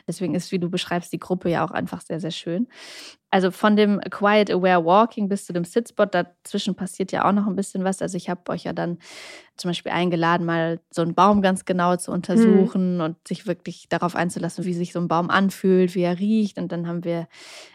Deswegen 0.08 0.36
ist, 0.36 0.52
wie 0.52 0.60
du 0.60 0.70
beschreibst, 0.70 1.14
die 1.14 1.20
Gruppe 1.20 1.50
ja 1.50 1.66
auch 1.66 1.72
einfach 1.72 2.02
sehr, 2.02 2.20
sehr 2.20 2.32
schön 2.32 2.68
also 3.30 3.52
von 3.52 3.76
dem 3.76 4.00
Quiet 4.10 4.50
Aware 4.50 4.86
Walking 4.86 5.28
bis 5.28 5.46
zu 5.46 5.54
dem 5.54 5.66
Sitspot, 5.66 6.14
dazwischen 6.14 6.76
passiert 6.76 7.12
ja 7.12 7.28
auch 7.28 7.34
noch 7.34 7.46
ein 7.46 7.56
bisschen 7.56 7.84
was. 7.84 8.02
Also 8.02 8.16
ich 8.16 8.30
habe 8.30 8.50
euch 8.52 8.64
ja 8.64 8.74
dann 8.74 9.00
zum 9.58 9.70
Beispiel 9.70 9.92
eingeladen, 9.92 10.46
mal 10.46 10.80
so 10.92 11.02
einen 11.02 11.14
Baum 11.14 11.42
ganz 11.42 11.66
genau 11.66 11.98
zu 11.98 12.12
untersuchen 12.12 12.96
mhm. 12.96 13.02
und 13.02 13.28
sich 13.28 13.46
wirklich 13.46 13.90
darauf 13.90 14.16
einzulassen, 14.16 14.66
wie 14.66 14.74
sich 14.74 14.94
so 14.94 15.00
ein 15.00 15.08
Baum 15.08 15.30
anfühlt, 15.30 15.94
wie 15.96 16.04
er 16.04 16.20
riecht. 16.20 16.58
Und 16.58 16.72
dann 16.72 16.88
haben 16.88 17.04
wir 17.04 17.28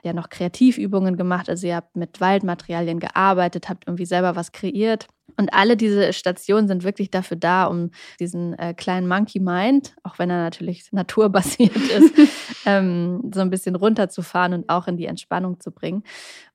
ja 0.03 0.13
noch 0.13 0.31
Kreativübungen 0.31 1.17
gemacht. 1.17 1.51
Also 1.51 1.67
ihr 1.67 1.77
habt 1.77 1.97
mit 1.97 2.21
Waldmaterialien 2.21 2.99
gearbeitet, 2.99 3.69
habt 3.69 3.87
irgendwie 3.87 4.07
selber 4.07 4.37
was 4.37 4.53
kreiert. 4.53 5.09
Und 5.37 5.53
alle 5.55 5.77
diese 5.77 6.13
Stationen 6.13 6.69
sind 6.69 6.85
wirklich 6.85 7.11
dafür 7.11 7.37
da, 7.37 7.65
um 7.65 7.91
diesen 8.21 8.59
äh, 8.59 8.75
kleinen 8.75 9.09
Monkey 9.09 9.41
Mind, 9.41 9.95
auch 10.03 10.19
wenn 10.19 10.31
er 10.31 10.39
natürlich 10.39 10.85
naturbasiert 10.93 11.77
ist, 11.77 12.15
ähm, 12.67 13.31
so 13.35 13.41
ein 13.41 13.51
bisschen 13.51 13.77
runterzufahren 13.77 14.55
und 14.55 14.69
auch 14.69 14.87
in 14.89 14.97
die 14.97 15.07
Entspannung 15.07 15.61
zu 15.61 15.71
bringen. 15.71 16.03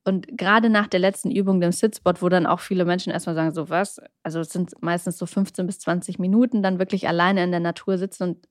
Und 0.03 0.37
gerade 0.37 0.69
nach 0.69 0.87
der 0.87 1.01
letzten 1.01 1.31
Übung, 1.31 1.59
dem 1.59 1.71
Sitspot, 1.71 2.21
wo 2.21 2.29
dann 2.29 2.45
auch 2.45 2.61
viele 2.61 2.85
Menschen 2.85 3.11
erstmal 3.11 3.35
sagen, 3.35 3.53
so 3.53 3.69
was, 3.69 3.99
also 4.23 4.39
es 4.39 4.49
sind 4.49 4.71
meistens 4.81 5.17
so 5.17 5.25
15 5.25 5.65
bis 5.67 5.79
20 5.79 6.17
Minuten, 6.19 6.63
dann 6.63 6.79
wirklich 6.79 7.07
alleine 7.07 7.43
in 7.43 7.51
der 7.51 7.59
Natur 7.59 7.97
sitzen 7.97 8.23
und 8.23 8.47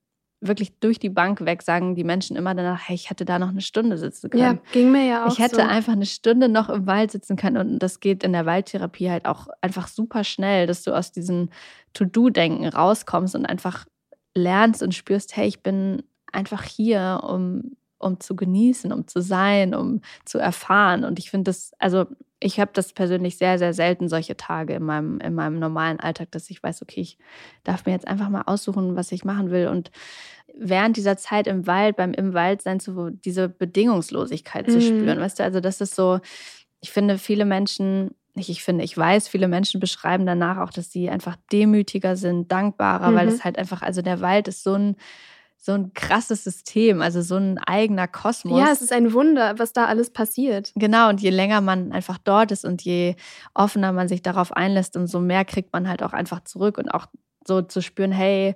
wirklich 0.48 0.78
durch 0.78 0.98
die 0.98 1.08
Bank 1.08 1.44
weg 1.44 1.62
sagen 1.62 1.94
die 1.94 2.04
Menschen 2.04 2.36
immer 2.36 2.54
danach, 2.54 2.88
hey, 2.88 2.94
ich 2.94 3.10
hätte 3.10 3.24
da 3.24 3.38
noch 3.38 3.48
eine 3.48 3.60
Stunde 3.60 3.98
sitzen 3.98 4.30
können. 4.30 4.42
Ja, 4.42 4.58
ging 4.72 4.92
mir 4.92 5.06
ja 5.06 5.26
auch. 5.26 5.32
Ich 5.32 5.38
hätte 5.38 5.56
so. 5.56 5.62
einfach 5.62 5.92
eine 5.92 6.06
Stunde 6.06 6.48
noch 6.48 6.68
im 6.68 6.86
Wald 6.86 7.10
sitzen 7.10 7.36
können 7.36 7.56
und 7.56 7.78
das 7.78 8.00
geht 8.00 8.22
in 8.22 8.32
der 8.32 8.46
Waldtherapie 8.46 9.10
halt 9.10 9.26
auch 9.26 9.48
einfach 9.60 9.88
super 9.88 10.24
schnell, 10.24 10.66
dass 10.66 10.82
du 10.82 10.92
aus 10.92 11.12
diesem 11.12 11.50
To-Do-Denken 11.94 12.66
rauskommst 12.66 13.34
und 13.34 13.46
einfach 13.46 13.86
lernst 14.34 14.82
und 14.82 14.94
spürst, 14.94 15.36
hey, 15.36 15.48
ich 15.48 15.62
bin 15.62 16.02
einfach 16.32 16.62
hier, 16.62 17.20
um, 17.26 17.76
um 17.98 18.20
zu 18.20 18.36
genießen, 18.36 18.92
um 18.92 19.06
zu 19.08 19.20
sein, 19.20 19.74
um 19.74 20.02
zu 20.24 20.38
erfahren. 20.38 21.04
Und 21.04 21.18
ich 21.18 21.30
finde 21.30 21.50
das, 21.50 21.72
also 21.78 22.06
ich 22.38 22.60
habe 22.60 22.70
das 22.74 22.92
persönlich 22.92 23.38
sehr, 23.38 23.58
sehr 23.58 23.72
selten 23.72 24.08
solche 24.08 24.36
Tage 24.36 24.74
in 24.74 24.82
meinem, 24.82 25.18
in 25.20 25.34
meinem 25.34 25.58
normalen 25.58 26.00
Alltag, 26.00 26.30
dass 26.32 26.50
ich 26.50 26.62
weiß, 26.62 26.82
okay, 26.82 27.00
ich 27.00 27.18
darf 27.64 27.86
mir 27.86 27.92
jetzt 27.92 28.06
einfach 28.06 28.28
mal 28.28 28.42
aussuchen, 28.42 28.94
was 28.94 29.10
ich 29.12 29.24
machen 29.24 29.50
will. 29.50 29.68
Und 29.68 29.90
während 30.54 30.96
dieser 30.96 31.16
Zeit 31.16 31.46
im 31.46 31.66
Wald, 31.66 31.96
beim 31.96 32.12
im 32.12 32.34
Wald 32.34 32.62
sein, 32.62 32.78
so 32.78 33.08
diese 33.10 33.48
Bedingungslosigkeit 33.48 34.68
mhm. 34.68 34.72
zu 34.72 34.80
spüren. 34.82 35.18
Weißt 35.18 35.38
du, 35.38 35.44
also 35.44 35.60
das 35.60 35.80
ist 35.80 35.94
so, 35.94 36.20
ich 36.80 36.90
finde, 36.90 37.16
viele 37.18 37.46
Menschen, 37.46 38.10
nicht 38.34 38.50
ich 38.50 38.62
finde, 38.62 38.84
ich 38.84 38.96
weiß, 38.96 39.28
viele 39.28 39.48
Menschen 39.48 39.80
beschreiben 39.80 40.26
danach 40.26 40.58
auch, 40.58 40.70
dass 40.70 40.92
sie 40.92 41.08
einfach 41.08 41.36
demütiger 41.50 42.16
sind, 42.16 42.52
dankbarer, 42.52 43.10
mhm. 43.10 43.14
weil 43.14 43.28
es 43.28 43.44
halt 43.44 43.58
einfach, 43.58 43.80
also 43.80 44.02
der 44.02 44.20
Wald 44.20 44.48
ist 44.48 44.62
so 44.62 44.74
ein 44.74 44.96
so 45.58 45.72
ein 45.72 45.92
krasses 45.94 46.44
System, 46.44 47.02
also 47.02 47.22
so 47.22 47.36
ein 47.36 47.58
eigener 47.58 48.06
Kosmos. 48.06 48.58
Ja, 48.58 48.70
es 48.72 48.82
ist 48.82 48.92
ein 48.92 49.12
Wunder, 49.12 49.58
was 49.58 49.72
da 49.72 49.86
alles 49.86 50.10
passiert. 50.10 50.72
Genau, 50.76 51.08
und 51.08 51.20
je 51.20 51.30
länger 51.30 51.60
man 51.60 51.92
einfach 51.92 52.18
dort 52.18 52.52
ist 52.52 52.64
und 52.64 52.82
je 52.82 53.16
offener 53.54 53.92
man 53.92 54.08
sich 54.08 54.22
darauf 54.22 54.52
einlässt, 54.52 54.96
umso 54.96 55.20
mehr 55.20 55.44
kriegt 55.44 55.72
man 55.72 55.88
halt 55.88 56.02
auch 56.02 56.12
einfach 56.12 56.44
zurück 56.44 56.78
und 56.78 56.88
auch 56.88 57.06
so 57.46 57.62
zu 57.62 57.80
spüren, 57.80 58.12
hey, 58.12 58.54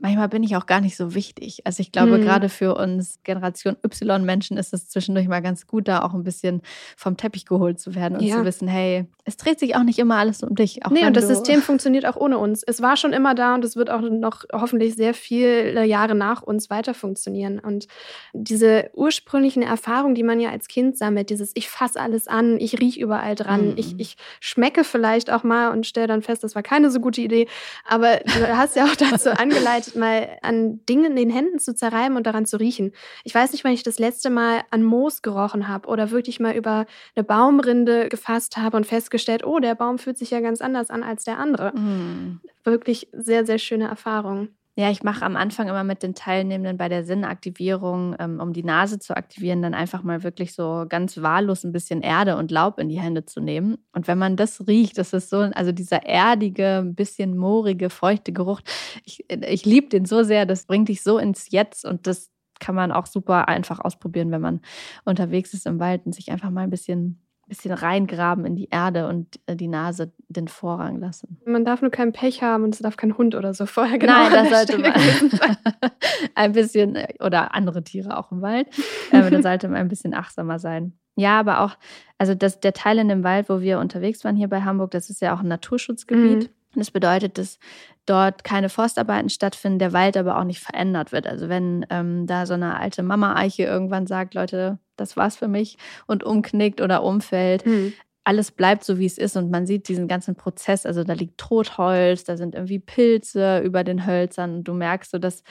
manchmal 0.00 0.28
bin 0.28 0.42
ich 0.42 0.56
auch 0.56 0.66
gar 0.66 0.80
nicht 0.80 0.96
so 0.96 1.14
wichtig. 1.14 1.66
Also 1.66 1.80
ich 1.80 1.92
glaube, 1.92 2.18
mhm. 2.18 2.22
gerade 2.22 2.48
für 2.48 2.74
uns 2.74 3.20
Generation 3.24 3.76
Y-Menschen 3.84 4.56
ist 4.56 4.72
es 4.74 4.88
zwischendurch 4.88 5.28
mal 5.28 5.42
ganz 5.42 5.66
gut, 5.66 5.88
da 5.88 6.02
auch 6.02 6.14
ein 6.14 6.24
bisschen 6.24 6.62
vom 6.96 7.16
Teppich 7.16 7.46
geholt 7.46 7.80
zu 7.80 7.94
werden 7.94 8.18
und 8.18 8.24
ja. 8.24 8.36
zu 8.36 8.44
wissen, 8.44 8.68
hey, 8.68 9.06
es 9.24 9.36
dreht 9.36 9.58
sich 9.58 9.76
auch 9.76 9.82
nicht 9.82 9.98
immer 9.98 10.16
alles 10.16 10.42
um 10.42 10.54
dich. 10.54 10.84
Auch 10.84 10.90
nee, 10.90 11.06
und 11.06 11.16
das 11.16 11.26
System 11.26 11.62
funktioniert 11.62 12.06
auch 12.06 12.16
ohne 12.16 12.38
uns. 12.38 12.62
Es 12.62 12.82
war 12.82 12.96
schon 12.96 13.12
immer 13.12 13.34
da 13.34 13.54
und 13.54 13.64
es 13.64 13.76
wird 13.76 13.90
auch 13.90 14.00
noch 14.00 14.44
hoffentlich 14.52 14.96
sehr 14.96 15.14
viele 15.14 15.84
Jahre 15.84 16.14
nach 16.14 16.42
uns 16.42 16.68
weiter 16.68 16.92
funktionieren. 16.92 17.58
Und 17.58 17.86
diese 18.34 18.90
ursprünglichen 18.92 19.62
Erfahrungen, 19.62 20.14
die 20.14 20.22
man 20.22 20.40
ja 20.40 20.50
als 20.50 20.68
Kind 20.68 20.98
sammelt, 20.98 21.30
dieses 21.30 21.52
ich 21.54 21.70
fasse 21.70 22.00
alles 22.00 22.28
an, 22.28 22.58
ich 22.58 22.80
rieche 22.80 23.00
überall 23.00 23.34
dran, 23.34 23.70
mhm. 23.70 23.74
ich, 23.76 23.94
ich 23.98 24.16
schmecke 24.40 24.84
vielleicht 24.84 25.30
auch 25.30 25.42
mal 25.42 25.70
und 25.70 25.86
stelle 25.86 26.06
dann 26.06 26.22
fest, 26.22 26.44
das 26.44 26.54
war 26.54 26.62
keine 26.62 26.90
so 26.90 27.00
gute 27.00 27.20
Idee. 27.20 27.46
Aber 27.86 28.18
du 28.18 28.56
hast 28.56 28.76
ja 28.76 28.84
auch 28.84 28.96
dazu 29.10 29.30
angeleitet, 29.38 29.83
Möglichkeit, 29.86 30.00
mal 30.00 30.38
an 30.42 30.84
Dingen 30.86 31.04
in 31.04 31.16
den 31.16 31.30
Händen 31.30 31.58
zu 31.58 31.74
zerreiben 31.74 32.16
und 32.16 32.26
daran 32.26 32.46
zu 32.46 32.58
riechen. 32.58 32.92
Ich 33.24 33.34
weiß 33.34 33.52
nicht, 33.52 33.64
wann 33.64 33.72
ich 33.72 33.82
das 33.82 33.98
letzte 33.98 34.30
Mal 34.30 34.62
an 34.70 34.82
Moos 34.82 35.22
gerochen 35.22 35.68
habe 35.68 35.88
oder 35.88 36.10
wirklich 36.10 36.40
mal 36.40 36.54
über 36.54 36.86
eine 37.14 37.24
Baumrinde 37.24 38.08
gefasst 38.08 38.56
habe 38.56 38.76
und 38.76 38.86
festgestellt, 38.86 39.44
oh, 39.44 39.58
der 39.58 39.74
Baum 39.74 39.98
fühlt 39.98 40.18
sich 40.18 40.30
ja 40.30 40.40
ganz 40.40 40.60
anders 40.60 40.90
an 40.90 41.02
als 41.02 41.24
der 41.24 41.38
andere. 41.38 41.72
Mm. 41.76 42.40
Wirklich 42.64 43.08
sehr, 43.12 43.44
sehr 43.44 43.58
schöne 43.58 43.88
Erfahrung. 43.88 44.48
Ja, 44.76 44.90
ich 44.90 45.04
mache 45.04 45.24
am 45.24 45.36
Anfang 45.36 45.68
immer 45.68 45.84
mit 45.84 46.02
den 46.02 46.16
Teilnehmenden 46.16 46.76
bei 46.76 46.88
der 46.88 47.04
Sinnaktivierung, 47.04 48.16
ähm, 48.18 48.40
um 48.40 48.52
die 48.52 48.64
Nase 48.64 48.98
zu 48.98 49.16
aktivieren, 49.16 49.62
dann 49.62 49.72
einfach 49.72 50.02
mal 50.02 50.24
wirklich 50.24 50.52
so 50.52 50.84
ganz 50.88 51.22
wahllos 51.22 51.62
ein 51.62 51.70
bisschen 51.70 52.02
Erde 52.02 52.36
und 52.36 52.50
Laub 52.50 52.80
in 52.80 52.88
die 52.88 52.98
Hände 52.98 53.24
zu 53.24 53.40
nehmen. 53.40 53.78
Und 53.92 54.08
wenn 54.08 54.18
man 54.18 54.36
das 54.36 54.66
riecht, 54.66 54.98
das 54.98 55.12
ist 55.12 55.30
so, 55.30 55.38
also 55.38 55.70
dieser 55.70 56.04
erdige, 56.04 56.78
ein 56.78 56.96
bisschen 56.96 57.36
moorige, 57.36 57.88
feuchte 57.88 58.32
Geruch. 58.32 58.62
Ich, 59.04 59.24
ich 59.30 59.64
liebe 59.64 59.88
den 59.90 60.06
so 60.06 60.24
sehr, 60.24 60.44
das 60.44 60.66
bringt 60.66 60.88
dich 60.88 61.04
so 61.04 61.18
ins 61.18 61.52
Jetzt 61.52 61.84
und 61.84 62.08
das 62.08 62.32
kann 62.58 62.74
man 62.74 62.90
auch 62.90 63.06
super 63.06 63.46
einfach 63.48 63.78
ausprobieren, 63.78 64.32
wenn 64.32 64.40
man 64.40 64.60
unterwegs 65.04 65.54
ist 65.54 65.66
im 65.66 65.78
Wald 65.78 66.04
und 66.04 66.14
sich 66.16 66.32
einfach 66.32 66.50
mal 66.50 66.62
ein 66.62 66.70
bisschen 66.70 67.23
bisschen 67.48 67.72
reingraben 67.72 68.44
in 68.44 68.56
die 68.56 68.68
Erde 68.70 69.08
und 69.08 69.40
äh, 69.46 69.56
die 69.56 69.68
Nase 69.68 70.12
den 70.28 70.48
Vorrang 70.48 70.98
lassen. 70.98 71.40
Man 71.44 71.64
darf 71.64 71.82
nur 71.82 71.90
keinen 71.90 72.12
Pech 72.12 72.42
haben 72.42 72.64
und 72.64 72.74
es 72.74 72.80
darf 72.80 72.96
kein 72.96 73.16
Hund 73.16 73.34
oder 73.34 73.54
so 73.54 73.66
vorher 73.66 73.98
genau 73.98 74.12
Nein, 74.12 74.32
das 74.32 74.50
sollte 74.50 74.78
man 74.78 74.92
ein 76.34 76.52
bisschen 76.52 76.96
äh, 76.96 77.14
oder 77.20 77.54
andere 77.54 77.82
Tiere 77.84 78.16
auch 78.16 78.32
im 78.32 78.42
Wald. 78.42 78.68
Ähm, 79.12 79.30
da 79.30 79.42
sollte 79.42 79.68
man 79.68 79.78
ein 79.78 79.88
bisschen 79.88 80.14
achtsamer 80.14 80.58
sein. 80.58 80.92
Ja, 81.16 81.38
aber 81.38 81.60
auch, 81.60 81.76
also 82.18 82.34
das, 82.34 82.60
der 82.60 82.72
Teil 82.72 82.98
in 82.98 83.08
dem 83.08 83.22
Wald, 83.22 83.48
wo 83.48 83.60
wir 83.60 83.78
unterwegs 83.78 84.24
waren 84.24 84.36
hier 84.36 84.48
bei 84.48 84.62
Hamburg, 84.62 84.90
das 84.90 85.10
ist 85.10 85.20
ja 85.20 85.34
auch 85.34 85.40
ein 85.40 85.48
Naturschutzgebiet. 85.48 86.44
Mhm. 86.44 86.48
Das 86.76 86.90
bedeutet, 86.90 87.38
dass 87.38 87.60
dort 88.04 88.42
keine 88.42 88.68
Forstarbeiten 88.68 89.28
stattfinden, 89.28 89.78
der 89.78 89.92
Wald 89.92 90.16
aber 90.16 90.38
auch 90.38 90.44
nicht 90.44 90.60
verändert 90.60 91.12
wird. 91.12 91.26
Also 91.26 91.48
wenn 91.48 91.86
ähm, 91.90 92.26
da 92.26 92.46
so 92.46 92.54
eine 92.54 92.76
alte 92.78 93.02
Mama-Eiche 93.02 93.62
irgendwann 93.62 94.06
sagt, 94.06 94.34
Leute, 94.34 94.78
das 94.96 95.16
war's 95.16 95.36
für 95.36 95.48
mich 95.48 95.76
und 96.06 96.24
umknickt 96.24 96.80
oder 96.80 97.02
umfällt. 97.02 97.66
Mhm. 97.66 97.92
Alles 98.24 98.52
bleibt 98.52 98.84
so, 98.84 98.98
wie 98.98 99.06
es 99.06 99.18
ist 99.18 99.36
und 99.36 99.50
man 99.50 99.66
sieht 99.66 99.88
diesen 99.88 100.08
ganzen 100.08 100.34
Prozess. 100.34 100.86
Also 100.86 101.04
da 101.04 101.12
liegt 101.12 101.38
Totholz, 101.38 102.24
da 102.24 102.36
sind 102.36 102.54
irgendwie 102.54 102.78
Pilze 102.78 103.58
über 103.60 103.84
den 103.84 104.06
Hölzern 104.06 104.56
und 104.56 104.64
du 104.64 104.72
merkst 104.72 105.10
so, 105.10 105.18
dass 105.18 105.42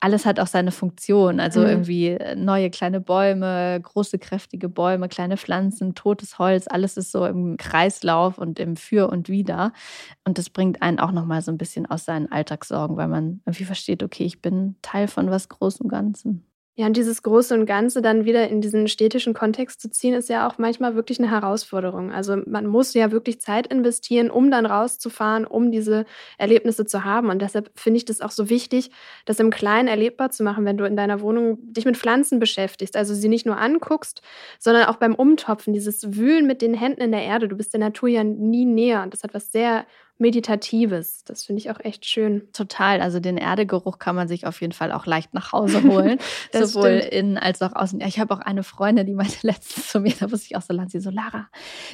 alles 0.00 0.26
hat 0.26 0.40
auch 0.40 0.46
seine 0.46 0.70
Funktion. 0.70 1.40
Also 1.40 1.60
mhm. 1.60 1.66
irgendwie 1.66 2.08
äh, 2.08 2.36
neue 2.36 2.70
kleine 2.70 3.00
Bäume, 3.00 3.80
große, 3.82 4.18
kräftige 4.18 4.68
Bäume, 4.68 5.08
kleine 5.08 5.36
Pflanzen, 5.36 5.94
totes 5.94 6.38
Holz, 6.38 6.66
alles 6.68 6.96
ist 6.96 7.12
so 7.12 7.26
im 7.26 7.56
Kreislauf 7.56 8.38
und 8.38 8.58
im 8.58 8.76
Für 8.76 9.08
und 9.08 9.28
Wider. 9.28 9.72
Und 10.24 10.38
das 10.38 10.50
bringt 10.50 10.82
einen 10.82 10.98
auch 10.98 11.12
nochmal 11.12 11.42
so 11.42 11.50
ein 11.50 11.58
bisschen 11.58 11.86
aus 11.86 12.04
seinen 12.04 12.30
Alltagssorgen, 12.30 12.96
weil 12.96 13.08
man 13.08 13.40
irgendwie 13.44 13.64
versteht, 13.64 14.02
okay, 14.02 14.24
ich 14.24 14.40
bin 14.40 14.76
Teil 14.82 15.08
von 15.08 15.30
was 15.30 15.48
Großem 15.48 15.88
Ganzen. 15.88 16.47
Ja, 16.80 16.86
und 16.86 16.96
dieses 16.96 17.24
Große 17.24 17.54
und 17.54 17.66
Ganze 17.66 18.02
dann 18.02 18.24
wieder 18.24 18.46
in 18.48 18.60
diesen 18.60 18.86
städtischen 18.86 19.34
Kontext 19.34 19.80
zu 19.80 19.90
ziehen, 19.90 20.14
ist 20.14 20.28
ja 20.28 20.46
auch 20.46 20.58
manchmal 20.58 20.94
wirklich 20.94 21.18
eine 21.18 21.28
Herausforderung. 21.28 22.12
Also 22.12 22.36
man 22.46 22.68
muss 22.68 22.94
ja 22.94 23.10
wirklich 23.10 23.40
Zeit 23.40 23.66
investieren, 23.66 24.30
um 24.30 24.48
dann 24.52 24.64
rauszufahren, 24.64 25.44
um 25.44 25.72
diese 25.72 26.04
Erlebnisse 26.38 26.86
zu 26.86 27.02
haben. 27.02 27.30
Und 27.30 27.42
deshalb 27.42 27.72
finde 27.74 27.96
ich 27.96 28.04
das 28.04 28.20
auch 28.20 28.30
so 28.30 28.48
wichtig, 28.48 28.92
das 29.24 29.40
im 29.40 29.50
Kleinen 29.50 29.88
erlebbar 29.88 30.30
zu 30.30 30.44
machen, 30.44 30.64
wenn 30.66 30.76
du 30.76 30.84
in 30.84 30.94
deiner 30.94 31.20
Wohnung 31.20 31.58
dich 31.72 31.84
mit 31.84 31.96
Pflanzen 31.96 32.38
beschäftigst. 32.38 32.96
Also 32.96 33.12
sie 33.12 33.28
nicht 33.28 33.44
nur 33.44 33.58
anguckst, 33.58 34.22
sondern 34.60 34.84
auch 34.84 34.98
beim 34.98 35.16
Umtopfen, 35.16 35.74
dieses 35.74 36.14
Wühlen 36.14 36.46
mit 36.46 36.62
den 36.62 36.74
Händen 36.74 37.00
in 37.00 37.10
der 37.10 37.24
Erde. 37.24 37.48
Du 37.48 37.56
bist 37.56 37.72
der 37.72 37.80
Natur 37.80 38.08
ja 38.08 38.22
nie 38.22 38.66
näher. 38.66 39.02
Und 39.02 39.12
das 39.12 39.24
hat 39.24 39.34
was 39.34 39.50
sehr 39.50 39.84
Meditatives. 40.18 41.22
Das 41.24 41.44
finde 41.44 41.60
ich 41.60 41.70
auch 41.70 41.78
echt 41.80 42.04
schön. 42.04 42.48
Total. 42.52 43.00
Also 43.00 43.20
den 43.20 43.38
Erdegeruch 43.38 43.98
kann 43.98 44.16
man 44.16 44.26
sich 44.26 44.46
auf 44.46 44.60
jeden 44.60 44.72
Fall 44.72 44.90
auch 44.90 45.06
leicht 45.06 45.32
nach 45.32 45.52
Hause 45.52 45.82
holen. 45.84 46.18
sowohl 46.52 46.98
stimmt. 46.98 47.12
innen 47.12 47.38
als 47.38 47.62
auch 47.62 47.74
außen. 47.74 48.00
Ich 48.00 48.18
habe 48.18 48.34
auch 48.34 48.40
eine 48.40 48.64
Freundin, 48.64 49.06
die 49.06 49.14
meinte 49.14 49.38
letztens 49.46 49.88
zu 49.88 50.00
mir, 50.00 50.12
da 50.18 50.30
wusste 50.30 50.46
ich 50.46 50.56
auch 50.56 50.62
so 50.62 50.74
lang, 50.74 50.88
sie 50.88 50.98
so, 50.98 51.10
Lara, 51.10 51.48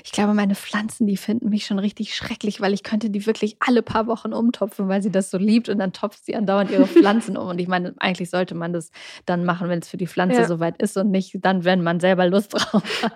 ich 0.05 0.13
glaube, 0.13 0.33
meine 0.33 0.55
Pflanzen, 0.55 1.07
die 1.07 1.19
finden 1.19 1.51
mich 1.51 1.67
schon 1.67 1.79
richtig 1.79 2.15
schrecklich, 2.15 2.61
weil 2.63 2.73
ich 2.73 2.83
könnte 2.83 3.11
die 3.11 3.27
wirklich 3.27 3.57
alle 3.61 3.83
paar 3.83 4.07
Wochen 4.07 4.33
umtopfen, 4.33 4.89
weil 4.89 5.03
sie 5.03 5.11
das 5.11 5.31
so 5.31 5.37
liebt 5.37 5.69
und 5.69 5.79
dann 5.79 5.93
topft 5.93 6.25
sie 6.25 6.35
andauernd 6.35 6.71
ihre 6.71 6.87
Pflanzen 6.87 7.37
um. 7.37 7.49
Und 7.49 7.61
ich 7.61 7.69
meine, 7.69 7.95
eigentlich 7.99 8.31
sollte 8.31 8.55
man 8.55 8.73
das 8.73 8.91
dann 9.27 9.45
machen, 9.45 9.69
wenn 9.69 9.81
es 9.81 9.89
für 9.89 9.99
die 9.99 10.07
Pflanze 10.07 10.41
ja. 10.41 10.47
soweit 10.47 10.81
ist 10.81 10.97
und 10.97 11.11
nicht 11.11 11.37
dann, 11.43 11.65
wenn 11.65 11.83
man 11.83 12.01
selber 12.01 12.27
Lust 12.27 12.55
drauf 12.55 13.03
hat. 13.03 13.13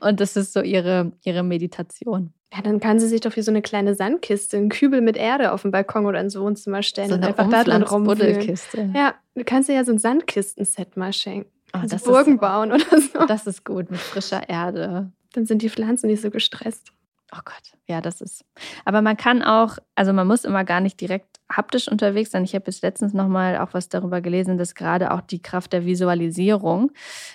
Und 0.00 0.20
das 0.20 0.36
ist 0.36 0.52
so 0.52 0.60
ihre, 0.60 1.12
ihre 1.24 1.42
Meditation. 1.42 2.32
Ja, 2.54 2.62
dann 2.62 2.80
kann 2.80 3.00
sie 3.00 3.08
sich 3.08 3.20
doch 3.20 3.34
wie 3.36 3.42
so 3.42 3.50
eine 3.50 3.60
kleine 3.60 3.94
Sandkiste, 3.94 4.56
einen 4.56 4.68
Kübel 4.68 5.00
mit 5.00 5.16
Erde 5.16 5.52
auf 5.52 5.62
dem 5.62 5.72
Balkon 5.72 6.06
oder 6.06 6.20
ins 6.20 6.38
Wohnzimmer 6.38 6.82
stellen 6.82 7.08
so 7.08 7.14
und 7.16 7.24
einfach 7.24 7.48
da 7.50 7.64
drin 7.64 7.82
rumwühlen. 7.82 8.58
Ja, 8.94 9.14
du 9.34 9.44
kannst 9.44 9.68
dir 9.68 9.74
ja 9.74 9.84
so 9.84 9.92
ein 9.92 9.98
Sandkistenset 9.98 10.96
mal 10.96 11.12
schenken. 11.12 11.50
Oh, 11.74 11.86
das 11.86 12.04
Burgen 12.04 12.34
ist, 12.34 12.40
bauen 12.40 12.72
oder 12.72 13.00
so. 13.00 13.26
Das 13.26 13.46
ist 13.46 13.64
gut, 13.64 13.90
mit 13.90 14.00
frischer 14.00 14.48
Erde. 14.48 15.10
Dann 15.32 15.46
sind 15.46 15.62
die 15.62 15.68
Pflanzen 15.68 16.06
nicht 16.06 16.22
so 16.22 16.30
gestresst. 16.30 16.92
Oh 17.32 17.40
Gott, 17.44 17.72
ja, 17.86 18.00
das 18.00 18.20
ist. 18.20 18.44
Aber 18.84 19.02
man 19.02 19.16
kann 19.16 19.42
auch, 19.42 19.78
also 19.96 20.12
man 20.12 20.28
muss 20.28 20.44
immer 20.44 20.64
gar 20.64 20.80
nicht 20.80 21.00
direkt 21.00 21.40
haptisch 21.50 21.88
unterwegs 21.88 22.30
sein. 22.30 22.44
Ich 22.44 22.54
habe 22.54 22.64
bis 22.64 22.82
letztens 22.82 23.12
nochmal 23.12 23.58
auch 23.58 23.74
was 23.74 23.88
darüber 23.88 24.20
gelesen, 24.20 24.58
dass 24.58 24.74
gerade 24.74 25.12
auch 25.12 25.20
die 25.20 25.42
Kraft 25.42 25.72
der 25.72 25.84
Visualisierung 25.84 26.92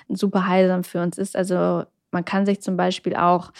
super 0.07 0.47
heilsam 0.47 0.83
für 0.85 1.01
uns 1.01 1.17
ist. 1.17 1.35
Also 1.35 1.83
man 2.11 2.25
kann 2.25 2.45
sich 2.45 2.61
zum 2.61 2.77
Beispiel 2.77 3.15
auch 3.15 3.51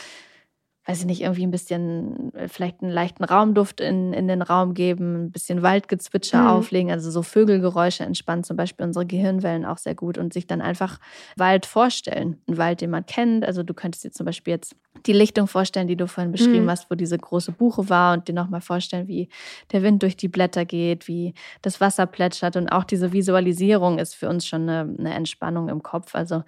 weiß 0.92 1.00
ich 1.00 1.06
nicht, 1.06 1.22
irgendwie 1.22 1.46
ein 1.46 1.52
bisschen, 1.52 2.34
äh, 2.36 2.50
vielleicht 2.50 2.82
einen 2.82 2.92
leichten 2.92 3.24
Raumduft 3.24 3.80
in, 3.80 4.12
in 4.12 4.28
den 4.28 4.42
Raum 4.42 4.74
geben, 4.74 5.26
ein 5.26 5.32
bisschen 5.32 5.62
Waldgezwitscher 5.62 6.42
mhm. 6.42 6.48
auflegen, 6.48 6.92
also 6.92 7.10
so 7.10 7.24
Vögelgeräusche 7.24 8.04
entspannen 8.04 8.44
zum 8.44 8.58
Beispiel 8.58 8.86
unsere 8.86 9.06
Gehirnwellen 9.06 9.66
auch 9.66 9.78
sehr 9.78 9.96
gut 9.96 10.18
und 10.18 10.34
sich 10.34 10.48
dann 10.48 10.62
einfach 10.62 11.00
Wald 11.38 11.66
vorstellen. 11.66 12.42
Ein 12.48 12.58
Wald, 12.58 12.82
den 12.82 12.90
man 12.90 13.06
kennt. 13.06 13.46
Also 13.46 13.64
du 13.64 13.74
könntest 13.74 14.04
dir 14.04 14.12
zum 14.12 14.26
Beispiel 14.26 14.52
jetzt 14.52 14.76
die 15.06 15.14
Lichtung 15.14 15.48
vorstellen, 15.48 15.88
die 15.88 15.96
du 15.96 16.08
vorhin 16.08 16.34
beschrieben 16.34 16.66
mhm. 16.66 16.72
hast, 16.72 16.92
wo 16.92 16.96
diese 16.96 17.18
große 17.18 17.54
Buche 17.54 17.88
war 17.88 18.14
und 18.14 18.28
dir 18.28 18.34
nochmal 18.34 18.62
vorstellen, 18.62 19.08
wie 19.08 19.30
der 19.72 19.84
Wind 19.84 20.04
durch 20.04 20.18
die 20.18 20.28
Blätter 20.28 20.66
geht, 20.66 21.08
wie 21.08 21.34
das 21.62 21.80
Wasser 21.80 22.06
plätschert 22.06 22.58
und 22.58 22.68
auch 22.68 22.84
diese 22.84 23.14
Visualisierung 23.14 23.98
ist 23.98 24.14
für 24.14 24.28
uns 24.28 24.46
schon 24.46 24.68
eine, 24.68 24.94
eine 25.00 25.14
Entspannung 25.14 25.70
im 25.70 25.82
Kopf. 25.82 26.16
Also 26.16 26.44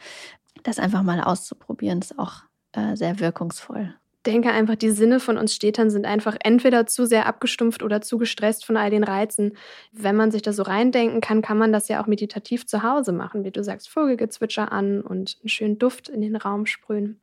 das 0.63 0.79
einfach 0.79 1.01
mal 1.01 1.21
auszuprobieren, 1.21 1.99
ist 1.99 2.19
auch 2.19 2.41
äh, 2.73 2.97
sehr 2.97 3.21
wirkungsvoll 3.21 3.95
denke 4.26 4.52
einfach, 4.52 4.76
die 4.76 4.92
Sinne 4.92 5.20
von 5.20 5.38
uns 5.38 5.54
Städtern 5.54 5.90
sind 5.90 6.06
einfach 6.06 6.38
entweder 6.44 6.86
zu 6.86 7.06
sehr 7.06 7.26
abgestumpft 7.26 7.84
oder 7.84 8.02
zu 8.02 8.18
gestresst 8.18 8.66
von 8.66 8.78
all 8.78 8.90
den 8.90 9.04
Reizen. 9.04 9.58
Wenn 9.92 10.16
man 10.16 10.32
sich 10.32 10.42
da 10.42 10.54
so 10.54 10.64
reindenken 10.64 11.22
kann, 11.22 11.42
kann 11.42 11.58
man 11.58 11.74
das 11.74 11.88
ja 11.88 12.02
auch 12.02 12.08
meditativ 12.08 12.66
zu 12.66 12.84
Hause 12.84 13.12
machen, 13.12 13.44
wie 13.44 13.52
du 13.52 13.64
sagst, 13.64 13.90
Vogelgezwitscher 13.90 14.72
an 14.72 15.02
und 15.02 15.38
einen 15.42 15.50
schönen 15.50 15.80
Duft 15.80 16.10
in 16.10 16.22
den 16.22 16.36
Raum 16.36 16.66
sprühen. 16.66 17.20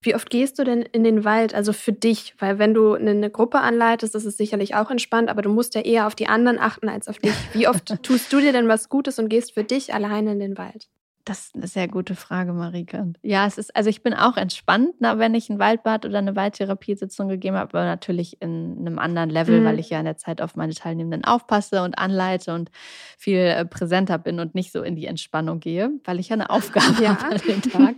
Wie 0.00 0.14
oft 0.14 0.30
gehst 0.30 0.58
du 0.58 0.64
denn 0.64 0.82
in 0.82 1.04
den 1.04 1.24
Wald, 1.24 1.54
also 1.54 1.72
für 1.72 1.92
dich? 1.92 2.34
Weil 2.38 2.58
wenn 2.58 2.74
du 2.74 2.94
eine 2.94 3.30
Gruppe 3.30 3.60
anleitest, 3.60 4.14
das 4.14 4.24
ist 4.24 4.38
sicherlich 4.38 4.74
auch 4.74 4.90
entspannt, 4.90 5.28
aber 5.28 5.42
du 5.42 5.50
musst 5.50 5.74
ja 5.74 5.82
eher 5.82 6.06
auf 6.06 6.14
die 6.14 6.28
anderen 6.28 6.58
achten 6.58 6.88
als 6.88 7.08
auf 7.08 7.18
dich. 7.18 7.34
Wie 7.52 7.68
oft 7.68 7.86
tust 8.02 8.32
du 8.32 8.40
dir 8.40 8.52
denn 8.52 8.68
was 8.68 8.88
Gutes 8.88 9.18
und 9.18 9.28
gehst 9.28 9.54
für 9.54 9.64
dich 9.64 9.92
alleine 9.92 10.32
in 10.32 10.40
den 10.40 10.58
Wald? 10.58 10.88
Das 11.28 11.40
ist 11.40 11.56
eine 11.56 11.66
sehr 11.66 11.88
gute 11.88 12.14
Frage, 12.14 12.54
Marike. 12.54 13.12
Ja, 13.20 13.46
es 13.46 13.58
ist, 13.58 13.76
also 13.76 13.90
ich 13.90 14.02
bin 14.02 14.14
auch 14.14 14.38
entspannt, 14.38 14.94
na, 14.98 15.18
wenn 15.18 15.34
ich 15.34 15.50
ein 15.50 15.58
Waldbad 15.58 16.06
oder 16.06 16.16
eine 16.16 16.36
Waldtherapiesitzung 16.36 17.28
gegeben 17.28 17.54
habe, 17.54 17.76
aber 17.76 17.84
natürlich 17.84 18.40
in 18.40 18.78
einem 18.78 18.98
anderen 18.98 19.28
Level, 19.28 19.60
mhm. 19.60 19.64
weil 19.66 19.78
ich 19.78 19.90
ja 19.90 19.98
in 19.98 20.06
der 20.06 20.16
Zeit 20.16 20.40
auf 20.40 20.56
meine 20.56 20.72
Teilnehmenden 20.72 21.24
aufpasse 21.24 21.82
und 21.82 21.98
anleite 21.98 22.54
und 22.54 22.70
viel 23.18 23.40
äh, 23.40 23.66
präsenter 23.66 24.16
bin 24.16 24.40
und 24.40 24.54
nicht 24.54 24.72
so 24.72 24.82
in 24.82 24.96
die 24.96 25.04
Entspannung 25.04 25.60
gehe, 25.60 25.90
weil 26.04 26.18
ich 26.18 26.30
ja 26.30 26.34
eine 26.34 26.48
Aufgabe 26.50 27.02
ja. 27.02 27.20
habe 27.20 27.34
an 27.34 27.42
den 27.46 27.60
Tag. 27.60 27.96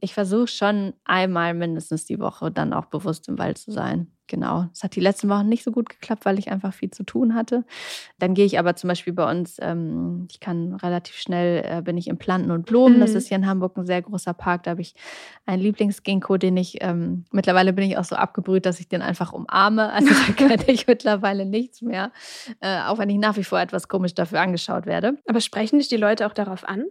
Ich 0.00 0.12
versuche 0.12 0.48
schon 0.48 0.94
einmal 1.04 1.54
mindestens 1.54 2.06
die 2.06 2.18
Woche 2.18 2.50
dann 2.50 2.72
auch 2.72 2.86
bewusst 2.86 3.28
im 3.28 3.38
Wald 3.38 3.56
zu 3.56 3.70
sein 3.70 4.13
genau. 4.26 4.66
Es 4.72 4.82
hat 4.82 4.96
die 4.96 5.00
letzten 5.00 5.28
Wochen 5.28 5.48
nicht 5.48 5.64
so 5.64 5.70
gut 5.70 5.88
geklappt, 5.88 6.24
weil 6.24 6.38
ich 6.38 6.50
einfach 6.50 6.72
viel 6.72 6.90
zu 6.90 7.04
tun 7.04 7.34
hatte. 7.34 7.64
Dann 8.18 8.34
gehe 8.34 8.44
ich 8.44 8.58
aber 8.58 8.76
zum 8.76 8.88
Beispiel 8.88 9.12
bei 9.12 9.30
uns, 9.30 9.58
ähm, 9.60 10.26
ich 10.30 10.40
kann 10.40 10.74
relativ 10.74 11.16
schnell, 11.16 11.64
äh, 11.64 11.82
bin 11.82 11.96
ich 11.96 12.08
im 12.08 12.18
Planten 12.18 12.50
und 12.50 12.66
Blumen. 12.66 12.96
Mhm. 12.96 13.00
Das 13.00 13.14
ist 13.14 13.28
hier 13.28 13.36
in 13.36 13.46
Hamburg 13.46 13.76
ein 13.76 13.86
sehr 13.86 14.02
großer 14.02 14.34
Park. 14.34 14.64
Da 14.64 14.72
habe 14.72 14.80
ich 14.80 14.94
einen 15.46 15.62
Lieblingsginkgo, 15.62 16.36
den 16.36 16.56
ich, 16.56 16.78
ähm, 16.82 17.24
mittlerweile 17.30 17.72
bin 17.72 17.84
ich 17.84 17.98
auch 17.98 18.04
so 18.04 18.16
abgebrüht, 18.16 18.66
dass 18.66 18.80
ich 18.80 18.88
den 18.88 19.02
einfach 19.02 19.32
umarme. 19.32 19.92
Also 19.92 20.08
da 20.08 20.32
kenne 20.36 20.64
ich 20.66 20.86
mittlerweile 20.86 21.46
nichts 21.46 21.82
mehr. 21.82 22.12
Äh, 22.60 22.80
auch 22.82 22.98
wenn 22.98 23.10
ich 23.10 23.18
nach 23.18 23.36
wie 23.36 23.44
vor 23.44 23.60
etwas 23.60 23.88
komisch 23.88 24.14
dafür 24.14 24.40
angeschaut 24.40 24.86
werde. 24.86 25.18
Aber 25.26 25.40
sprechen 25.40 25.78
dich 25.78 25.88
die 25.88 25.96
Leute 25.96 26.26
auch 26.26 26.34
darauf 26.34 26.68
an? 26.68 26.84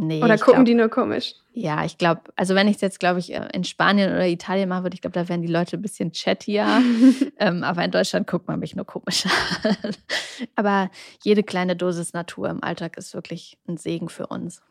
Nee, 0.00 0.22
oder 0.22 0.38
gucken 0.38 0.54
glaub, 0.54 0.64
die 0.66 0.74
nur 0.74 0.88
komisch? 0.88 1.34
Ja, 1.52 1.84
ich 1.84 1.98
glaube, 1.98 2.20
also 2.36 2.54
wenn 2.54 2.68
ich 2.68 2.76
es 2.76 2.80
jetzt, 2.82 3.00
glaube 3.00 3.18
ich, 3.18 3.34
äh, 3.34 3.48
in 3.52 3.64
Spanien 3.64 4.12
oder 4.12 4.28
Italien 4.28 4.68
mache, 4.68 4.84
würde 4.84 4.94
ich 4.94 5.00
glaube, 5.00 5.14
da 5.14 5.28
wären 5.28 5.42
die 5.42 5.48
Leute 5.48 5.76
ein 5.76 5.82
bisschen 5.82 6.12
chattier. 6.12 6.80
ähm, 7.40 7.64
aber 7.64 7.84
in 7.84 7.90
Deutschland 7.90 8.28
guckt 8.28 8.46
man 8.46 8.60
mich 8.60 8.76
nur 8.76 8.86
komisch 8.86 9.26
an. 9.26 9.96
aber 10.54 10.88
jede 11.24 11.42
kleine 11.42 11.74
Dosis 11.74 12.12
Natur 12.12 12.48
im 12.48 12.62
Alltag 12.62 12.96
ist 12.96 13.12
wirklich 13.12 13.58
ein 13.66 13.76
Segen 13.76 14.08
für 14.08 14.28
uns. 14.28 14.62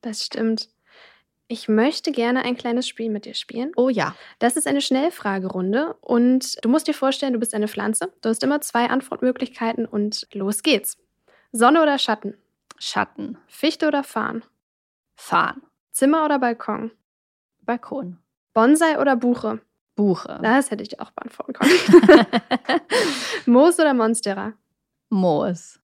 Das 0.00 0.24
stimmt. 0.24 0.68
Ich 1.46 1.68
möchte 1.68 2.10
gerne 2.10 2.44
ein 2.44 2.56
kleines 2.56 2.88
Spiel 2.88 3.08
mit 3.08 3.24
dir 3.24 3.34
spielen. 3.34 3.70
Oh 3.76 3.88
ja. 3.88 4.16
Das 4.40 4.56
ist 4.56 4.66
eine 4.66 4.80
Schnellfragerunde 4.80 5.94
und 6.00 6.56
du 6.64 6.68
musst 6.68 6.88
dir 6.88 6.94
vorstellen, 6.94 7.34
du 7.34 7.38
bist 7.38 7.54
eine 7.54 7.68
Pflanze. 7.68 8.12
Du 8.20 8.28
hast 8.28 8.42
immer 8.42 8.60
zwei 8.60 8.86
Antwortmöglichkeiten 8.90 9.86
und 9.86 10.26
los 10.32 10.64
geht's. 10.64 10.98
Sonne 11.52 11.82
oder 11.82 12.00
Schatten? 12.00 12.34
Schatten. 12.78 13.38
Fichte 13.46 13.86
oder 13.86 14.02
Farn? 14.02 14.42
Fahren. 15.14 15.62
Zimmer 15.92 16.24
oder 16.24 16.38
Balkon? 16.38 16.90
Balkon. 17.60 18.18
Bonsai 18.54 18.98
oder 18.98 19.16
Buche? 19.16 19.60
Buche. 19.94 20.38
Das 20.42 20.70
hätte 20.70 20.82
ich 20.82 20.88
dir 20.88 21.00
auch 21.00 21.10
beantworten 21.10 21.52
können. 21.52 22.26
Moos 23.46 23.78
oder 23.78 23.94
Monstera? 23.94 24.54
Moos. 25.10 25.78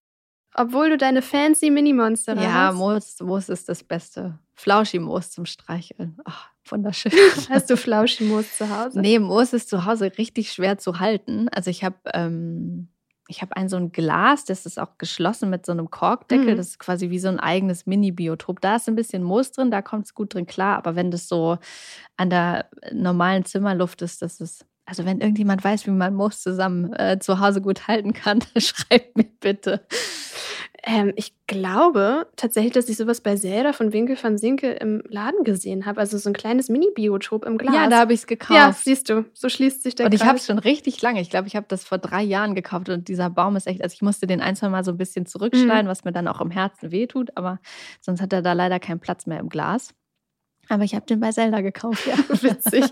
Obwohl 0.55 0.91
du 0.91 0.97
deine 0.97 1.23
fancy 1.23 1.71
Mini-Monstera 1.71 2.41
ja, 2.41 2.53
hast. 2.53 2.55
Ja, 2.55 2.73
Moos, 2.73 3.21
Moos 3.21 3.49
ist 3.49 3.69
das 3.69 3.85
Beste. 3.85 4.39
Flauschi-Moos 4.55 5.31
zum 5.31 5.47
Streicheln. 5.47 6.19
Ach, 6.25 6.49
wunderschön. 6.67 7.13
Hast 7.49 7.71
du 7.71 7.77
Flauschi-Moos 7.77 8.57
zu 8.57 8.69
Hause? 8.69 9.01
Nee, 9.01 9.19
Moos 9.19 9.53
ist 9.53 9.69
zu 9.69 9.85
Hause 9.85 10.11
richtig 10.19 10.53
schwer 10.53 10.79
zu 10.79 10.99
halten. 10.99 11.49
Also 11.51 11.71
ich 11.71 11.85
habe 11.85 11.97
ähm, 12.13 12.89
ich 13.29 13.43
habe 13.43 13.55
ein 13.57 13.69
so 13.69 13.77
ein 13.77 13.93
Glas, 13.93 14.47
das 14.47 14.65
ist 14.65 14.81
auch 14.81 14.97
geschlossen 14.97 15.51
mit 15.51 15.67
so 15.67 15.73
einem 15.73 15.91
Korkdeckel. 15.91 16.55
Mhm. 16.55 16.57
Das 16.57 16.69
ist 16.69 16.79
quasi 16.79 17.11
wie 17.11 17.19
so 17.19 17.29
ein 17.29 17.39
eigenes 17.39 17.87
Mini-Biotop. 17.87 18.61
Da 18.63 18.77
ist 18.77 18.89
ein 18.89 18.97
bisschen 18.97 19.23
Moos 19.23 19.53
drin, 19.53 19.71
da 19.71 19.83
kommt 19.83 20.07
es 20.07 20.15
gut 20.15 20.33
drin 20.33 20.47
klar. 20.47 20.79
Aber 20.79 20.97
wenn 20.97 21.11
das 21.11 21.29
so 21.29 21.59
an 22.17 22.31
der 22.31 22.71
normalen 22.91 23.45
Zimmerluft 23.45 24.01
ist, 24.03 24.23
das 24.23 24.41
ist 24.41 24.65
also 24.87 25.05
wenn 25.05 25.21
irgendjemand 25.21 25.63
weiß, 25.63 25.87
wie 25.87 25.91
man 25.91 26.15
Moos 26.15 26.41
zusammen 26.41 26.95
äh, 26.95 27.19
zu 27.21 27.41
Hause 27.41 27.61
gut 27.61 27.89
halten 27.89 28.15
kann, 28.15 28.39
schreibt 28.57 29.19
mir 29.19 29.29
bitte. 29.39 29.83
Ähm, 30.85 31.13
ich 31.17 31.33
glaube 31.49 32.29
tatsächlich, 32.37 32.73
dass 32.73 32.89
ich 32.89 32.97
sowas 32.97 33.21
bei 33.21 33.35
Zelda 33.35 33.73
von 33.73 33.93
Winkel 33.93 34.17
van 34.21 34.39
Sinke 34.39 34.71
im 34.71 35.03
Laden 35.09 35.43
gesehen 35.43 35.87
habe. 35.87 36.01
Also 36.01 36.19
so 36.19 36.31
ein 36.31 36.35
kleines 36.35 36.69
Mini-Biotop 36.69 37.45
im 37.45 37.59
Glas. 37.59 37.75
Ja, 37.75 37.89
da 37.89 37.99
habe 37.99 38.13
ich 38.13 38.21
es 38.21 38.27
gekauft. 38.27 38.59
Ja, 38.59 38.73
siehst 38.73 39.11
du, 39.11 39.25
so 39.35 39.49
schließt 39.49 39.83
sich 39.83 39.97
der 39.97 40.07
Und 40.07 40.15
ich 40.15 40.25
habe 40.25 40.39
es 40.39 40.47
schon 40.47 40.59
richtig 40.59 41.03
lange. 41.03 41.21
Ich 41.21 41.31
glaube, 41.31 41.49
ich 41.49 41.57
habe 41.57 41.67
das 41.69 41.85
vor 41.85 41.99
drei 41.99 42.23
Jahren 42.23 42.55
gekauft 42.55 42.89
und 42.91 43.09
dieser 43.09 43.29
Baum 43.29 43.57
ist 43.57 43.67
echt, 43.67 43.83
also 43.83 43.93
ich 43.93 44.03
musste 44.03 44.29
den 44.29 44.41
ein, 44.41 44.55
zwei 44.55 44.69
Mal 44.69 44.85
so 44.85 44.93
ein 44.93 44.99
bisschen 44.99 45.27
zurückschneiden, 45.27 45.87
mhm. 45.87 45.91
was 45.91 46.05
mir 46.05 46.13
dann 46.13 46.29
auch 46.29 46.41
im 46.41 46.51
Herzen 46.51 46.93
wehtut, 46.93 47.31
aber 47.35 47.59
sonst 48.01 48.21
hat 48.21 48.33
er 48.33 48.43
da 48.43 48.53
leider 48.53 48.79
keinen 48.79 49.01
Platz 49.01 49.27
mehr 49.27 49.41
im 49.41 49.49
Glas. 49.49 49.95
Aber 50.69 50.85
ich 50.85 50.95
habe 50.95 51.07
den 51.07 51.19
bei 51.19 51.33
Zelda 51.33 51.61
gekauft, 51.61 52.07
ja. 52.07 52.17
Witzig. 52.43 52.85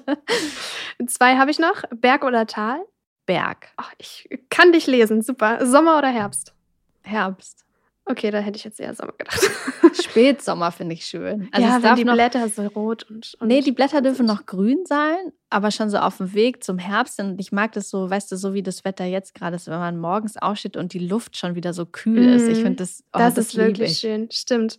Zwei 1.06 1.36
habe 1.36 1.50
ich 1.50 1.58
noch. 1.58 1.84
Berg 1.94 2.24
oder 2.24 2.46
Tal? 2.46 2.80
Berg. 3.26 3.68
Ach, 3.76 3.92
ich 3.98 4.28
kann 4.50 4.72
dich 4.72 4.86
lesen. 4.86 5.20
Super. 5.20 5.66
Sommer 5.66 5.98
oder 5.98 6.08
Herbst? 6.08 6.54
Herbst. 7.02 7.65
Okay, 8.08 8.30
da 8.30 8.38
hätte 8.38 8.56
ich 8.56 8.62
jetzt 8.62 8.78
eher 8.78 8.94
Sommer 8.94 9.14
gedacht. 9.18 9.40
Spätsommer 10.00 10.70
finde 10.70 10.94
ich 10.94 11.04
schön. 11.06 11.48
Also 11.50 11.66
ja, 11.66 11.82
wenn 11.82 11.96
die 11.96 12.04
noch, 12.04 12.14
Blätter 12.14 12.48
so 12.48 12.62
rot 12.68 13.02
und, 13.10 13.34
und 13.40 13.48
Nee, 13.48 13.62
die 13.62 13.72
Blätter 13.72 14.00
dürfen 14.00 14.26
noch 14.26 14.46
grün 14.46 14.86
sein, 14.86 15.32
aber 15.50 15.72
schon 15.72 15.90
so 15.90 15.98
auf 15.98 16.18
dem 16.18 16.32
Weg 16.32 16.62
zum 16.62 16.78
Herbst. 16.78 17.18
Und 17.18 17.40
ich 17.40 17.50
mag 17.50 17.72
das 17.72 17.90
so, 17.90 18.08
weißt 18.08 18.30
du, 18.30 18.36
so 18.36 18.54
wie 18.54 18.62
das 18.62 18.84
Wetter 18.84 19.04
jetzt 19.04 19.34
gerade 19.34 19.56
ist, 19.56 19.66
wenn 19.66 19.80
man 19.80 19.98
morgens 19.98 20.36
aufsteht 20.36 20.76
und 20.76 20.92
die 20.92 21.00
Luft 21.00 21.36
schon 21.36 21.56
wieder 21.56 21.72
so 21.72 21.84
kühl 21.84 22.32
ist. 22.32 22.46
Ich 22.46 22.58
mhm. 22.58 22.62
finde 22.62 22.76
das, 22.76 23.02
oh, 23.12 23.18
das, 23.18 23.34
das 23.34 23.46
ist 23.48 23.56
wirklich 23.56 23.90
ich. 23.90 23.98
schön. 23.98 24.30
Stimmt. 24.30 24.78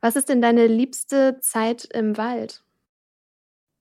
Was 0.00 0.16
ist 0.16 0.30
denn 0.30 0.40
deine 0.40 0.66
liebste 0.66 1.38
Zeit 1.40 1.84
im 1.84 2.16
Wald? 2.16 2.62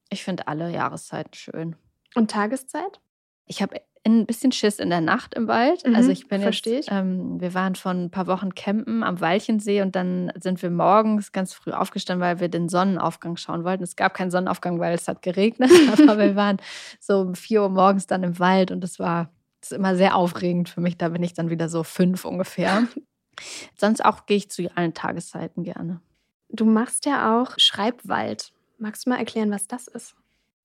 Ich 0.09 0.25
finde 0.25 0.49
alle 0.49 0.69
Jahreszeiten 0.69 1.33
schön. 1.33 1.77
Und 2.15 2.31
Tageszeit? 2.31 2.99
Ich 3.45 3.61
habe 3.61 3.79
ein 4.05 4.25
bisschen 4.25 4.51
Schiss 4.51 4.79
in 4.79 4.89
der 4.89 5.01
Nacht 5.01 5.33
im 5.33 5.47
Wald. 5.47 5.85
Mhm, 5.85 5.95
also 5.95 6.09
ich 6.09 6.27
bin 6.27 6.41
jetzt, 6.41 6.67
ich. 6.67 6.87
Ähm, 6.89 7.39
wir 7.39 7.53
waren 7.53 7.75
vor 7.75 7.91
ein 7.91 8.09
paar 8.09 8.27
Wochen 8.27 8.53
campen 8.53 9.03
am 9.03 9.21
Walchensee 9.21 9.81
und 9.81 9.95
dann 9.95 10.31
sind 10.39 10.61
wir 10.61 10.69
morgens 10.69 11.31
ganz 11.31 11.53
früh 11.53 11.71
aufgestanden, 11.71 12.21
weil 12.21 12.39
wir 12.39 12.49
den 12.49 12.67
Sonnenaufgang 12.67 13.37
schauen 13.37 13.63
wollten. 13.63 13.83
Es 13.83 13.95
gab 13.95 14.13
keinen 14.13 14.31
Sonnenaufgang, 14.31 14.79
weil 14.79 14.93
es 14.93 15.07
hat 15.07 15.21
geregnet, 15.21 15.71
aber 16.07 16.19
wir 16.19 16.35
waren 16.35 16.57
so 16.99 17.21
um 17.21 17.35
4 17.35 17.61
Uhr 17.61 17.69
morgens 17.69 18.05
dann 18.05 18.23
im 18.23 18.39
Wald 18.39 18.71
und 18.71 18.83
es 18.83 18.99
war 18.99 19.29
Das 19.61 19.71
ist 19.71 19.77
immer 19.77 19.95
sehr 19.95 20.15
aufregend 20.15 20.67
für 20.67 20.81
mich. 20.81 20.97
Da 20.97 21.09
bin 21.09 21.23
ich 21.23 21.33
dann 21.33 21.49
wieder 21.49 21.69
so 21.69 21.83
fünf 21.83 22.25
ungefähr. 22.25 22.87
Sonst 23.77 24.03
auch 24.03 24.25
gehe 24.25 24.37
ich 24.37 24.51
zu 24.51 24.69
allen 24.75 24.93
Tageszeiten 24.93 25.63
gerne. 25.63 26.01
Du 26.49 26.65
machst 26.65 27.05
ja 27.05 27.41
auch 27.41 27.53
Schreibwald. 27.57 28.51
Magst 28.77 29.05
du 29.05 29.11
mal 29.11 29.17
erklären, 29.17 29.49
was 29.49 29.67
das 29.67 29.87
ist? 29.87 30.15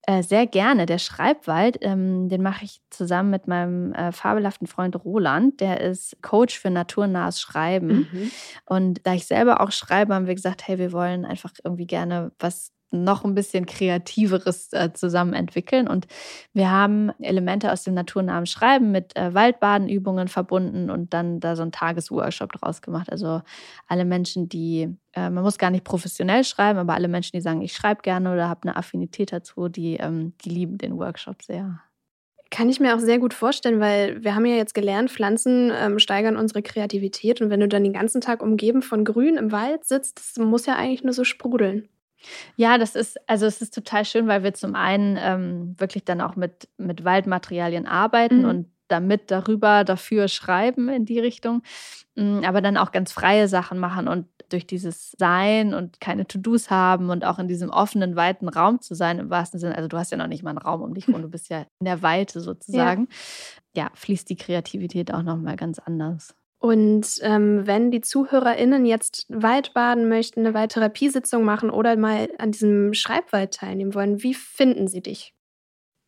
Äh, 0.02 0.22
sehr 0.22 0.46
gerne. 0.46 0.86
Der 0.86 0.98
Schreibwald, 0.98 1.78
ähm, 1.82 2.28
den 2.28 2.42
mache 2.42 2.64
ich 2.64 2.80
zusammen 2.90 3.30
mit 3.30 3.46
meinem 3.46 3.92
äh, 3.92 4.12
fabelhaften 4.12 4.66
Freund 4.66 4.96
Roland. 5.04 5.60
Der 5.60 5.80
ist 5.80 6.22
Coach 6.22 6.58
für 6.58 6.70
naturnahes 6.70 7.40
Schreiben. 7.40 8.08
Mhm. 8.10 8.30
Und 8.64 9.06
da 9.06 9.12
ich 9.12 9.26
selber 9.26 9.60
auch 9.60 9.70
schreibe, 9.70 10.14
haben 10.14 10.26
wir 10.26 10.34
gesagt, 10.34 10.66
hey, 10.66 10.78
wir 10.78 10.92
wollen 10.92 11.24
einfach 11.26 11.52
irgendwie 11.62 11.86
gerne 11.86 12.32
was 12.38 12.72
noch 12.90 13.24
ein 13.24 13.34
bisschen 13.34 13.66
kreativeres 13.66 14.72
äh, 14.72 14.92
zusammen 14.92 15.34
entwickeln. 15.34 15.88
Und 15.88 16.06
wir 16.52 16.70
haben 16.70 17.10
Elemente 17.20 17.70
aus 17.72 17.82
dem 17.82 17.94
naturnahen 17.94 18.46
Schreiben 18.46 18.90
mit 18.90 19.16
äh, 19.16 19.34
Waldbadenübungen 19.34 20.28
verbunden 20.28 20.90
und 20.90 21.12
dann 21.12 21.40
da 21.40 21.56
so 21.56 21.62
einen 21.62 21.72
Tagesworkshop 21.72 22.52
draus 22.52 22.82
gemacht. 22.82 23.10
Also 23.10 23.42
alle 23.86 24.04
Menschen, 24.04 24.48
die, 24.48 24.88
äh, 25.12 25.30
man 25.30 25.44
muss 25.44 25.58
gar 25.58 25.70
nicht 25.70 25.84
professionell 25.84 26.44
schreiben, 26.44 26.78
aber 26.78 26.94
alle 26.94 27.08
Menschen, 27.08 27.32
die 27.32 27.42
sagen, 27.42 27.60
ich 27.60 27.74
schreibe 27.74 28.02
gerne 28.02 28.32
oder 28.32 28.48
habe 28.48 28.62
eine 28.62 28.76
Affinität 28.76 29.32
dazu, 29.32 29.68
die, 29.68 29.96
ähm, 29.96 30.32
die 30.44 30.50
lieben 30.50 30.78
den 30.78 30.96
Workshop 30.96 31.42
sehr. 31.42 31.80
Kann 32.50 32.70
ich 32.70 32.80
mir 32.80 32.96
auch 32.96 33.00
sehr 33.00 33.18
gut 33.18 33.34
vorstellen, 33.34 33.78
weil 33.78 34.24
wir 34.24 34.34
haben 34.34 34.46
ja 34.46 34.56
jetzt 34.56 34.72
gelernt, 34.72 35.10
Pflanzen 35.10 35.70
ähm, 35.74 35.98
steigern 35.98 36.38
unsere 36.38 36.62
Kreativität. 36.62 37.42
Und 37.42 37.50
wenn 37.50 37.60
du 37.60 37.68
dann 37.68 37.84
den 37.84 37.92
ganzen 37.92 38.22
Tag 38.22 38.42
umgeben 38.42 38.80
von 38.80 39.04
Grün 39.04 39.36
im 39.36 39.52
Wald 39.52 39.84
sitzt, 39.84 40.18
das 40.18 40.42
muss 40.42 40.64
ja 40.64 40.74
eigentlich 40.76 41.04
nur 41.04 41.12
so 41.12 41.24
sprudeln. 41.24 41.90
Ja, 42.56 42.78
das 42.78 42.94
ist, 42.94 43.18
also 43.28 43.46
es 43.46 43.62
ist 43.62 43.74
total 43.74 44.04
schön, 44.04 44.26
weil 44.26 44.42
wir 44.42 44.54
zum 44.54 44.74
einen 44.74 45.18
ähm, 45.20 45.74
wirklich 45.78 46.04
dann 46.04 46.20
auch 46.20 46.36
mit, 46.36 46.68
mit 46.76 47.04
Waldmaterialien 47.04 47.86
arbeiten 47.86 48.42
mhm. 48.42 48.48
und 48.48 48.66
damit 48.88 49.30
darüber, 49.30 49.84
dafür 49.84 50.28
schreiben 50.28 50.88
in 50.88 51.04
die 51.04 51.20
Richtung, 51.20 51.62
mm, 52.16 52.40
aber 52.44 52.60
dann 52.60 52.76
auch 52.76 52.90
ganz 52.90 53.12
freie 53.12 53.48
Sachen 53.48 53.78
machen 53.78 54.08
und 54.08 54.26
durch 54.48 54.66
dieses 54.66 55.12
Sein 55.18 55.74
und 55.74 56.00
keine 56.00 56.26
To-Dos 56.26 56.70
haben 56.70 57.10
und 57.10 57.24
auch 57.24 57.38
in 57.38 57.48
diesem 57.48 57.68
offenen, 57.68 58.16
weiten 58.16 58.48
Raum 58.48 58.80
zu 58.80 58.94
sein, 58.94 59.18
im 59.18 59.30
wahrsten 59.30 59.60
Sinne, 59.60 59.76
also 59.76 59.88
du 59.88 59.98
hast 59.98 60.10
ja 60.10 60.16
noch 60.16 60.26
nicht 60.26 60.42
mal 60.42 60.50
einen 60.50 60.58
Raum 60.58 60.82
um 60.82 60.94
dich 60.94 61.06
rum, 61.08 61.20
du 61.20 61.28
bist 61.28 61.50
ja 61.50 61.66
in 61.80 61.84
der 61.84 62.02
Weite 62.02 62.40
sozusagen, 62.40 63.08
ja, 63.74 63.84
ja 63.84 63.90
fließt 63.94 64.28
die 64.30 64.36
Kreativität 64.36 65.12
auch 65.12 65.22
nochmal 65.22 65.56
ganz 65.56 65.78
anders. 65.78 66.34
Und 66.60 67.06
ähm, 67.22 67.66
wenn 67.66 67.92
die 67.92 68.00
ZuhörerInnen 68.00 68.84
jetzt 68.84 69.26
Waldbaden 69.28 70.08
möchten, 70.08 70.40
eine 70.40 70.54
Waldtherapiesitzung 70.54 71.44
machen 71.44 71.70
oder 71.70 71.96
mal 71.96 72.28
an 72.38 72.50
diesem 72.50 72.94
Schreibwald 72.94 73.54
teilnehmen 73.54 73.94
wollen, 73.94 74.22
wie 74.22 74.34
finden 74.34 74.88
sie 74.88 75.00
dich? 75.00 75.34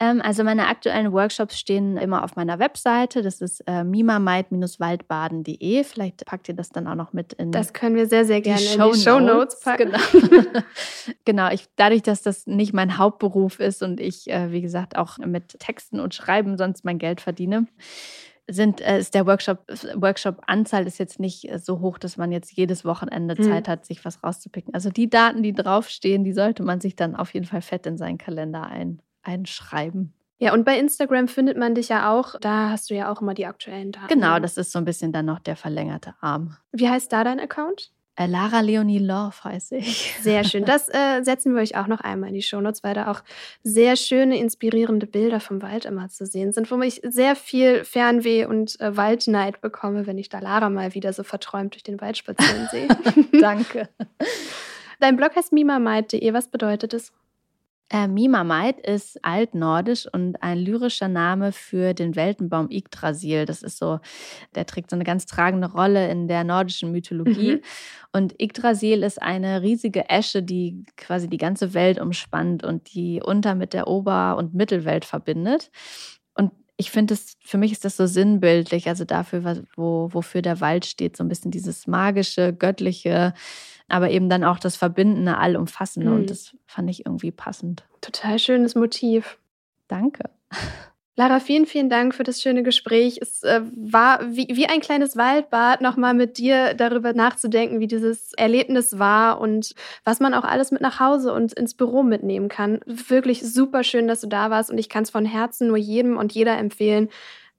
Ähm, 0.00 0.20
also 0.22 0.42
meine 0.44 0.66
aktuellen 0.66 1.12
Workshops 1.12 1.58
stehen 1.58 1.98
immer 1.98 2.24
auf 2.24 2.34
meiner 2.34 2.58
Webseite. 2.58 3.22
Das 3.22 3.42
ist 3.42 3.60
äh, 3.66 3.84
mimamait-waldbaden.de. 3.84 5.84
Vielleicht 5.84 6.24
packt 6.24 6.48
ihr 6.48 6.54
das 6.54 6.70
dann 6.70 6.88
auch 6.88 6.94
noch 6.94 7.12
mit 7.12 7.34
in. 7.34 7.52
Das 7.52 7.74
können 7.74 7.94
wir 7.94 8.06
sehr, 8.06 8.24
sehr 8.24 8.40
gerne 8.40 8.60
die 8.60 8.74
in 8.74 8.92
die 8.92 8.98
Show 8.98 9.20
Notes 9.20 9.60
packen. 9.60 9.92
Genau. 9.92 10.62
genau. 11.26 11.52
Ich, 11.52 11.66
dadurch, 11.76 12.00
dass 12.02 12.22
das 12.22 12.46
nicht 12.46 12.72
mein 12.72 12.96
Hauptberuf 12.96 13.60
ist 13.60 13.82
und 13.82 14.00
ich, 14.00 14.30
äh, 14.30 14.50
wie 14.50 14.62
gesagt, 14.62 14.96
auch 14.96 15.18
mit 15.18 15.60
Texten 15.60 16.00
und 16.00 16.14
Schreiben 16.14 16.56
sonst 16.56 16.82
mein 16.84 16.98
Geld 16.98 17.20
verdiene, 17.20 17.66
sind, 18.50 18.80
äh, 18.80 18.98
ist 18.98 19.14
der 19.14 19.26
Workshop, 19.26 19.66
Workshop-Anzahl 19.94 20.86
ist 20.86 20.98
jetzt 20.98 21.20
nicht 21.20 21.50
äh, 21.50 21.58
so 21.58 21.80
hoch, 21.80 21.98
dass 21.98 22.16
man 22.16 22.32
jetzt 22.32 22.52
jedes 22.52 22.84
Wochenende 22.84 23.36
hm. 23.36 23.44
Zeit 23.44 23.68
hat, 23.68 23.86
sich 23.86 24.04
was 24.04 24.22
rauszupicken. 24.22 24.74
Also 24.74 24.90
die 24.90 25.08
Daten, 25.08 25.42
die 25.42 25.52
draufstehen, 25.52 26.24
die 26.24 26.32
sollte 26.32 26.62
man 26.62 26.80
sich 26.80 26.96
dann 26.96 27.16
auf 27.16 27.34
jeden 27.34 27.46
Fall 27.46 27.62
fett 27.62 27.86
in 27.86 27.96
seinen 27.96 28.18
Kalender 28.18 28.66
ein, 28.66 29.00
einschreiben. 29.22 30.12
Ja, 30.38 30.54
und 30.54 30.64
bei 30.64 30.78
Instagram 30.78 31.28
findet 31.28 31.58
man 31.58 31.74
dich 31.74 31.90
ja 31.90 32.10
auch. 32.10 32.34
Da 32.40 32.70
hast 32.70 32.88
du 32.88 32.94
ja 32.94 33.12
auch 33.12 33.20
immer 33.20 33.34
die 33.34 33.44
aktuellen 33.44 33.92
Daten. 33.92 34.08
Genau, 34.08 34.38
das 34.38 34.56
ist 34.56 34.72
so 34.72 34.78
ein 34.78 34.86
bisschen 34.86 35.12
dann 35.12 35.26
noch 35.26 35.38
der 35.38 35.54
verlängerte 35.54 36.14
Arm. 36.20 36.56
Wie 36.72 36.88
heißt 36.88 37.12
da 37.12 37.24
dein 37.24 37.38
Account? 37.38 37.92
Äh, 38.20 38.26
Lara 38.26 38.60
Leonie 38.60 38.98
Love 38.98 39.44
heiße 39.44 39.76
ich. 39.76 40.14
Sehr 40.20 40.44
schön. 40.44 40.66
Das 40.66 40.90
äh, 40.90 41.22
setzen 41.22 41.54
wir 41.54 41.62
euch 41.62 41.76
auch 41.76 41.86
noch 41.86 42.00
einmal 42.00 42.28
in 42.28 42.34
die 42.34 42.42
Shownotes, 42.42 42.84
weil 42.84 42.92
da 42.92 43.10
auch 43.10 43.22
sehr 43.62 43.96
schöne, 43.96 44.38
inspirierende 44.38 45.06
Bilder 45.06 45.40
vom 45.40 45.62
Wald 45.62 45.86
immer 45.86 46.10
zu 46.10 46.26
sehen 46.26 46.52
sind, 46.52 46.70
wo 46.70 46.78
ich 46.82 47.00
sehr 47.02 47.34
viel 47.34 47.82
Fernweh 47.82 48.44
und 48.44 48.78
äh, 48.78 48.94
Waldneid 48.94 49.62
bekomme, 49.62 50.06
wenn 50.06 50.18
ich 50.18 50.28
da 50.28 50.38
Lara 50.38 50.68
mal 50.68 50.94
wieder 50.94 51.14
so 51.14 51.22
verträumt 51.22 51.74
durch 51.74 51.82
den 51.82 51.98
Wald 52.02 52.18
spazieren 52.18 52.68
sehe. 52.70 52.88
Danke. 53.40 53.88
Dein 54.98 55.16
Blog 55.16 55.34
heißt 55.34 55.52
mimamite. 55.54 56.20
Was 56.34 56.48
bedeutet 56.48 56.92
es? 56.92 57.12
Äh, 57.92 58.06
Mimamait 58.06 58.78
ist 58.78 59.18
altnordisch 59.24 60.06
und 60.12 60.40
ein 60.44 60.58
lyrischer 60.58 61.08
Name 61.08 61.50
für 61.50 61.92
den 61.92 62.14
Weltenbaum 62.14 62.70
Yggdrasil. 62.70 63.46
Das 63.46 63.62
ist 63.62 63.78
so, 63.78 63.98
der 64.54 64.64
trägt 64.64 64.90
so 64.90 64.96
eine 64.96 65.02
ganz 65.02 65.26
tragende 65.26 65.72
Rolle 65.72 66.08
in 66.08 66.28
der 66.28 66.44
nordischen 66.44 66.92
Mythologie. 66.92 67.56
Mhm. 67.56 67.60
Und 68.12 68.40
Yggdrasil 68.40 69.02
ist 69.02 69.20
eine 69.20 69.62
riesige 69.62 70.08
Esche, 70.08 70.40
die 70.44 70.84
quasi 70.96 71.28
die 71.28 71.36
ganze 71.36 71.74
Welt 71.74 72.00
umspannt 72.00 72.62
und 72.62 72.94
die 72.94 73.20
Unter 73.24 73.56
mit 73.56 73.72
der 73.72 73.88
Ober- 73.88 74.36
und 74.36 74.54
Mittelwelt 74.54 75.04
verbindet. 75.04 75.72
Und 76.34 76.52
ich 76.76 76.92
finde 76.92 77.14
es, 77.14 77.36
für 77.40 77.58
mich 77.58 77.72
ist 77.72 77.84
das 77.84 77.96
so 77.96 78.06
sinnbildlich, 78.06 78.88
also 78.88 79.04
dafür, 79.04 79.64
wo, 79.74 80.08
wofür 80.12 80.42
der 80.42 80.60
Wald 80.60 80.86
steht, 80.86 81.16
so 81.16 81.24
ein 81.24 81.28
bisschen 81.28 81.50
dieses 81.50 81.88
magische, 81.88 82.52
göttliche, 82.52 83.34
aber 83.90 84.10
eben 84.10 84.28
dann 84.28 84.44
auch 84.44 84.58
das 84.58 84.76
Verbindende, 84.76 85.38
Allumfassende. 85.38 86.10
Mhm. 86.10 86.16
Und 86.16 86.30
das 86.30 86.56
fand 86.66 86.90
ich 86.90 87.06
irgendwie 87.06 87.30
passend. 87.30 87.84
Total 88.00 88.38
schönes 88.38 88.74
Motiv. 88.74 89.38
Danke. 89.88 90.30
Lara, 91.16 91.38
vielen, 91.38 91.66
vielen 91.66 91.90
Dank 91.90 92.14
für 92.14 92.22
das 92.22 92.40
schöne 92.40 92.62
Gespräch. 92.62 93.18
Es 93.20 93.42
äh, 93.42 93.60
war 93.76 94.20
wie, 94.24 94.48
wie 94.52 94.66
ein 94.66 94.80
kleines 94.80 95.18
Waldbad, 95.18 95.82
nochmal 95.82 96.14
mit 96.14 96.38
dir 96.38 96.72
darüber 96.72 97.12
nachzudenken, 97.12 97.78
wie 97.78 97.88
dieses 97.88 98.32
Erlebnis 98.34 98.98
war 98.98 99.38
und 99.38 99.74
was 100.02 100.20
man 100.20 100.32
auch 100.32 100.44
alles 100.44 100.70
mit 100.70 100.80
nach 100.80 100.98
Hause 100.98 101.34
und 101.34 101.52
ins 101.52 101.74
Büro 101.74 102.02
mitnehmen 102.02 102.48
kann. 102.48 102.80
Wirklich 102.86 103.42
super 103.42 103.84
schön, 103.84 104.08
dass 104.08 104.22
du 104.22 104.28
da 104.28 104.48
warst 104.48 104.70
und 104.70 104.78
ich 104.78 104.88
kann 104.88 105.02
es 105.02 105.10
von 105.10 105.26
Herzen 105.26 105.68
nur 105.68 105.76
jedem 105.76 106.16
und 106.16 106.32
jeder 106.32 106.56
empfehlen, 106.56 107.10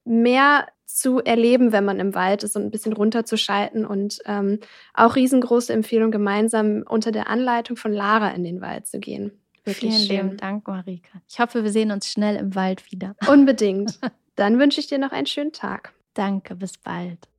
mehr 0.05 0.65
zu 0.95 1.19
erleben, 1.19 1.71
wenn 1.71 1.85
man 1.85 1.99
im 1.99 2.15
Wald 2.15 2.43
ist 2.43 2.55
und 2.55 2.63
ein 2.63 2.71
bisschen 2.71 2.93
runterzuschalten 2.93 3.85
und 3.85 4.19
ähm, 4.25 4.59
auch 4.93 5.15
riesengroße 5.15 5.73
Empfehlung, 5.73 6.11
gemeinsam 6.11 6.83
unter 6.87 7.11
der 7.11 7.29
Anleitung 7.29 7.77
von 7.77 7.91
Lara 7.91 8.29
in 8.29 8.43
den 8.43 8.61
Wald 8.61 8.87
zu 8.87 8.99
gehen. 8.99 9.31
Wirklich 9.63 9.93
Vielen 9.93 10.07
schön. 10.07 10.25
lieben 10.27 10.37
Dank, 10.37 10.67
Marika. 10.67 11.21
Ich 11.27 11.39
hoffe, 11.39 11.63
wir 11.63 11.71
sehen 11.71 11.91
uns 11.91 12.09
schnell 12.09 12.35
im 12.35 12.55
Wald 12.55 12.91
wieder. 12.91 13.15
Unbedingt. 13.27 13.99
Dann 14.35 14.57
wünsche 14.59 14.79
ich 14.79 14.87
dir 14.87 14.97
noch 14.97 15.11
einen 15.11 15.27
schönen 15.27 15.51
Tag. 15.51 15.93
Danke, 16.13 16.55
bis 16.55 16.77
bald. 16.77 17.30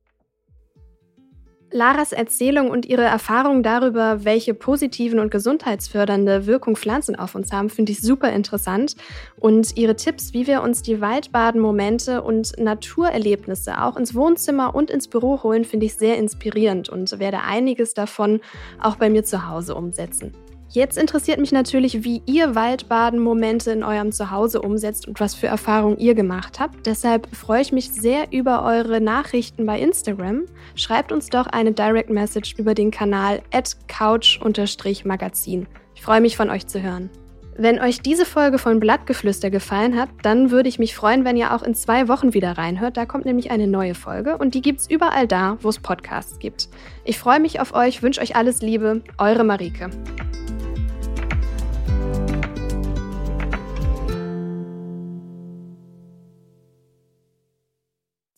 Laras 1.73 2.11
Erzählung 2.11 2.69
und 2.69 2.85
ihre 2.85 3.01
Erfahrung 3.01 3.63
darüber, 3.63 4.23
welche 4.23 4.53
positiven 4.53 5.17
und 5.17 5.31
gesundheitsfördernde 5.31 6.45
Wirkung 6.45 6.75
Pflanzen 6.75 7.15
auf 7.15 7.33
uns 7.33 7.51
haben, 7.51 7.69
finde 7.71 7.91
ich 7.91 8.01
super 8.01 8.31
interessant. 8.31 8.95
Und 9.39 9.75
ihre 9.75 9.95
Tipps, 9.95 10.33
wie 10.33 10.45
wir 10.45 10.61
uns 10.61 10.83
die 10.83 11.01
Waldbaden-Momente 11.01 12.21
und 12.21 12.57
Naturerlebnisse 12.59 13.81
auch 13.81 13.97
ins 13.97 14.13
Wohnzimmer 14.13 14.75
und 14.75 14.91
ins 14.91 15.07
Büro 15.07 15.41
holen, 15.41 15.65
finde 15.65 15.87
ich 15.87 15.95
sehr 15.95 16.17
inspirierend 16.19 16.89
und 16.89 17.19
werde 17.19 17.41
einiges 17.41 17.95
davon 17.95 18.39
auch 18.79 18.97
bei 18.97 19.09
mir 19.09 19.23
zu 19.23 19.49
Hause 19.49 19.73
umsetzen. 19.73 20.31
Jetzt 20.73 20.97
interessiert 20.97 21.39
mich 21.39 21.51
natürlich, 21.51 22.03
wie 22.03 22.23
ihr 22.25 22.55
Waldbaden-Momente 22.55 23.69
in 23.69 23.83
eurem 23.83 24.11
Zuhause 24.11 24.59
umsetzt 24.59 25.07
und 25.07 25.19
was 25.19 25.35
für 25.35 25.45
Erfahrungen 25.45 25.99
ihr 25.99 26.15
gemacht 26.15 26.59
habt. 26.59 26.87
Deshalb 26.87 27.27
freue 27.35 27.61
ich 27.61 27.71
mich 27.71 27.91
sehr 27.91 28.31
über 28.31 28.63
eure 28.65 28.99
Nachrichten 28.99 29.67
bei 29.67 29.79
Instagram. 29.79 30.45
Schreibt 30.73 31.11
uns 31.11 31.29
doch 31.29 31.45
eine 31.45 31.73
Direct 31.73 32.09
Message 32.09 32.55
über 32.57 32.73
den 32.73 32.89
Kanal 32.89 33.43
couch-magazin. 33.87 35.67
Ich 35.93 36.01
freue 36.01 36.21
mich 36.21 36.35
von 36.35 36.49
euch 36.49 36.65
zu 36.65 36.81
hören. 36.81 37.11
Wenn 37.55 37.79
euch 37.79 38.01
diese 38.01 38.25
Folge 38.25 38.57
von 38.57 38.79
Blattgeflüster 38.79 39.51
gefallen 39.51 39.95
hat, 39.95 40.09
dann 40.23 40.49
würde 40.49 40.69
ich 40.69 40.79
mich 40.79 40.95
freuen, 40.95 41.23
wenn 41.23 41.37
ihr 41.37 41.53
auch 41.53 41.61
in 41.61 41.75
zwei 41.75 42.07
Wochen 42.07 42.33
wieder 42.33 42.57
reinhört. 42.57 42.97
Da 42.97 43.05
kommt 43.05 43.25
nämlich 43.25 43.51
eine 43.51 43.67
neue 43.67 43.93
Folge 43.93 44.39
und 44.39 44.55
die 44.55 44.63
gibt 44.63 44.79
es 44.79 44.89
überall 44.89 45.27
da, 45.27 45.59
wo 45.61 45.69
es 45.69 45.77
Podcasts 45.77 46.39
gibt. 46.39 46.67
Ich 47.05 47.19
freue 47.19 47.39
mich 47.39 47.59
auf 47.59 47.75
euch, 47.75 48.01
wünsche 48.01 48.21
euch 48.21 48.35
alles 48.35 48.63
Liebe. 48.63 49.03
Eure 49.19 49.43
Marike. 49.43 49.91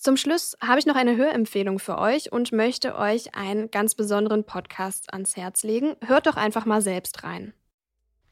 Zum 0.05 0.17
Schluss 0.17 0.55
habe 0.61 0.77
ich 0.77 0.85
noch 0.85 0.95
eine 0.95 1.15
Hörempfehlung 1.15 1.79
für 1.79 1.97
euch 1.97 2.31
und 2.31 2.51
möchte 2.51 2.95
euch 2.95 3.33
einen 3.33 3.71
ganz 3.71 3.95
besonderen 3.95 4.43
Podcast 4.43 5.11
ans 5.11 5.35
Herz 5.35 5.63
legen. 5.63 5.95
Hört 6.05 6.27
doch 6.27 6.35
einfach 6.35 6.67
mal 6.67 6.79
selbst 6.83 7.23
rein. 7.23 7.55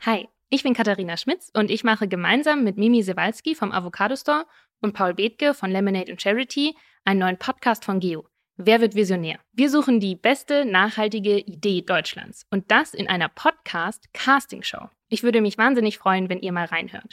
Hi, 0.02 0.30
ich 0.52 0.62
bin 0.62 0.76
Katharina 0.76 1.18
Schmitz 1.18 1.50
und 1.52 1.72
ich 1.72 1.84
mache 1.84 2.08
gemeinsam 2.08 2.64
mit 2.64 2.78
Mimi 2.78 3.02
Sewalski 3.02 3.56
vom 3.56 3.72
Avocado 3.72 4.16
Store 4.16 4.46
und 4.82 4.94
Paul 4.94 5.16
Bethke 5.16 5.56
von 5.56 5.72
Lemonade 5.72 6.12
and 6.12 6.22
Charity 6.22 6.76
einen 7.06 7.22
neuen 7.22 7.40
Podcast 7.40 7.86
von 7.86 8.00
Geo. 8.00 8.28
Wer 8.56 8.80
wird 8.80 8.94
Visionär? 8.94 9.40
Wir 9.52 9.72
suchen 9.72 10.00
die 10.00 10.16
beste 10.16 10.66
nachhaltige 10.66 11.40
Idee 11.40 11.82
Deutschlands 11.82 12.46
und 12.52 12.70
das 12.70 12.94
in 12.94 13.10
einer 13.10 13.30
Podcast-Casting-Show. 13.30 14.90
Ich 15.10 15.24
würde 15.24 15.42
mich 15.42 15.58
wahnsinnig 15.58 15.98
freuen, 15.98 16.30
wenn 16.30 16.40
ihr 16.40 16.52
mal 16.52 16.66
reinhört. 16.66 17.12